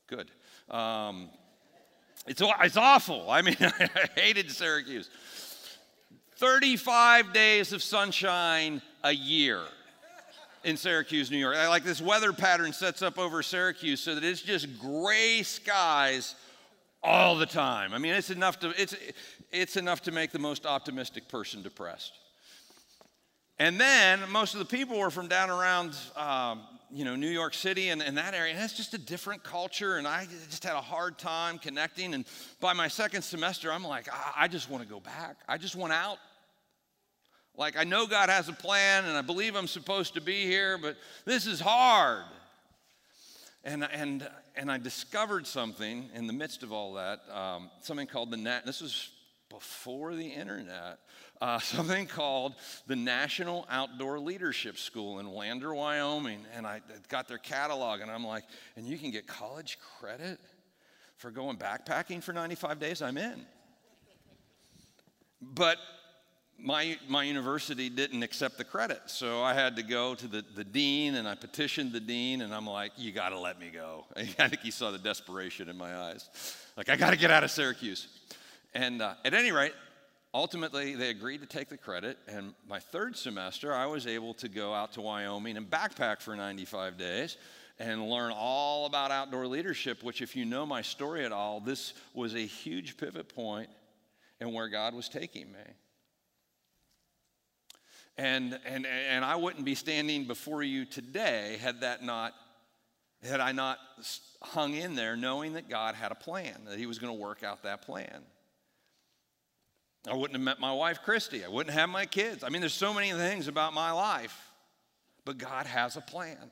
good. 0.06 0.30
Um, 0.70 1.30
it's, 2.26 2.42
it's 2.42 2.76
awful. 2.76 3.30
I 3.30 3.42
mean, 3.42 3.56
I 3.60 4.08
hated 4.16 4.50
Syracuse. 4.50 5.10
35 6.36 7.32
days 7.32 7.72
of 7.72 7.82
sunshine 7.82 8.82
a 9.02 9.12
year 9.12 9.60
in 10.64 10.76
Syracuse, 10.76 11.30
New 11.30 11.38
York. 11.38 11.56
Like 11.56 11.84
this 11.84 12.00
weather 12.00 12.32
pattern 12.32 12.72
sets 12.72 13.02
up 13.02 13.18
over 13.18 13.42
Syracuse 13.42 14.00
so 14.00 14.14
that 14.14 14.24
it's 14.24 14.42
just 14.42 14.78
gray 14.80 15.42
skies 15.42 16.34
all 17.02 17.36
the 17.36 17.46
time. 17.46 17.92
I 17.92 17.98
mean, 17.98 18.14
it's 18.14 18.30
enough 18.30 18.58
to, 18.60 18.72
it's, 18.80 18.96
it's 19.52 19.76
enough 19.76 20.02
to 20.02 20.12
make 20.12 20.32
the 20.32 20.38
most 20.38 20.66
optimistic 20.66 21.28
person 21.28 21.62
depressed. 21.62 22.12
And 23.58 23.78
then 23.78 24.20
most 24.30 24.54
of 24.54 24.58
the 24.58 24.64
people 24.64 24.98
were 24.98 25.10
from 25.10 25.28
down 25.28 25.50
around, 25.50 25.94
um, 26.16 26.62
you 26.94 27.04
know, 27.04 27.16
New 27.16 27.28
York 27.28 27.54
City 27.54 27.88
and, 27.88 28.00
and 28.00 28.16
that 28.16 28.34
area. 28.34 28.54
And 28.54 28.62
it's 28.62 28.76
just 28.76 28.94
a 28.94 28.98
different 28.98 29.42
culture. 29.42 29.96
And 29.96 30.06
I 30.06 30.26
just 30.48 30.62
had 30.62 30.76
a 30.76 30.80
hard 30.80 31.18
time 31.18 31.58
connecting. 31.58 32.14
And 32.14 32.24
by 32.60 32.72
my 32.72 32.86
second 32.86 33.22
semester, 33.22 33.72
I'm 33.72 33.82
like, 33.82 34.08
I, 34.12 34.44
I 34.44 34.48
just 34.48 34.70
want 34.70 34.84
to 34.84 34.88
go 34.88 35.00
back. 35.00 35.38
I 35.48 35.58
just 35.58 35.74
want 35.74 35.92
out. 35.92 36.18
Like, 37.56 37.76
I 37.76 37.82
know 37.82 38.06
God 38.06 38.28
has 38.28 38.48
a 38.48 38.52
plan 38.52 39.04
and 39.06 39.16
I 39.16 39.22
believe 39.22 39.56
I'm 39.56 39.66
supposed 39.66 40.14
to 40.14 40.20
be 40.20 40.44
here, 40.44 40.78
but 40.78 40.96
this 41.24 41.46
is 41.46 41.60
hard. 41.60 42.24
And, 43.64 43.88
and, 43.92 44.28
and 44.54 44.70
I 44.70 44.78
discovered 44.78 45.48
something 45.48 46.10
in 46.14 46.28
the 46.28 46.32
midst 46.32 46.62
of 46.62 46.72
all 46.72 46.94
that, 46.94 47.20
um, 47.32 47.70
something 47.80 48.06
called 48.06 48.30
the 48.30 48.36
net. 48.36 48.66
This 48.66 48.80
was 48.80 49.10
before 49.48 50.14
the 50.14 50.26
internet, 50.26 50.98
uh, 51.40 51.58
something 51.60 52.06
called 52.06 52.54
the 52.86 52.96
National 52.96 53.66
Outdoor 53.70 54.18
Leadership 54.18 54.78
School 54.78 55.18
in 55.18 55.26
Lander, 55.26 55.74
Wyoming. 55.74 56.40
And 56.54 56.66
I 56.66 56.80
got 57.08 57.28
their 57.28 57.38
catalog, 57.38 58.00
and 58.00 58.10
I'm 58.10 58.26
like, 58.26 58.44
and 58.76 58.86
you 58.86 58.98
can 58.98 59.10
get 59.10 59.26
college 59.26 59.78
credit 59.98 60.38
for 61.16 61.30
going 61.30 61.56
backpacking 61.56 62.22
for 62.22 62.32
95 62.32 62.78
days? 62.78 63.02
I'm 63.02 63.16
in. 63.16 63.46
But 65.40 65.78
my, 66.58 66.96
my 67.08 67.24
university 67.24 67.88
didn't 67.88 68.22
accept 68.22 68.58
the 68.58 68.64
credit. 68.64 69.00
So 69.06 69.42
I 69.42 69.54
had 69.54 69.76
to 69.76 69.82
go 69.82 70.14
to 70.14 70.26
the, 70.26 70.44
the 70.54 70.64
dean 70.64 71.16
and 71.16 71.28
I 71.28 71.34
petitioned 71.34 71.92
the 71.92 72.00
dean 72.00 72.40
and 72.40 72.54
I'm 72.54 72.66
like, 72.66 72.92
you 72.96 73.12
got 73.12 73.30
to 73.30 73.38
let 73.38 73.60
me 73.60 73.70
go. 73.72 74.06
I 74.16 74.24
think 74.24 74.60
he 74.60 74.70
saw 74.70 74.90
the 74.90 74.98
desperation 74.98 75.68
in 75.68 75.76
my 75.76 75.94
eyes. 75.94 76.28
Like, 76.76 76.88
I 76.88 76.96
got 76.96 77.10
to 77.10 77.16
get 77.16 77.30
out 77.30 77.44
of 77.44 77.50
Syracuse. 77.50 78.08
And 78.72 79.02
uh, 79.02 79.14
at 79.24 79.34
any 79.34 79.52
rate, 79.52 79.72
ultimately 80.34 80.96
they 80.96 81.10
agreed 81.10 81.40
to 81.40 81.46
take 81.46 81.68
the 81.68 81.78
credit. 81.78 82.18
And 82.26 82.54
my 82.68 82.80
third 82.80 83.16
semester, 83.16 83.72
I 83.72 83.86
was 83.86 84.06
able 84.06 84.34
to 84.34 84.48
go 84.48 84.74
out 84.74 84.92
to 84.94 85.00
Wyoming 85.00 85.56
and 85.56 85.70
backpack 85.70 86.20
for 86.20 86.34
95 86.34 86.98
days 86.98 87.38
and 87.78 88.08
learn 88.08 88.32
all 88.34 88.86
about 88.86 89.10
outdoor 89.10 89.46
leadership, 89.46 90.02
which, 90.02 90.20
if 90.20 90.36
you 90.36 90.44
know 90.44 90.66
my 90.66 90.82
story 90.82 91.24
at 91.24 91.32
all, 91.32 91.60
this 91.60 91.94
was 92.12 92.34
a 92.34 92.46
huge 92.46 92.96
pivot 92.96 93.34
point 93.34 93.68
in 94.40 94.52
where 94.52 94.68
God 94.68 94.94
was 94.94 95.08
taking 95.08 95.50
me. 95.50 95.58
And, 98.16 98.58
and, 98.64 98.86
and 98.86 99.24
I 99.24 99.34
wouldn't 99.34 99.64
be 99.64 99.74
standing 99.74 100.24
before 100.26 100.62
you 100.62 100.84
today 100.84 101.58
had 101.60 101.80
that 101.80 102.04
not, 102.04 102.32
had 103.24 103.40
I 103.40 103.50
not 103.50 103.78
hung 104.40 104.74
in 104.74 104.94
there 104.94 105.16
knowing 105.16 105.54
that 105.54 105.68
God 105.68 105.96
had 105.96 106.12
a 106.12 106.16
plan, 106.16 106.54
that 106.68 106.78
He 106.78 106.86
was 106.86 107.00
going 107.00 107.12
to 107.12 107.20
work 107.20 107.42
out 107.42 107.64
that 107.64 107.82
plan. 107.82 108.22
I 110.06 110.14
wouldn't 110.14 110.32
have 110.32 110.44
met 110.44 110.60
my 110.60 110.72
wife, 110.72 111.00
Christy. 111.02 111.44
I 111.44 111.48
wouldn't 111.48 111.74
have 111.74 111.88
my 111.88 112.04
kids. 112.04 112.44
I 112.44 112.50
mean, 112.50 112.60
there's 112.60 112.74
so 112.74 112.92
many 112.92 113.12
things 113.12 113.48
about 113.48 113.72
my 113.72 113.90
life, 113.90 114.50
but 115.24 115.38
God 115.38 115.66
has 115.66 115.96
a 115.96 116.00
plan. 116.00 116.50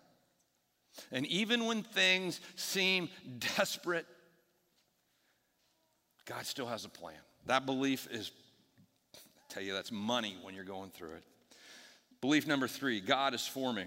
And 1.11 1.27
even 1.27 1.67
when 1.67 1.83
things 1.83 2.41
seem 2.57 3.09
desperate, 3.57 4.07
God 6.25 6.47
still 6.47 6.67
has 6.67 6.85
a 6.85 6.88
plan. 6.88 7.19
That 7.47 7.67
belief 7.67 8.09
is, 8.11 8.31
I 9.15 9.53
tell 9.53 9.62
you, 9.62 9.73
that's 9.73 9.93
money 9.93 10.37
when 10.43 10.55
you're 10.55 10.65
going 10.65 10.91
through 10.91 11.12
it. 11.12 11.25
Belief 12.21 12.47
number 12.47 12.69
three 12.69 13.01
God 13.01 13.35
is 13.35 13.47
for 13.47 13.73
me. 13.73 13.85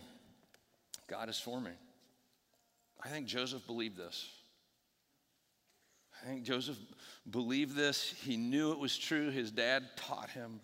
God 1.07 1.29
is 1.29 1.39
for 1.39 1.59
me. 1.59 1.71
I 3.03 3.09
think 3.09 3.27
Joseph 3.27 3.65
believed 3.65 3.97
this. 3.97 4.27
I 6.25 6.29
think 6.29 6.43
Joseph 6.43 6.77
believed 7.29 7.75
this. 7.75 8.13
He 8.23 8.35
knew 8.35 8.71
it 8.71 8.79
was 8.79 8.97
true. 8.97 9.29
His 9.29 9.51
dad 9.51 9.83
taught 9.95 10.31
him. 10.31 10.59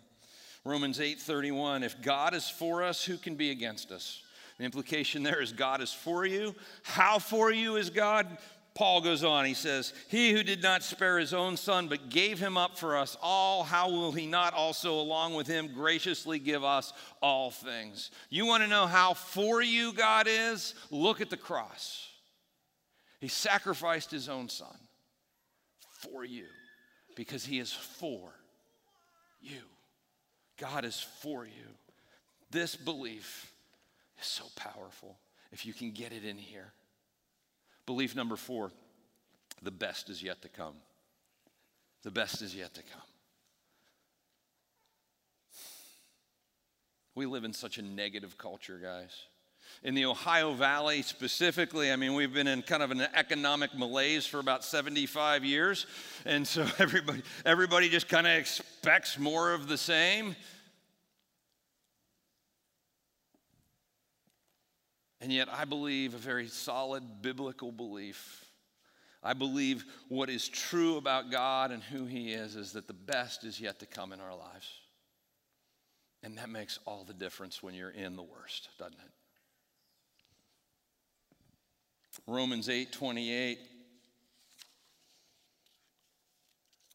Romans 0.64 0.98
8:31 0.98 1.84
If 1.84 2.02
God 2.02 2.34
is 2.34 2.48
for 2.48 2.82
us, 2.82 3.04
who 3.04 3.16
can 3.16 3.36
be 3.36 3.50
against 3.50 3.92
us? 3.92 4.22
The 4.58 4.64
implication 4.64 5.22
there 5.22 5.40
is 5.40 5.52
God 5.52 5.80
is 5.80 5.92
for 5.92 6.26
you. 6.26 6.54
How 6.82 7.18
for 7.18 7.52
you 7.52 7.76
is 7.76 7.90
God? 7.90 8.38
Paul 8.74 9.02
goes 9.02 9.22
on, 9.22 9.44
he 9.44 9.52
says, 9.52 9.92
He 10.08 10.32
who 10.32 10.42
did 10.42 10.62
not 10.62 10.82
spare 10.82 11.18
his 11.18 11.34
own 11.34 11.58
son, 11.58 11.88
but 11.88 12.08
gave 12.08 12.38
him 12.38 12.56
up 12.56 12.78
for 12.78 12.96
us 12.96 13.18
all, 13.20 13.64
how 13.64 13.90
will 13.90 14.12
he 14.12 14.26
not 14.26 14.54
also, 14.54 14.94
along 14.98 15.34
with 15.34 15.46
him, 15.46 15.74
graciously 15.74 16.38
give 16.38 16.64
us 16.64 16.94
all 17.20 17.50
things? 17.50 18.10
You 18.30 18.46
want 18.46 18.62
to 18.62 18.68
know 18.68 18.86
how 18.86 19.12
for 19.12 19.60
you 19.60 19.92
God 19.92 20.26
is? 20.26 20.74
Look 20.90 21.20
at 21.20 21.28
the 21.28 21.36
cross. 21.36 22.08
He 23.20 23.28
sacrificed 23.28 24.10
his 24.10 24.30
own 24.30 24.48
son 24.48 24.74
for 26.10 26.24
you 26.24 26.44
because 27.14 27.44
he 27.44 27.58
is 27.58 27.72
for 27.72 28.32
you. 29.40 29.60
God 30.58 30.84
is 30.84 31.00
for 31.20 31.44
you. 31.44 31.68
This 32.50 32.76
belief 32.76 33.52
is 34.20 34.26
so 34.26 34.44
powerful 34.56 35.16
if 35.52 35.66
you 35.66 35.72
can 35.72 35.92
get 35.92 36.12
it 36.12 36.24
in 36.24 36.38
here. 36.38 36.72
Belief 37.86 38.14
number 38.14 38.36
four 38.36 38.70
the 39.62 39.70
best 39.70 40.10
is 40.10 40.22
yet 40.22 40.42
to 40.42 40.48
come. 40.48 40.74
The 42.02 42.10
best 42.10 42.42
is 42.42 42.54
yet 42.54 42.74
to 42.74 42.82
come. 42.82 43.02
We 47.14 47.26
live 47.26 47.44
in 47.44 47.52
such 47.52 47.78
a 47.78 47.82
negative 47.82 48.36
culture, 48.38 48.80
guys. 48.82 49.26
In 49.82 49.94
the 49.94 50.04
Ohio 50.04 50.52
Valley 50.52 51.02
specifically, 51.02 51.90
I 51.90 51.96
mean, 51.96 52.14
we've 52.14 52.32
been 52.32 52.46
in 52.46 52.62
kind 52.62 52.82
of 52.82 52.90
an 52.90 53.00
economic 53.14 53.74
malaise 53.76 54.26
for 54.26 54.38
about 54.38 54.64
75 54.64 55.44
years. 55.44 55.86
And 56.24 56.46
so 56.46 56.66
everybody, 56.78 57.22
everybody 57.44 57.88
just 57.88 58.08
kind 58.08 58.26
of 58.26 58.32
expects 58.34 59.18
more 59.18 59.52
of 59.52 59.68
the 59.68 59.78
same. 59.78 60.36
And 65.20 65.32
yet, 65.32 65.48
I 65.48 65.64
believe 65.64 66.14
a 66.14 66.18
very 66.18 66.48
solid 66.48 67.22
biblical 67.22 67.70
belief. 67.70 68.44
I 69.22 69.34
believe 69.34 69.84
what 70.08 70.28
is 70.28 70.48
true 70.48 70.96
about 70.96 71.30
God 71.30 71.70
and 71.70 71.80
who 71.80 72.06
He 72.06 72.32
is 72.32 72.56
is 72.56 72.72
that 72.72 72.88
the 72.88 72.92
best 72.92 73.44
is 73.44 73.60
yet 73.60 73.78
to 73.78 73.86
come 73.86 74.12
in 74.12 74.20
our 74.20 74.36
lives. 74.36 74.68
And 76.24 76.38
that 76.38 76.50
makes 76.50 76.78
all 76.86 77.04
the 77.04 77.14
difference 77.14 77.62
when 77.62 77.74
you're 77.74 77.90
in 77.90 78.16
the 78.16 78.22
worst, 78.22 78.68
doesn't 78.78 78.94
it? 78.94 79.21
Romans 82.26 82.68
8 82.68 82.92
28 82.92 83.58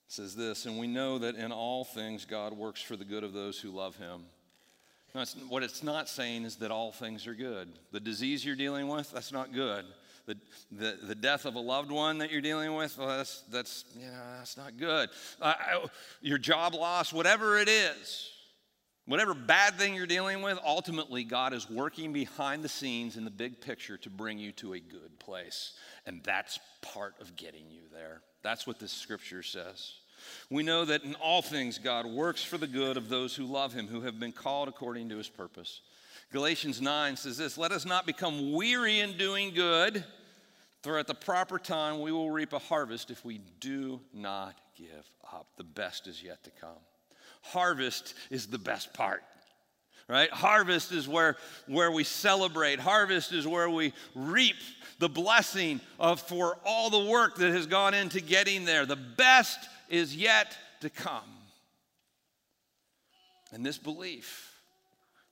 says 0.08 0.36
this, 0.36 0.66
and 0.66 0.80
we 0.80 0.88
know 0.88 1.20
that 1.20 1.36
in 1.36 1.52
all 1.52 1.84
things 1.84 2.26
God 2.26 2.54
works 2.54 2.82
for 2.82 2.96
the 2.96 3.06
good 3.06 3.24
of 3.24 3.34
those 3.34 3.60
who 3.60 3.70
love 3.70 3.98
Him 3.98 4.24
no, 5.18 5.24
it's, 5.24 5.36
what 5.50 5.64
it's 5.64 5.82
not 5.82 6.08
saying 6.08 6.44
is 6.44 6.58
that 6.58 6.70
all 6.70 6.92
things 6.92 7.26
are 7.26 7.34
good. 7.34 7.70
The 7.92 8.00
disease 8.00 8.46
you're 8.46 8.56
dealing 8.56 8.88
with, 8.88 9.12
that's 9.12 9.32
not 9.32 9.52
good. 9.52 9.84
The, 10.28 10.38
the, 10.72 10.98
the 11.02 11.16
death 11.16 11.46
of 11.46 11.56
a 11.56 11.60
loved 11.60 11.90
one 11.90 12.20
that 12.20 12.32
you're 12.32 12.40
dealing 12.40 12.76
with, 12.76 13.00
well, 13.00 13.08
that's, 13.08 13.42
that's, 13.50 13.86
you 13.98 14.06
know, 14.06 14.38
that's 14.38 14.58
not 14.58 14.78
good. 14.78 15.10
Uh, 15.42 15.56
your 16.22 16.38
job 16.38 16.76
loss, 16.76 17.12
whatever 17.12 17.58
it 17.58 17.68
is, 17.68 18.30
whatever 19.08 19.34
bad 19.34 19.76
thing 19.76 19.96
you're 19.96 20.06
dealing 20.06 20.44
with, 20.44 20.60
ultimately 20.64 21.24
God 21.24 21.54
is 21.54 21.70
working 21.70 22.14
behind 22.14 22.64
the 22.64 22.70
scenes 22.70 23.18
in 23.18 23.26
the 23.26 23.32
big 23.32 23.60
picture 23.60 23.98
to 23.98 24.10
bring 24.10 24.38
you 24.38 24.52
to 24.54 24.74
a 24.74 24.80
good 24.80 25.18
place. 25.20 25.74
And 26.06 26.22
that's 26.24 26.60
part 26.82 27.16
of 27.20 27.36
getting 27.36 27.70
you 27.72 27.82
there. 27.92 28.22
That's 28.44 28.68
what 28.68 28.80
this 28.80 28.92
scripture 28.92 29.44
says. 29.44 29.94
We 30.50 30.64
know 30.64 30.86
that 30.86 31.04
in 31.04 31.16
all 31.16 31.42
things 31.42 31.78
God 31.78 32.06
works 32.06 32.44
for 32.44 32.58
the 32.58 32.68
good 32.68 32.98
of 32.98 33.10
those 33.10 33.36
who 33.36 33.46
love 33.46 33.74
him, 33.74 33.88
who 33.88 34.02
have 34.02 34.20
been 34.20 34.32
called 34.32 34.68
according 34.68 35.10
to 35.10 35.18
his 35.18 35.30
purpose. 35.30 35.82
Galatians 36.32 36.82
9 36.82 37.16
says 37.16 37.38
this 37.38 37.58
Let 37.58 37.72
us 37.72 37.86
not 37.86 38.06
become 38.06 38.52
weary 38.54 39.00
in 39.00 39.18
doing 39.18 39.54
good, 39.54 40.04
for 40.84 40.98
at 40.98 41.08
the 41.08 41.14
proper 41.14 41.58
time 41.60 42.02
we 42.02 42.12
will 42.12 42.32
reap 42.32 42.54
a 42.54 42.60
harvest 42.60 43.12
if 43.12 43.24
we 43.24 43.40
do 43.60 44.02
not 44.14 44.56
give 44.76 45.10
up. 45.32 45.48
The 45.58 45.64
best 45.64 46.08
is 46.08 46.22
yet 46.22 46.44
to 46.44 46.52
come. 46.52 46.80
Harvest 47.42 48.14
is 48.30 48.48
the 48.48 48.60
best 48.60 48.94
part 48.94 49.24
right? 50.10 50.30
Harvest 50.32 50.94
is 50.94 51.06
where 51.06 51.36
where 51.68 51.92
we 51.92 52.06
celebrate. 52.06 52.80
Harvest 52.80 53.34
is 53.34 53.46
where 53.46 53.70
we 53.70 53.92
reap 54.16 54.56
the 55.00 55.10
blessing 55.10 55.82
of 56.00 56.22
for 56.22 56.58
all 56.64 56.90
the 56.90 57.12
work 57.12 57.36
that 57.36 57.52
has 57.52 57.68
gone 57.68 57.94
into 57.94 58.22
getting 58.22 58.64
there. 58.64 58.86
The 58.86 58.96
best 58.96 59.60
is 59.90 60.16
yet 60.16 60.58
to 60.80 60.90
come. 60.90 61.30
And 63.52 63.66
this 63.66 63.78
belief 63.78 64.54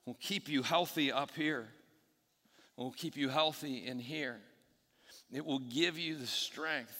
will 0.04 0.18
keep 0.20 0.46
you 0.46 0.62
healthy 0.62 1.10
up 1.10 1.30
here 1.34 1.68
will 2.76 2.92
keep 2.92 3.16
you 3.16 3.28
healthy 3.28 3.86
in 3.86 3.98
here. 3.98 4.36
It 5.32 5.44
will 5.44 5.58
give 5.58 5.98
you 5.98 6.16
the 6.16 6.26
strength 6.26 6.98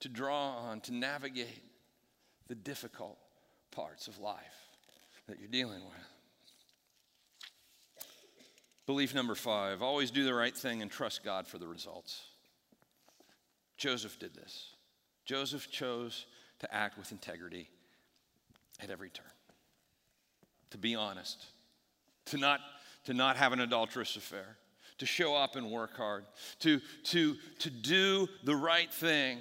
to 0.00 0.08
draw 0.08 0.56
on 0.58 0.80
to 0.82 0.94
navigate 0.94 1.64
the 2.46 2.54
difficult 2.54 3.18
parts 3.78 4.08
of 4.08 4.18
life 4.18 4.40
that 5.28 5.38
you're 5.38 5.48
dealing 5.48 5.84
with 5.84 6.08
Belief 8.88 9.14
number 9.14 9.34
five 9.34 9.82
always 9.82 10.10
do 10.10 10.24
the 10.24 10.32
right 10.32 10.56
thing 10.56 10.80
and 10.80 10.90
trust 10.90 11.22
God 11.22 11.46
for 11.46 11.58
the 11.58 11.68
results. 11.68 12.22
Joseph 13.76 14.18
did 14.18 14.34
this. 14.34 14.70
Joseph 15.26 15.70
chose 15.70 16.24
to 16.60 16.74
act 16.74 16.96
with 16.96 17.12
integrity 17.12 17.68
at 18.80 18.88
every 18.88 19.10
turn, 19.10 19.26
to 20.70 20.78
be 20.78 20.94
honest, 20.94 21.44
to 22.24 22.38
not, 22.38 22.60
to 23.04 23.12
not 23.12 23.36
have 23.36 23.52
an 23.52 23.60
adulterous 23.60 24.16
affair, 24.16 24.56
to 24.96 25.04
show 25.04 25.36
up 25.36 25.54
and 25.54 25.70
work 25.70 25.94
hard, 25.94 26.24
to, 26.60 26.80
to, 27.04 27.36
to 27.58 27.68
do 27.68 28.26
the 28.44 28.56
right 28.56 28.90
thing 28.90 29.36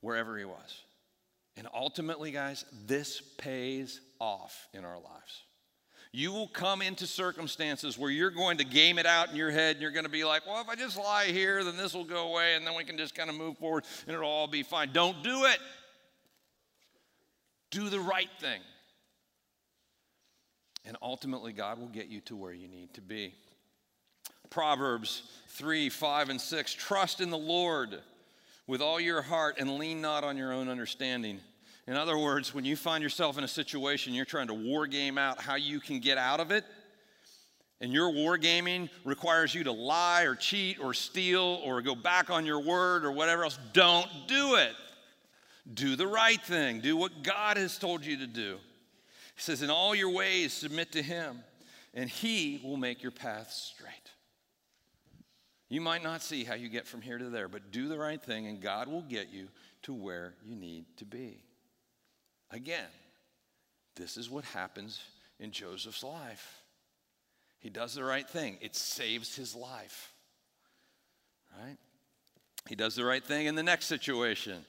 wherever 0.00 0.36
he 0.36 0.44
was. 0.44 0.82
And 1.56 1.68
ultimately, 1.74 2.30
guys, 2.30 2.64
this 2.86 3.20
pays 3.38 4.00
off 4.18 4.68
in 4.72 4.84
our 4.84 4.96
lives. 4.96 5.42
You 6.14 6.32
will 6.32 6.48
come 6.48 6.82
into 6.82 7.06
circumstances 7.06 7.96
where 7.96 8.10
you're 8.10 8.30
going 8.30 8.58
to 8.58 8.64
game 8.64 8.98
it 8.98 9.06
out 9.06 9.30
in 9.30 9.36
your 9.36 9.50
head 9.50 9.76
and 9.76 9.82
you're 9.82 9.90
going 9.90 10.04
to 10.04 10.10
be 10.10 10.24
like, 10.24 10.46
well, 10.46 10.60
if 10.60 10.68
I 10.68 10.74
just 10.74 10.98
lie 10.98 11.26
here, 11.26 11.64
then 11.64 11.78
this 11.78 11.94
will 11.94 12.04
go 12.04 12.30
away 12.30 12.54
and 12.54 12.66
then 12.66 12.74
we 12.76 12.84
can 12.84 12.98
just 12.98 13.14
kind 13.14 13.30
of 13.30 13.36
move 13.36 13.56
forward 13.56 13.84
and 14.06 14.14
it'll 14.14 14.28
all 14.28 14.46
be 14.46 14.62
fine. 14.62 14.90
Don't 14.92 15.22
do 15.22 15.46
it. 15.46 15.58
Do 17.70 17.88
the 17.88 18.00
right 18.00 18.28
thing. 18.40 18.60
And 20.84 20.98
ultimately, 21.00 21.52
God 21.52 21.78
will 21.78 21.88
get 21.88 22.08
you 22.08 22.20
to 22.22 22.36
where 22.36 22.52
you 22.52 22.68
need 22.68 22.92
to 22.94 23.00
be. 23.00 23.34
Proverbs 24.50 25.22
3 25.48 25.88
5 25.88 26.28
and 26.28 26.40
6 26.40 26.74
Trust 26.74 27.22
in 27.22 27.30
the 27.30 27.38
Lord 27.38 28.00
with 28.72 28.80
all 28.80 28.98
your 28.98 29.20
heart 29.20 29.56
and 29.58 29.76
lean 29.76 30.00
not 30.00 30.24
on 30.24 30.38
your 30.38 30.50
own 30.50 30.70
understanding. 30.70 31.38
In 31.86 31.94
other 31.94 32.16
words, 32.16 32.54
when 32.54 32.64
you 32.64 32.74
find 32.74 33.02
yourself 33.02 33.36
in 33.36 33.44
a 33.44 33.48
situation, 33.48 34.14
you're 34.14 34.24
trying 34.24 34.46
to 34.46 34.54
war 34.54 34.86
game 34.86 35.18
out 35.18 35.38
how 35.38 35.56
you 35.56 35.78
can 35.78 36.00
get 36.00 36.16
out 36.16 36.40
of 36.40 36.50
it, 36.50 36.64
and 37.82 37.92
your 37.92 38.10
war 38.10 38.38
gaming 38.38 38.88
requires 39.04 39.54
you 39.54 39.62
to 39.64 39.72
lie 39.72 40.22
or 40.22 40.34
cheat 40.34 40.80
or 40.80 40.94
steal 40.94 41.60
or 41.62 41.82
go 41.82 41.94
back 41.94 42.30
on 42.30 42.46
your 42.46 42.60
word 42.60 43.04
or 43.04 43.12
whatever 43.12 43.44
else, 43.44 43.58
don't 43.74 44.08
do 44.26 44.54
it. 44.54 44.72
Do 45.74 45.94
the 45.94 46.06
right 46.06 46.40
thing. 46.40 46.80
Do 46.80 46.96
what 46.96 47.22
God 47.22 47.58
has 47.58 47.76
told 47.76 48.06
you 48.06 48.16
to 48.20 48.26
do. 48.26 48.56
He 49.34 49.42
says, 49.42 49.60
In 49.60 49.68
all 49.68 49.94
your 49.94 50.08
ways, 50.08 50.54
submit 50.54 50.92
to 50.92 51.02
Him, 51.02 51.44
and 51.92 52.08
He 52.08 52.62
will 52.64 52.78
make 52.78 53.02
your 53.02 53.12
path 53.12 53.50
straight. 53.50 54.01
You 55.72 55.80
might 55.80 56.02
not 56.02 56.20
see 56.20 56.44
how 56.44 56.52
you 56.52 56.68
get 56.68 56.86
from 56.86 57.00
here 57.00 57.16
to 57.16 57.30
there, 57.30 57.48
but 57.48 57.70
do 57.70 57.88
the 57.88 57.96
right 57.96 58.20
thing, 58.20 58.46
and 58.46 58.60
God 58.60 58.88
will 58.88 59.00
get 59.00 59.32
you 59.32 59.48
to 59.84 59.94
where 59.94 60.34
you 60.44 60.54
need 60.54 60.84
to 60.98 61.06
be. 61.06 61.42
Again, 62.50 62.90
this 63.96 64.18
is 64.18 64.28
what 64.28 64.44
happens 64.44 65.00
in 65.40 65.50
Joseph's 65.50 66.04
life. 66.04 66.60
He 67.58 67.70
does 67.70 67.94
the 67.94 68.04
right 68.04 68.28
thing, 68.28 68.58
it 68.60 68.76
saves 68.76 69.34
his 69.34 69.54
life. 69.54 70.12
Right? 71.58 71.78
He 72.68 72.74
does 72.74 72.94
the 72.94 73.06
right 73.06 73.24
thing 73.24 73.46
in 73.46 73.54
the 73.54 73.62
next 73.62 73.86
situation, 73.86 74.58
it 74.58 74.66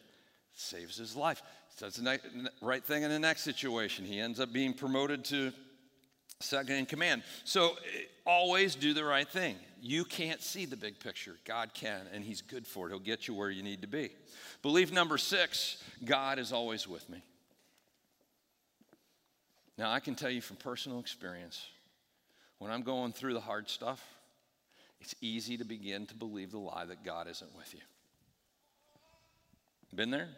saves 0.54 0.96
his 0.96 1.18
life. 1.18 1.44
He 1.78 1.84
does 1.84 1.96
the 1.96 2.48
right 2.62 2.86
thing 2.86 3.04
in 3.04 3.10
the 3.10 3.20
next 3.20 3.42
situation. 3.42 4.06
He 4.06 4.22
ends 4.22 4.40
up 4.40 4.54
being 4.54 4.74
promoted 4.74 5.26
to 5.26 5.52
second 6.40 6.76
in 6.76 6.86
command. 6.86 7.24
So 7.44 7.72
eh, 7.72 8.04
always 8.26 8.76
do 8.76 8.94
the 8.94 9.04
right 9.04 9.28
thing. 9.28 9.56
You 9.82 10.06
can't 10.06 10.42
see 10.42 10.66
the 10.66 10.78
big 10.78 11.00
picture. 11.00 11.36
God 11.46 11.74
can, 11.74 12.02
and 12.14 12.24
He's 12.24 12.42
good 12.42 12.66
for 12.66 12.88
it. 12.88 12.92
He'll 12.92 13.00
get 13.00 13.28
you 13.28 13.34
where 13.34 13.50
you 13.50 13.64
need 13.64 13.82
to 13.82 13.88
be. 13.88 14.12
Belief 14.62 14.92
number 14.92 15.18
six 15.18 15.84
God 16.04 16.40
is 16.40 16.52
always 16.52 16.88
with 16.88 17.10
me. 17.10 17.24
Now, 19.78 19.92
I 19.92 20.00
can 20.00 20.16
tell 20.16 20.30
you 20.30 20.42
from 20.42 20.58
personal 20.58 21.00
experience, 21.00 21.66
when 22.60 22.72
I'm 22.72 22.84
going 22.84 23.12
through 23.12 23.34
the 23.34 23.42
hard 23.42 23.70
stuff, 23.70 24.06
it's 25.02 25.16
easy 25.20 25.58
to 25.58 25.66
begin 25.66 26.06
to 26.08 26.16
believe 26.16 26.52
the 26.52 26.60
lie 26.60 26.86
that 26.86 27.04
God 27.04 27.28
isn't 27.28 27.56
with 27.58 27.74
you. 27.74 27.82
Been 29.94 30.12
there? 30.12 30.30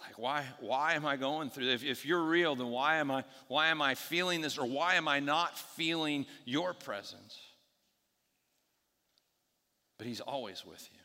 Like, 0.00 0.18
why, 0.18 0.44
why 0.60 0.94
am 0.94 1.04
I 1.04 1.16
going 1.16 1.50
through 1.50 1.66
this? 1.66 1.82
If, 1.82 1.88
if 1.88 2.06
you're 2.06 2.22
real, 2.22 2.54
then 2.54 2.68
why 2.68 2.96
am, 2.96 3.10
I, 3.10 3.24
why 3.48 3.68
am 3.68 3.82
I 3.82 3.94
feeling 3.94 4.40
this 4.40 4.56
or 4.56 4.66
why 4.66 4.94
am 4.94 5.08
I 5.08 5.20
not 5.20 5.58
feeling 5.58 6.26
your 6.44 6.72
presence? 6.72 7.38
But 9.98 10.06
He's 10.06 10.20
always 10.20 10.64
with 10.64 10.88
you. 10.92 11.00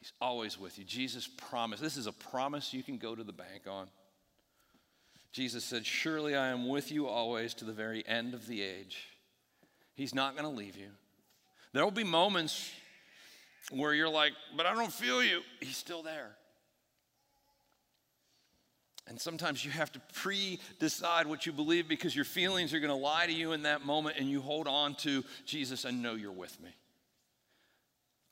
He's 0.00 0.12
always 0.20 0.58
with 0.58 0.78
you. 0.78 0.84
Jesus 0.84 1.26
promised. 1.26 1.82
This 1.82 1.96
is 1.96 2.06
a 2.06 2.12
promise 2.12 2.74
you 2.74 2.82
can 2.82 2.98
go 2.98 3.14
to 3.14 3.24
the 3.24 3.32
bank 3.32 3.62
on. 3.68 3.88
Jesus 5.32 5.64
said, 5.64 5.86
Surely 5.86 6.36
I 6.36 6.48
am 6.48 6.68
with 6.68 6.92
you 6.92 7.06
always 7.08 7.54
to 7.54 7.64
the 7.64 7.72
very 7.72 8.06
end 8.06 8.34
of 8.34 8.46
the 8.46 8.62
age. 8.62 9.08
He's 9.94 10.14
not 10.14 10.36
going 10.36 10.48
to 10.48 10.56
leave 10.56 10.76
you. 10.76 10.88
There 11.72 11.82
will 11.82 11.90
be 11.90 12.04
moments 12.04 12.70
where 13.70 13.94
you're 13.94 14.08
like, 14.08 14.32
But 14.56 14.66
I 14.66 14.74
don't 14.74 14.92
feel 14.92 15.24
you. 15.24 15.40
He's 15.60 15.76
still 15.76 16.02
there. 16.02 16.36
And 19.08 19.20
sometimes 19.20 19.64
you 19.64 19.70
have 19.70 19.92
to 19.92 20.00
pre 20.14 20.58
decide 20.80 21.26
what 21.26 21.46
you 21.46 21.52
believe 21.52 21.88
because 21.88 22.14
your 22.14 22.24
feelings 22.24 22.74
are 22.74 22.80
going 22.80 22.90
to 22.90 22.94
lie 22.94 23.26
to 23.26 23.32
you 23.32 23.52
in 23.52 23.62
that 23.62 23.84
moment, 23.84 24.16
and 24.18 24.28
you 24.28 24.40
hold 24.40 24.66
on 24.66 24.94
to 24.96 25.24
Jesus 25.44 25.84
and 25.84 26.02
know 26.02 26.14
you're 26.14 26.32
with 26.32 26.60
me. 26.60 26.70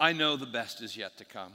I 0.00 0.12
know 0.12 0.36
the 0.36 0.46
best 0.46 0.82
is 0.82 0.96
yet 0.96 1.16
to 1.18 1.24
come. 1.24 1.52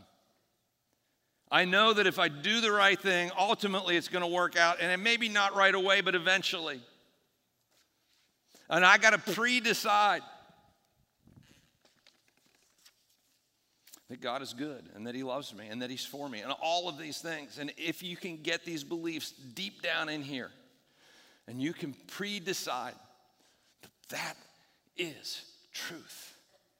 I 1.51 1.65
know 1.65 1.93
that 1.93 2.07
if 2.07 2.19
I 2.19 2.27
do 2.27 2.61
the 2.61 2.71
right 2.71 2.99
thing, 2.99 3.31
ultimately 3.37 3.97
it's 3.97 4.07
going 4.07 4.21
to 4.21 4.27
work 4.27 4.55
out, 4.55 4.77
and 4.79 4.91
it 4.91 5.03
may 5.03 5.17
be 5.17 5.29
not 5.29 5.55
right 5.55 5.73
away, 5.73 6.01
but 6.01 6.15
eventually. 6.15 6.79
And 8.69 8.85
I 8.85 8.97
got 8.99 9.11
to 9.11 9.33
pre 9.33 9.59
decide 9.59 10.21
that 14.09 14.21
God 14.21 14.41
is 14.41 14.53
good 14.53 14.89
and 14.95 15.07
that 15.07 15.15
He 15.15 15.23
loves 15.23 15.53
me 15.53 15.67
and 15.67 15.81
that 15.81 15.89
He's 15.89 16.05
for 16.05 16.27
me 16.27 16.39
and 16.39 16.51
all 16.61 16.89
of 16.89 16.97
these 16.97 17.19
things. 17.19 17.59
And 17.59 17.71
if 17.77 18.03
you 18.03 18.17
can 18.17 18.37
get 18.37 18.65
these 18.65 18.83
beliefs 18.83 19.31
deep 19.31 19.81
down 19.81 20.09
in 20.09 20.21
here 20.21 20.51
and 21.47 21.61
you 21.61 21.73
can 21.73 21.95
pre 22.07 22.39
decide 22.39 22.95
that 23.81 23.91
that 24.09 24.37
is 24.97 25.43
truth. 25.73 26.35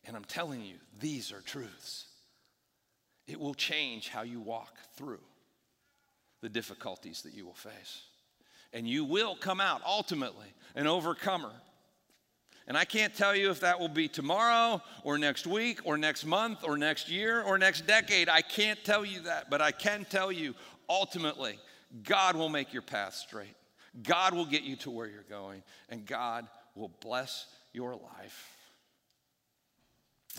And 0.06 0.16
I'm 0.16 0.26
telling 0.26 0.62
you, 0.62 0.76
these 1.00 1.32
are 1.32 1.42
truths 1.42 2.10
it 3.30 3.40
will 3.40 3.54
change 3.54 4.10
how 4.10 4.24
you 4.24 4.42
walk 4.42 4.76
through 4.96 5.22
the 6.42 6.50
difficulties 6.50 7.22
that 7.22 7.34
you 7.34 7.46
will 7.46 7.54
face. 7.54 8.02
And 8.74 8.88
you 8.88 9.06
will 9.06 9.36
come 9.36 9.62
out 9.62 9.82
ultimately 9.86 10.48
an 10.74 10.88
overcomer. 10.88 11.52
And 12.70 12.78
I 12.78 12.86
can't 12.86 13.16
tell 13.16 13.36
you 13.36 13.50
if 13.50 13.62
that 13.62 13.80
will 13.80 13.90
be 13.90 14.08
tomorrow 14.08 14.80
or 15.04 15.18
next 15.18 15.48
week 15.48 15.80
or 15.86 15.98
next 15.98 16.24
month 16.24 16.64
or 16.64 16.78
next 16.78 17.10
year 17.10 17.42
or 17.42 17.58
next 17.58 17.88
decade. 17.88 18.30
I 18.30 18.44
can't 18.44 18.82
tell 18.86 19.04
you 19.04 19.22
that, 19.22 19.50
but 19.50 19.60
I 19.60 19.72
can 19.72 20.06
tell 20.06 20.32
you 20.32 20.54
ultimately, 20.88 21.58
God 22.04 22.36
will 22.36 22.48
make 22.48 22.72
your 22.72 22.84
path 22.84 23.16
straight. 23.16 23.56
God 24.04 24.36
will 24.36 24.46
get 24.46 24.62
you 24.62 24.76
to 24.78 24.92
where 24.92 25.08
you're 25.08 25.24
going, 25.24 25.64
and 25.90 26.06
God 26.06 26.48
will 26.76 26.92
bless 27.02 27.48
your 27.74 27.96
life 27.96 28.56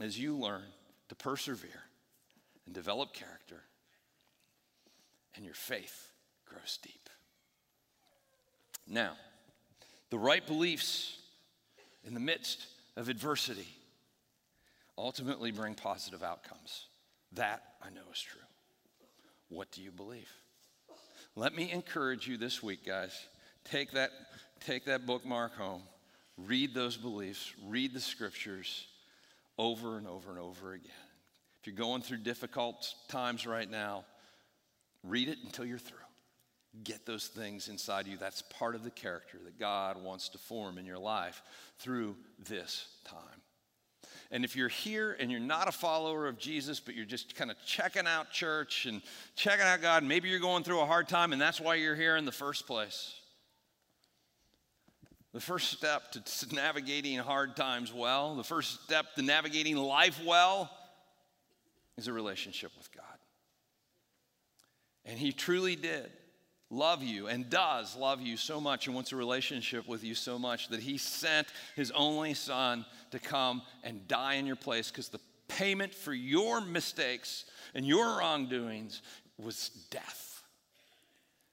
as 0.01 0.17
you 0.17 0.37
learn 0.37 0.63
to 1.09 1.17
persevere 1.17 1.83
and 2.65 2.73
develop 2.73 3.13
character, 3.13 3.65
and 5.35 5.45
your 5.45 5.55
faith 5.55 6.13
grows 6.47 6.79
deep. 6.81 7.11
Now, 8.87 9.15
the 10.11 10.19
right 10.19 10.47
beliefs 10.47 11.17
in 12.05 12.15
the 12.15 12.21
midst 12.21 12.67
of 12.97 13.09
adversity 13.09 13.69
ultimately 14.97 15.51
bring 15.51 15.75
positive 15.75 16.23
outcomes. 16.23 16.87
That 17.33 17.63
I 17.83 17.91
know 17.91 18.03
is 18.13 18.21
true. 18.21 18.41
What 19.49 19.71
do 19.73 19.83
you 19.83 19.91
believe? 19.91 20.29
Let 21.37 21.55
me 21.55 21.71
encourage 21.71 22.27
you 22.27 22.37
this 22.37 22.63
week, 22.63 22.85
guys. 22.85 23.13
Take 23.65 23.93
that, 23.93 24.11
take 24.61 24.85
that 24.87 25.07
bookmark 25.07 25.55
home. 25.55 25.83
Read 26.37 26.75
those 26.75 26.97
beliefs. 26.97 27.53
Read 27.67 27.95
the 27.95 28.01
scriptures 28.01 28.87
over 29.59 29.97
and 29.97 30.07
over 30.07 30.31
and 30.31 30.39
over 30.39 30.73
again. 30.73 30.91
If 31.61 31.67
you're 31.67 31.77
going 31.77 32.03
through 32.03 32.19
difficult 32.19 32.95
times 33.09 33.47
right 33.47 33.71
now, 33.71 34.05
Read 35.03 35.29
it 35.29 35.39
until 35.45 35.65
you're 35.65 35.79
through. 35.79 35.99
Get 36.85 37.05
those 37.05 37.27
things 37.27 37.69
inside 37.69 38.07
you. 38.07 38.17
That's 38.17 38.43
part 38.43 38.75
of 38.75 38.85
the 38.85 38.91
character 38.91 39.39
that 39.45 39.59
God 39.59 40.03
wants 40.03 40.29
to 40.31 40.39
form 40.39 40.79
in 40.79 40.87
your 40.87 40.99
life 40.99 41.43
through 41.79 42.17
this 42.49 42.87
time. 43.05 43.43
And 44.31 44.45
if 44.45 44.55
you're 44.55 44.69
here 44.69 45.17
and 45.19 45.33
you're 45.33 45.41
not 45.41 45.67
a 45.67 45.73
follower 45.73 46.29
of 46.29 46.39
Jesus, 46.39 46.79
but 46.79 46.95
you're 46.95 47.05
just 47.05 47.35
kind 47.35 47.51
of 47.51 47.57
checking 47.67 48.07
out 48.07 48.31
church 48.31 48.87
and 48.87 49.03
checking 49.35 49.67
out 49.67 49.83
God, 49.83 50.05
maybe 50.05 50.29
you're 50.29 50.39
going 50.39 50.63
through 50.63 50.81
a 50.81 50.87
hard 50.87 51.09
time 51.09 51.33
and 51.33 51.43
that's 51.43 51.61
why 51.61 51.75
you're 51.75 51.97
here 51.97 52.17
in 52.17 52.25
the 52.25 52.33
first 52.33 52.69
place. 52.69 53.17
The 55.33 55.41
first 55.41 55.73
step 55.73 56.13
to 56.13 56.55
navigating 56.55 57.19
hard 57.19 57.57
times 57.57 57.93
well, 57.93 58.37
the 58.37 58.45
first 58.45 58.85
step 58.85 59.15
to 59.17 59.23
navigating 59.23 59.77
life 59.77 60.21
well, 60.25 60.71
is 61.97 62.07
a 62.07 62.13
relationship 62.13 62.71
with 62.79 62.91
God. 62.93 63.05
And 65.05 65.19
He 65.19 65.33
truly 65.33 65.75
did 65.75 66.11
love 66.71 67.03
you 67.03 67.27
and 67.27 67.51
does 67.51 67.97
love 67.97 68.21
you 68.21 68.37
so 68.37 68.61
much 68.61 68.87
and 68.87 68.95
wants 68.95 69.13
a 69.13 69.17
relationship 69.17 69.89
with 69.89 70.05
you 70.05 70.15
so 70.15 70.39
much 70.39 70.69
that 70.69 70.81
He 70.81 70.97
sent 70.99 71.49
His 71.75 71.91
only 71.91 72.35
Son 72.35 72.87
to 73.11 73.19
come 73.19 73.63
and 73.83 74.07
die 74.07 74.35
in 74.35 74.47
your 74.47 74.57
place 74.57 74.91
because 74.91 75.09
the 75.09 75.21
payment 75.49 75.93
for 75.93 76.15
your 76.15 76.61
mistakes 76.61 77.45
and 77.75 77.85
your 77.85 78.19
wrongdoings 78.19 79.03
was 79.39 79.71
death. 79.91 80.43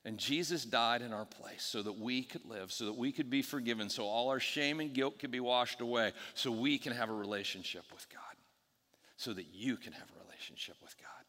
And 0.06 0.18
Jesus 0.18 0.64
died 0.64 1.02
in 1.02 1.12
our 1.12 1.26
place 1.26 1.64
so 1.64 1.82
that 1.82 2.00
we 2.00 2.24
could 2.24 2.46
live, 2.46 2.72
so 2.72 2.86
that 2.86 2.96
we 2.96 3.12
could 3.12 3.30
be 3.30 3.42
forgiven, 3.42 3.90
so 3.90 4.06
all 4.06 4.30
our 4.30 4.40
shame 4.40 4.80
and 4.80 4.94
guilt 4.94 5.20
could 5.20 5.32
be 5.32 5.42
washed 5.42 5.82
away, 5.82 6.14
so 6.34 6.50
we 6.50 6.78
can 6.78 6.94
have 6.94 7.10
a 7.10 7.14
relationship 7.14 7.84
with 7.92 8.08
God, 8.10 8.22
so 9.18 9.34
that 9.34 9.48
you 9.52 9.76
can 9.76 9.92
have 9.92 10.08
a 10.16 10.24
relationship 10.26 10.76
with 10.82 10.96
God. 10.98 11.26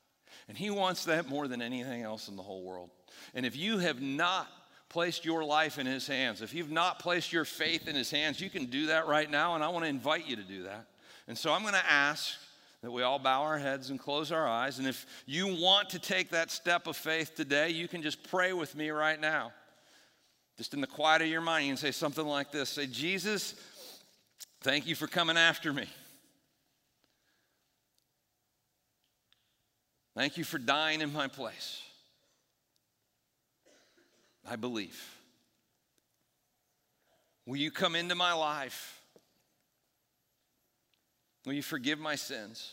And 0.47 0.57
He 0.57 0.71
wants 0.71 1.07
that 1.07 1.29
more 1.29 1.49
than 1.49 1.61
anything 1.61 2.03
else 2.03 2.29
in 2.29 2.37
the 2.37 2.43
whole 2.43 2.63
world. 2.63 2.91
And 3.35 3.45
if 3.45 3.57
you 3.57 3.79
have 3.79 4.01
not 4.01 4.49
placed 4.89 5.25
your 5.25 5.45
life 5.45 5.79
in 5.79 5.87
His 5.87 6.07
hands, 6.07 6.43
if 6.43 6.55
you've 6.55 6.71
not 6.71 6.99
placed 6.99 7.33
your 7.33 7.45
faith 7.45 7.89
in 7.89 7.95
His 7.95 8.11
hands, 8.11 8.41
you 8.41 8.51
can 8.51 8.67
do 8.67 8.87
that 8.87 9.07
right 9.07 9.31
now, 9.31 9.55
and 9.55 9.63
I 9.63 9.69
want 9.69 9.85
to 9.85 9.89
invite 9.89 10.27
you 10.27 10.37
to 10.37 10.43
do 10.43 10.65
that. 10.65 10.87
And 11.27 11.37
so 11.37 11.53
I'm 11.53 11.63
going 11.63 11.75
to 11.75 11.91
ask 11.91 12.35
that 12.83 12.91
we 12.91 13.03
all 13.03 13.19
bow 13.19 13.43
our 13.43 13.59
heads 13.59 13.91
and 13.91 13.99
close 13.99 14.31
our 14.31 14.47
eyes. 14.47 14.79
And 14.79 14.87
if 14.87 15.05
you 15.27 15.49
want 15.61 15.91
to 15.91 15.99
take 15.99 16.31
that 16.31 16.51
step 16.51 16.87
of 16.87 16.97
faith 16.97 17.35
today, 17.35 17.71
you 17.71 17.89
can 17.89 18.03
just 18.03 18.23
pray 18.31 18.53
with 18.53 18.77
me 18.77 18.91
right 18.91 19.21
now. 19.21 19.53
Just 20.57 20.75
in 20.75 20.81
the 20.81 20.87
quiet 20.87 21.23
of 21.23 21.29
your 21.29 21.41
mind, 21.41 21.67
you 21.67 21.71
can 21.71 21.77
say 21.77 21.91
something 21.91 22.27
like 22.27 22.51
this 22.51 22.69
Say, 22.69 22.87
Jesus, 22.87 23.55
thank 24.63 24.87
you 24.87 24.95
for 24.95 25.07
coming 25.07 25.37
after 25.37 25.73
me. 25.73 25.87
Thank 30.17 30.37
you 30.37 30.43
for 30.43 30.59
dying 30.59 31.01
in 31.01 31.13
my 31.13 31.29
place. 31.29 31.81
I 34.49 34.57
believe. 34.57 34.99
Will 37.45 37.57
you 37.57 37.71
come 37.71 37.95
into 37.95 38.15
my 38.15 38.33
life? 38.33 39.01
Will 41.45 41.53
you 41.53 41.63
forgive 41.63 41.99
my 41.99 42.15
sins? 42.15 42.73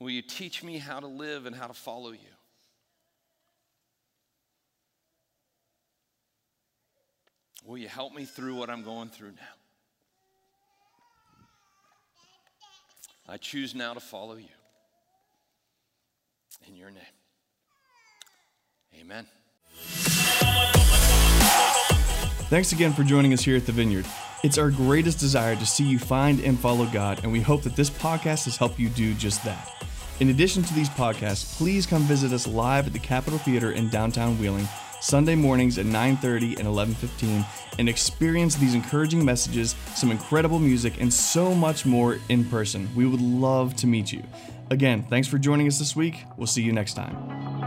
Will 0.00 0.10
you 0.10 0.22
teach 0.22 0.62
me 0.62 0.78
how 0.78 1.00
to 1.00 1.06
live 1.06 1.46
and 1.46 1.54
how 1.54 1.66
to 1.66 1.74
follow 1.74 2.10
you? 2.10 2.18
Will 7.64 7.78
you 7.78 7.88
help 7.88 8.14
me 8.14 8.24
through 8.24 8.54
what 8.54 8.70
I'm 8.70 8.82
going 8.82 9.08
through 9.08 9.32
now? 9.32 9.54
I 13.28 13.36
choose 13.36 13.74
now 13.74 13.92
to 13.92 14.00
follow 14.00 14.36
you. 14.36 14.48
In 16.66 16.76
your 16.76 16.90
name. 16.90 17.02
Amen. 18.98 19.26
Thanks 22.48 22.72
again 22.72 22.92
for 22.92 23.02
joining 23.02 23.32
us 23.32 23.42
here 23.42 23.56
at 23.56 23.66
the 23.66 23.72
Vineyard. 23.72 24.06
It's 24.42 24.56
our 24.56 24.70
greatest 24.70 25.18
desire 25.18 25.56
to 25.56 25.66
see 25.66 25.84
you 25.84 25.98
find 25.98 26.40
and 26.40 26.58
follow 26.58 26.86
God, 26.86 27.20
and 27.22 27.32
we 27.32 27.40
hope 27.40 27.62
that 27.62 27.76
this 27.76 27.90
podcast 27.90 28.44
has 28.44 28.56
helped 28.56 28.78
you 28.78 28.88
do 28.88 29.14
just 29.14 29.44
that. 29.44 29.84
In 30.20 30.30
addition 30.30 30.62
to 30.62 30.74
these 30.74 30.88
podcasts, 30.88 31.56
please 31.56 31.86
come 31.86 32.02
visit 32.02 32.32
us 32.32 32.46
live 32.46 32.86
at 32.86 32.92
the 32.92 32.98
Capitol 32.98 33.38
Theater 33.38 33.72
in 33.72 33.88
downtown 33.88 34.38
Wheeling 34.38 34.68
Sunday 35.00 35.34
mornings 35.34 35.78
at 35.78 35.86
9:30 35.86 36.56
and 36.58 36.66
11:15 36.66 37.44
and 37.78 37.88
experience 37.88 38.56
these 38.56 38.74
encouraging 38.74 39.24
messages, 39.24 39.76
some 39.94 40.10
incredible 40.10 40.58
music 40.58 41.00
and 41.00 41.12
so 41.12 41.54
much 41.54 41.86
more 41.86 42.18
in 42.28 42.44
person. 42.44 42.88
We 42.96 43.06
would 43.06 43.20
love 43.20 43.76
to 43.76 43.86
meet 43.86 44.12
you. 44.12 44.22
Again, 44.70 45.04
thanks 45.08 45.28
for 45.28 45.38
joining 45.38 45.68
us 45.68 45.78
this 45.78 45.94
week. 45.94 46.24
We'll 46.36 46.46
see 46.46 46.62
you 46.62 46.72
next 46.72 46.94
time. 46.94 47.57